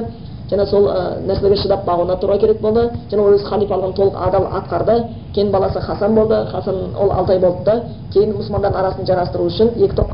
Және 0.50 0.66
сол 0.70 0.88
нәрселерге 1.28 1.60
шыдап 1.62 1.84
бағуына 1.88 2.18
тура 2.20 2.38
керек 2.38 2.60
болды. 2.60 2.88
Және 3.10 3.20
ол 3.26 3.36
өз 3.36 3.44
халифалығын 3.50 3.94
толық 4.00 4.16
адал 4.28 4.48
атқарды. 4.60 4.98
Кейін 5.34 5.52
баласы 5.52 5.80
хасан 5.80 6.14
болды. 6.14 6.40
Хасан 6.52 6.82
ол 6.96 7.12
алты 7.12 7.36
ай 7.36 7.44
болды 7.44 7.64
да 7.64 7.82
кейін 8.12 8.34
мұсылмандардың 8.40 8.80
арасын 8.80 9.06
жарастыру 9.06 9.48
үшін 9.52 9.76
екі 9.76 9.94
топ 9.96 10.12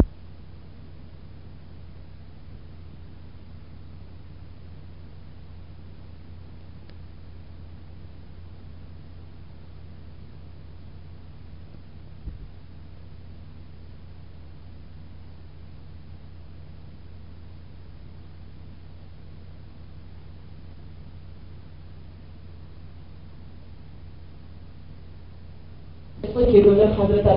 кейбіреулер 26.58 26.94
хазіреті 26.96 27.28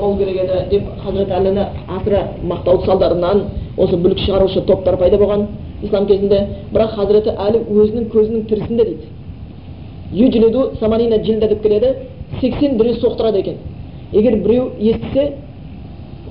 болу 0.00 0.16
керек 0.18 0.36
еді 0.42 0.68
деп 0.70 0.88
хазіреті 1.02 1.32
әліні 1.38 1.64
асыра 1.96 2.22
мақтау 2.42 2.84
салдарынан 2.84 3.44
осы 3.76 3.96
бүлік 3.96 4.18
шығарушы 4.24 4.64
топтар 4.66 4.96
пайда 4.96 5.18
болған 5.18 5.46
ислам 5.82 6.06
кезінде. 6.06 6.40
Бірақ 6.72 6.96
хазіреті 6.96 7.34
әлі 7.36 7.62
өзінің 7.70 8.08
көзінің 8.12 8.46
тірісінде 8.48 8.84
дейді. 8.84 9.06
Юджлиду 10.12 10.70
саманина 10.80 11.18
джилда 11.22 11.48
деп 11.48 11.62
келеді 11.62 11.94
сексен 12.40 12.76
біреу 12.78 12.94
соқтырады 12.94 13.38
екен. 13.40 13.56
Егер 14.12 14.36
біреу 14.42 14.72
естісе 14.78 15.32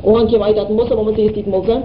оған 0.04 0.28
келіп 0.30 0.44
айтатын 0.44 0.76
болса 0.76 0.96
болмаса 0.96 1.22
еститін 1.22 1.52
болса 1.52 1.82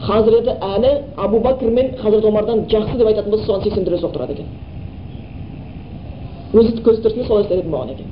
хазіреті 0.00 0.56
әлі 0.60 0.94
абу 1.16 1.40
бәкір 1.40 1.70
мен 1.70 1.94
хазірет 2.00 2.24
омардан 2.24 2.64
жақсы 2.68 2.96
деп 2.96 3.06
айтатын 3.06 3.30
болса 3.30 3.46
соған 3.46 3.62
сексен 3.64 3.84
біреу 3.84 4.00
соқтырады 4.00 4.32
екен. 4.32 4.46
Өзі 6.52 6.80
көз 6.82 7.02
тірісінде 7.02 7.26
солай 7.26 7.44
істететін 7.44 7.70
болған 7.70 7.92
екен. 7.94 8.06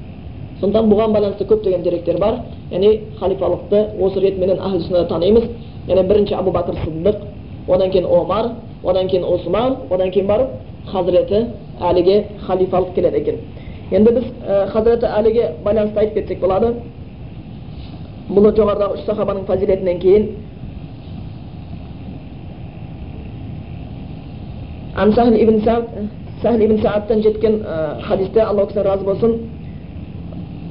Сондықтан 0.61 0.88
бұған 0.90 1.12
байланысты 1.14 1.44
көптеген 1.44 1.82
деректер 1.82 2.18
бар. 2.18 2.40
Яғни 2.70 3.00
халифалықты 3.20 3.84
осы 4.00 4.20
ретменен 4.20 4.59
ахл 4.61 4.80
сүннада 4.80 5.09
танимыз. 5.09 5.44
Яғни 5.88 6.09
бірінші 6.09 6.34
абу 6.34 6.50
бәкір 6.50 6.74
сыдық 6.84 7.16
одан 7.68 7.90
кейін 7.90 8.06
омар 8.06 8.50
одан 8.84 9.09
кейін 9.09 9.24
осман 9.24 9.76
одан 9.90 10.11
кейін 10.11 10.26
барып 10.26 10.48
хазіреті 10.86 11.46
әліге 11.80 12.24
халифалық 12.46 12.94
келеді 12.94 13.16
екен. 13.16 13.36
Енді 13.90 14.11
біз 14.11 14.24
хазіреті 14.72 15.06
әліге 15.06 15.50
байланысты 15.64 15.98
айтып 15.98 16.14
кетсек 16.14 16.40
болады. 16.40 16.74
Бұл 18.28 18.50
жоғарыдағы 18.52 18.98
үш 18.98 19.04
сахабаның 19.06 19.46
фазилетінен 19.46 20.00
кейін 20.00 20.28
ан 24.96 25.12
сахл 25.14 25.34
ибн 25.34 26.80
саадтан 26.82 27.22
жеткен 27.22 27.62
хадисте 28.02 28.40
алла 28.40 28.66
кісіден 28.66 28.84
разы 28.84 29.04
болсын. 29.04 29.38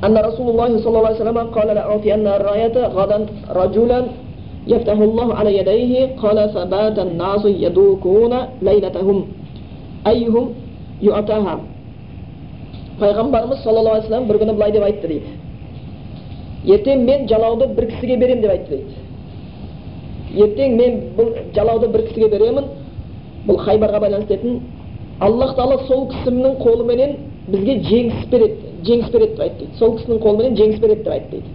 أن 0.06 0.14
رسول 0.28 0.46
الله 0.50 0.70
صلى 0.82 0.96
الله 0.98 1.06
عليه 1.06 1.22
وسلم 1.22 1.38
قال 1.38 1.68
لأعطين 1.78 2.26
الراية 2.26 2.76
غدا 2.98 3.18
رجلا 3.60 4.00
يفتح 4.66 4.98
الله 5.08 5.28
على 5.34 5.50
يديه 5.58 5.94
قال 6.22 6.38
فبات 6.54 6.98
الناس 6.98 7.44
يدوكون 7.64 8.32
ليلتهم 8.62 9.18
أيهم 10.06 10.46
يؤتاها 11.02 11.56
пайғамбарымыз 13.00 13.62
саллаллаху 13.64 13.96
алейхи 13.96 14.08
вассалам 14.08 14.28
бір 14.28 14.38
күні 14.42 14.52
былай 14.54 14.72
деп 14.72 14.84
айтты 14.84 15.08
дейді 15.08 15.30
ертең 16.74 17.04
мен 17.06 17.26
жалауды 17.28 17.66
бір 17.74 17.86
кісіге 17.90 18.16
беремін 18.20 18.42
деп 18.42 18.50
айтты 18.52 18.76
дейді 18.76 20.44
ертең 20.44 20.76
мен 20.76 20.98
бұл 21.16 21.32
жалауды 21.56 21.88
бір 21.88 22.04
кісіге 22.08 22.28
беремін 22.34 22.68
бұл 23.48 23.58
хайбарға 23.64 24.00
байланысты 24.04 24.36
етін 24.36 24.60
аллах 25.20 25.56
тағала 25.56 25.86
сол 25.88 26.06
кісінің 26.12 26.58
қолыменен 26.62 27.16
бізге 27.48 27.78
жеңіс 27.88 28.28
береді 28.30 28.65
жеңіс 28.87 29.11
береді 29.11 29.35
деп 29.35 29.41
айтты 29.45 29.67
сол 29.79 29.97
кісінің 29.97 30.21
қолыменен 30.23 30.57
жеңіс 30.57 30.79
береді 30.79 31.03
деп 31.03 31.13
айтты 31.13 31.41
дейді 31.41 31.49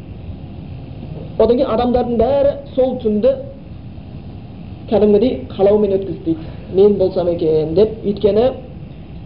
одан 1.38 1.56
кейін 1.56 1.72
адамдардың 1.74 2.18
бәрі 2.20 2.52
сол 2.74 2.96
түнді 3.02 3.34
кәдімгідей 4.90 5.34
қалаумен 5.56 5.96
өткізді 5.98 6.24
дейді 6.24 6.76
мен 6.76 6.98
болсам 7.00 7.28
екен 7.32 7.74
деп 7.74 8.04
өйткені 8.04 8.48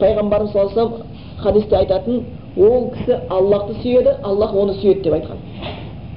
пайғамбарымыз 0.00 0.52
саллаллаху 0.52 1.02
алейhi 1.02 1.42
хадисте 1.42 1.76
айтатын 1.76 2.22
ол 2.56 2.90
кісі 2.94 3.20
аллахты 3.30 3.74
сүйеді 3.82 4.16
аллах 4.22 4.54
оны 4.54 4.74
сүйеді 4.80 5.02
деп 5.02 5.14
айтқан 5.14 5.38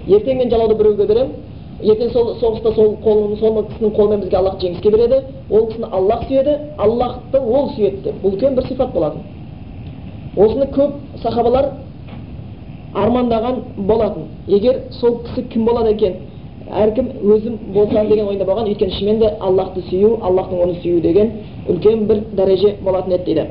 ертең 0.08 0.38
мен 0.38 0.50
жалауды 0.50 0.76
біреуге 0.80 1.08
беремін 1.08 1.34
ертең 1.82 2.12
сол 2.14 2.34
соғыста 2.40 2.74
сол 2.76 2.96
қол 3.04 3.36
сол 3.40 3.64
кісінің 3.64 3.96
қолымен 3.96 4.24
бізге 4.24 4.38
аллах 4.38 4.60
жеңіске 4.62 4.92
береді 4.92 5.22
ол 5.50 5.68
кісіні 5.68 5.92
аллах 5.92 6.24
сүйеді 6.28 6.56
аллахты 6.78 7.40
ол 7.40 7.70
сүйеді 7.76 8.04
деп 8.04 8.24
бұл 8.24 8.34
үлкен 8.34 8.56
бір 8.56 8.68
сипат 8.68 8.94
болатын 8.94 9.22
осыны 10.36 10.66
көп 10.74 10.92
сахабалар 11.24 11.72
армандаған 12.94 13.64
болатын. 13.78 14.24
Егер 14.48 14.82
сол 14.92 15.20
кісі 15.26 15.44
кім 15.54 15.66
болады 15.66 15.94
екен 15.94 16.14
әркім 16.70 17.10
өзім 17.24 17.58
болсам 17.74 18.08
деген 18.10 18.28
ойда 18.28 18.46
болған. 18.46 18.68
Өйткені 18.70 18.92
шынымен 18.98 19.20
де 19.20 19.30
аллахты 19.40 19.82
сүю 19.90 20.18
аллахтың 20.22 20.62
оны 20.64 20.76
сүю 20.82 21.02
деген 21.02 21.32
үлкен 21.68 22.06
бір 22.08 22.24
дәреже 22.34 22.76
болатын 22.84 23.14
еді 23.14 23.24
дейді. 23.26 23.48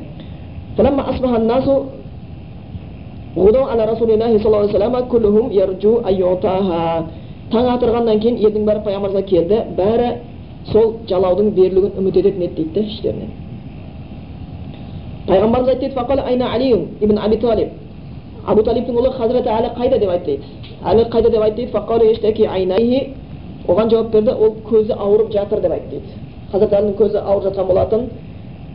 Таң 7.48 7.64
атырғаннан 7.72 8.18
кейін 8.20 8.42
елдің 8.44 8.64
бәрі 8.68 8.82
пайғамбарымызға 8.84 9.22
келді. 9.24 9.62
Бәрі 9.78 10.08
сол 10.68 10.98
жалаудың 11.08 11.54
берілуін 11.56 11.94
үміт 11.96 12.16
ететін 12.20 12.42
еді 12.44 12.64
дейді 12.74 12.90
іштерінен 12.90 13.47
пайғамбарымыз 15.28 15.68
айтты 15.68 15.88
дейді 15.88 16.88
ибн 17.00 17.18
аби 17.18 17.36
талиб 17.36 17.68
абу 18.46 18.62
талибтің 18.62 18.96
ұлы 18.96 19.10
хазіреті 19.12 19.48
әлі 19.52 19.72
қайда 19.76 19.98
деп 19.98 20.10
айтты 20.10 20.38
қайда 20.82 21.30
деп 21.30 21.42
айтты 21.42 21.56
дейді 21.56 21.72
фақалу 21.72 22.04
ештеки 22.12 22.46
айнайhi 22.46 23.14
оған 23.68 23.90
жауап 23.90 24.12
берді 24.12 24.30
ол 24.30 24.54
көзі 24.70 24.96
ауырып 24.96 25.32
жатыр 25.32 25.60
деп 25.60 25.72
айтты 25.72 25.90
дейді 25.90 26.06
хазірет 26.52 26.72
әлінің 26.72 26.96
көзі 26.96 27.20
ауырып 27.20 27.44
жатқан 27.44 27.66
болатын 27.68 28.06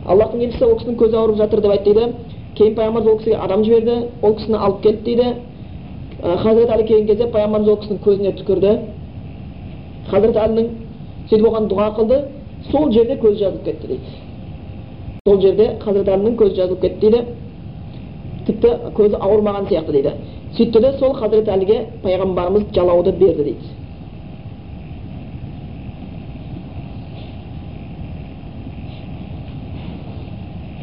аллахтың 0.06 0.44
елшісі 0.46 0.64
ол 0.64 0.76
кісінің 0.78 0.98
көзі 1.00 1.18
ауырып 1.18 1.36
жатыр 1.42 1.60
деп 1.64 1.72
айтты 1.74 1.94
дейді 1.94 2.12
кейін 2.54 2.74
пайғамбарымыз 2.78 3.10
ол 3.10 3.18
кісіге 3.18 3.36
адам 3.42 3.64
жіберді 3.64 3.96
ол 4.22 4.34
кісіні 4.34 4.58
алып 4.58 4.82
келді 4.82 5.02
дейді 5.04 5.26
хазірет 6.22 6.70
әлі 6.70 6.86
келген 6.86 7.06
кезде 7.06 7.26
пайғамбарымыз 7.34 7.68
ол 7.68 7.80
кісінің 7.82 8.02
көзіне 8.04 8.32
түкірді 8.38 8.76
хазірет 10.10 10.38
әлінің 10.44 10.70
сөйтіп 11.30 11.48
оған 11.50 11.68
дұға 11.72 11.88
қылды 11.98 12.20
сол 12.70 12.92
жерде 12.92 13.18
көзі 13.18 13.42
жазылып 13.42 13.64
кетті 13.64 13.86
дейді 13.88 14.22
сол 15.24 15.38
жерде 15.40 15.66
хазірет 15.80 16.08
әлінің 16.12 16.34
көзі 16.36 16.58
жазылып 16.58 16.82
кетті 16.82 17.00
дейді. 17.00 17.20
Тіпті 18.44 18.72
көзі 18.92 19.16
ауырмаған 19.24 19.70
сияқты 19.70 19.92
дейді. 19.94 20.10
Сөйтті 20.52 20.82
де 20.84 20.90
сол 20.98 21.14
хазірет 21.16 21.46
әліге 21.48 21.78
пайғамбарымыз 22.02 22.66
жалауды 22.76 23.14
берді 23.16 23.46
дейді. 23.46 23.70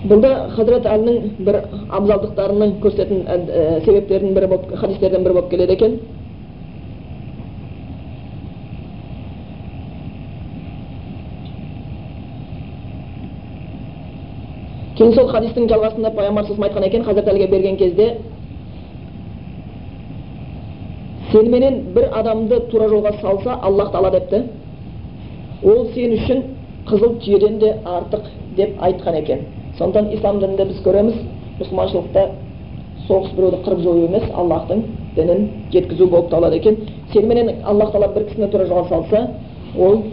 Бұл 0.09 0.25
да 0.25 0.33
хазірет 0.55 0.89
әлінің 0.89 1.45
бір 1.45 1.59
абзалдықтарының 1.99 2.79
көрсететін 2.81 3.21
ә, 3.29 3.83
себептерінің 3.85 4.33
бірі 4.39 4.49
болып 4.55 4.73
хадистердің 4.73 5.21
бірі 5.21 5.37
болып 5.37 5.53
келеді 5.53 5.77
екен. 5.77 5.99
Кейін 15.01 15.15
сол 15.17 15.31
хадистің 15.31 15.65
жалғасында 15.65 16.11
пайғамбар 16.13 16.45
айтқан 16.45 16.83
екен 16.85 17.03
хазірет 17.03 17.29
әліге 17.31 17.47
берген 17.49 17.77
кезде 17.77 18.05
сеніменен 21.31 21.79
бір 21.95 22.09
адамды 22.13 22.59
тура 22.69 22.89
жолға 22.91 23.15
салса 23.21 23.55
аллах 23.63 23.91
тағала 23.91 24.11
депті. 24.11 24.43
Ол 25.63 25.87
сен 25.95 26.13
үшін 26.17 26.43
қызыл 26.85 27.17
түйеден 27.23 27.57
де 27.59 27.73
артық 27.85 28.29
деп 28.57 28.77
айтқан 28.79 29.15
екен. 29.15 29.39
Сондықтан 29.79 30.13
ислам 30.13 30.39
дінінде 30.39 30.65
біз 30.65 30.81
көреміз 30.85 31.13
мұсылманшылықта 31.59 32.27
соғыс 33.07 33.33
біреуді 33.35 33.61
қырып 33.65 33.81
жою 33.81 34.05
емес 34.05 34.23
аллахтың 34.35 34.83
дінін 35.15 35.47
жеткізу 35.71 36.07
болып 36.07 36.29
табылады 36.29 36.57
екен. 36.57 36.77
Сеніменен 37.13 37.63
аллах 37.63 37.93
тағала 37.93 38.13
бір 38.13 38.27
кісіні 38.29 38.51
тура 38.51 38.65
жолға 38.65 38.89
салса 38.89 39.27
ол 39.77 40.03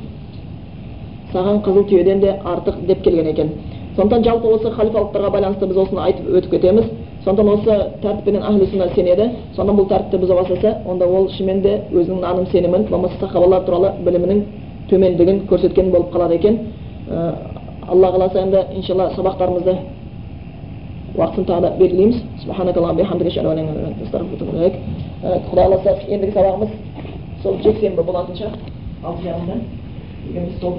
саған 1.33 1.61
қызыл 1.67 1.89
түйеден 1.91 2.21
де 2.21 2.39
артық 2.45 2.87
деп 2.87 3.03
келген 3.03 3.27
екен. 3.27 3.53
Сондықтан 3.99 4.23
жалпы 4.25 4.47
осы 4.47 4.71
халифалықтарға 4.71 5.31
байланысты 5.31 5.67
біз 5.67 5.77
осыны 5.77 6.01
айтып 6.01 6.27
өтіп 6.39 6.51
кетеміз. 6.51 6.85
Сондықтан 7.25 7.55
осы 7.55 7.99
тәртіппенен 8.03 8.43
ахли 8.47 8.67
сүнна 8.71 8.87
сенеді. 8.95 9.31
Сондықтан 9.57 9.77
бұл 9.77 9.89
тәртіпті 9.91 10.17
бұза 10.23 10.35
бастаса 10.39 10.71
онда 10.87 11.07
ол 11.07 11.29
шынымен 11.35 11.63
де 11.63 11.83
өзінің 11.91 12.21
наным 12.23 12.47
сенімін 12.47 12.87
болмаса 12.91 13.19
сахабалар 13.19 13.65
туралы 13.67 13.91
білімінің 14.07 14.45
төмендігін 14.89 15.41
көрсеткен 15.51 15.91
болып 15.91 16.13
қалады 16.15 16.35
екен. 16.39 16.59
Алла 17.89 18.13
қаласа 18.13 18.39
енді 18.39 18.63
иншалла 18.77 19.11
сабақтарымызды 19.17 19.77
уақытын 21.17 21.45
тағы 21.45 21.61
да 21.61 21.71
белгілейміз. 21.79 22.23
Құдай 25.19 25.43
қаласа 25.51 25.91
ендігі 26.07 26.33
сабағымыз 26.33 26.69
сол 27.43 27.57
жексенбі 27.65 28.03
болатын 28.03 28.37
шығар 28.37 28.53
алты 29.03 29.23
жарымда. 29.25 29.55
Егер 30.29 30.49
сол 30.61 30.75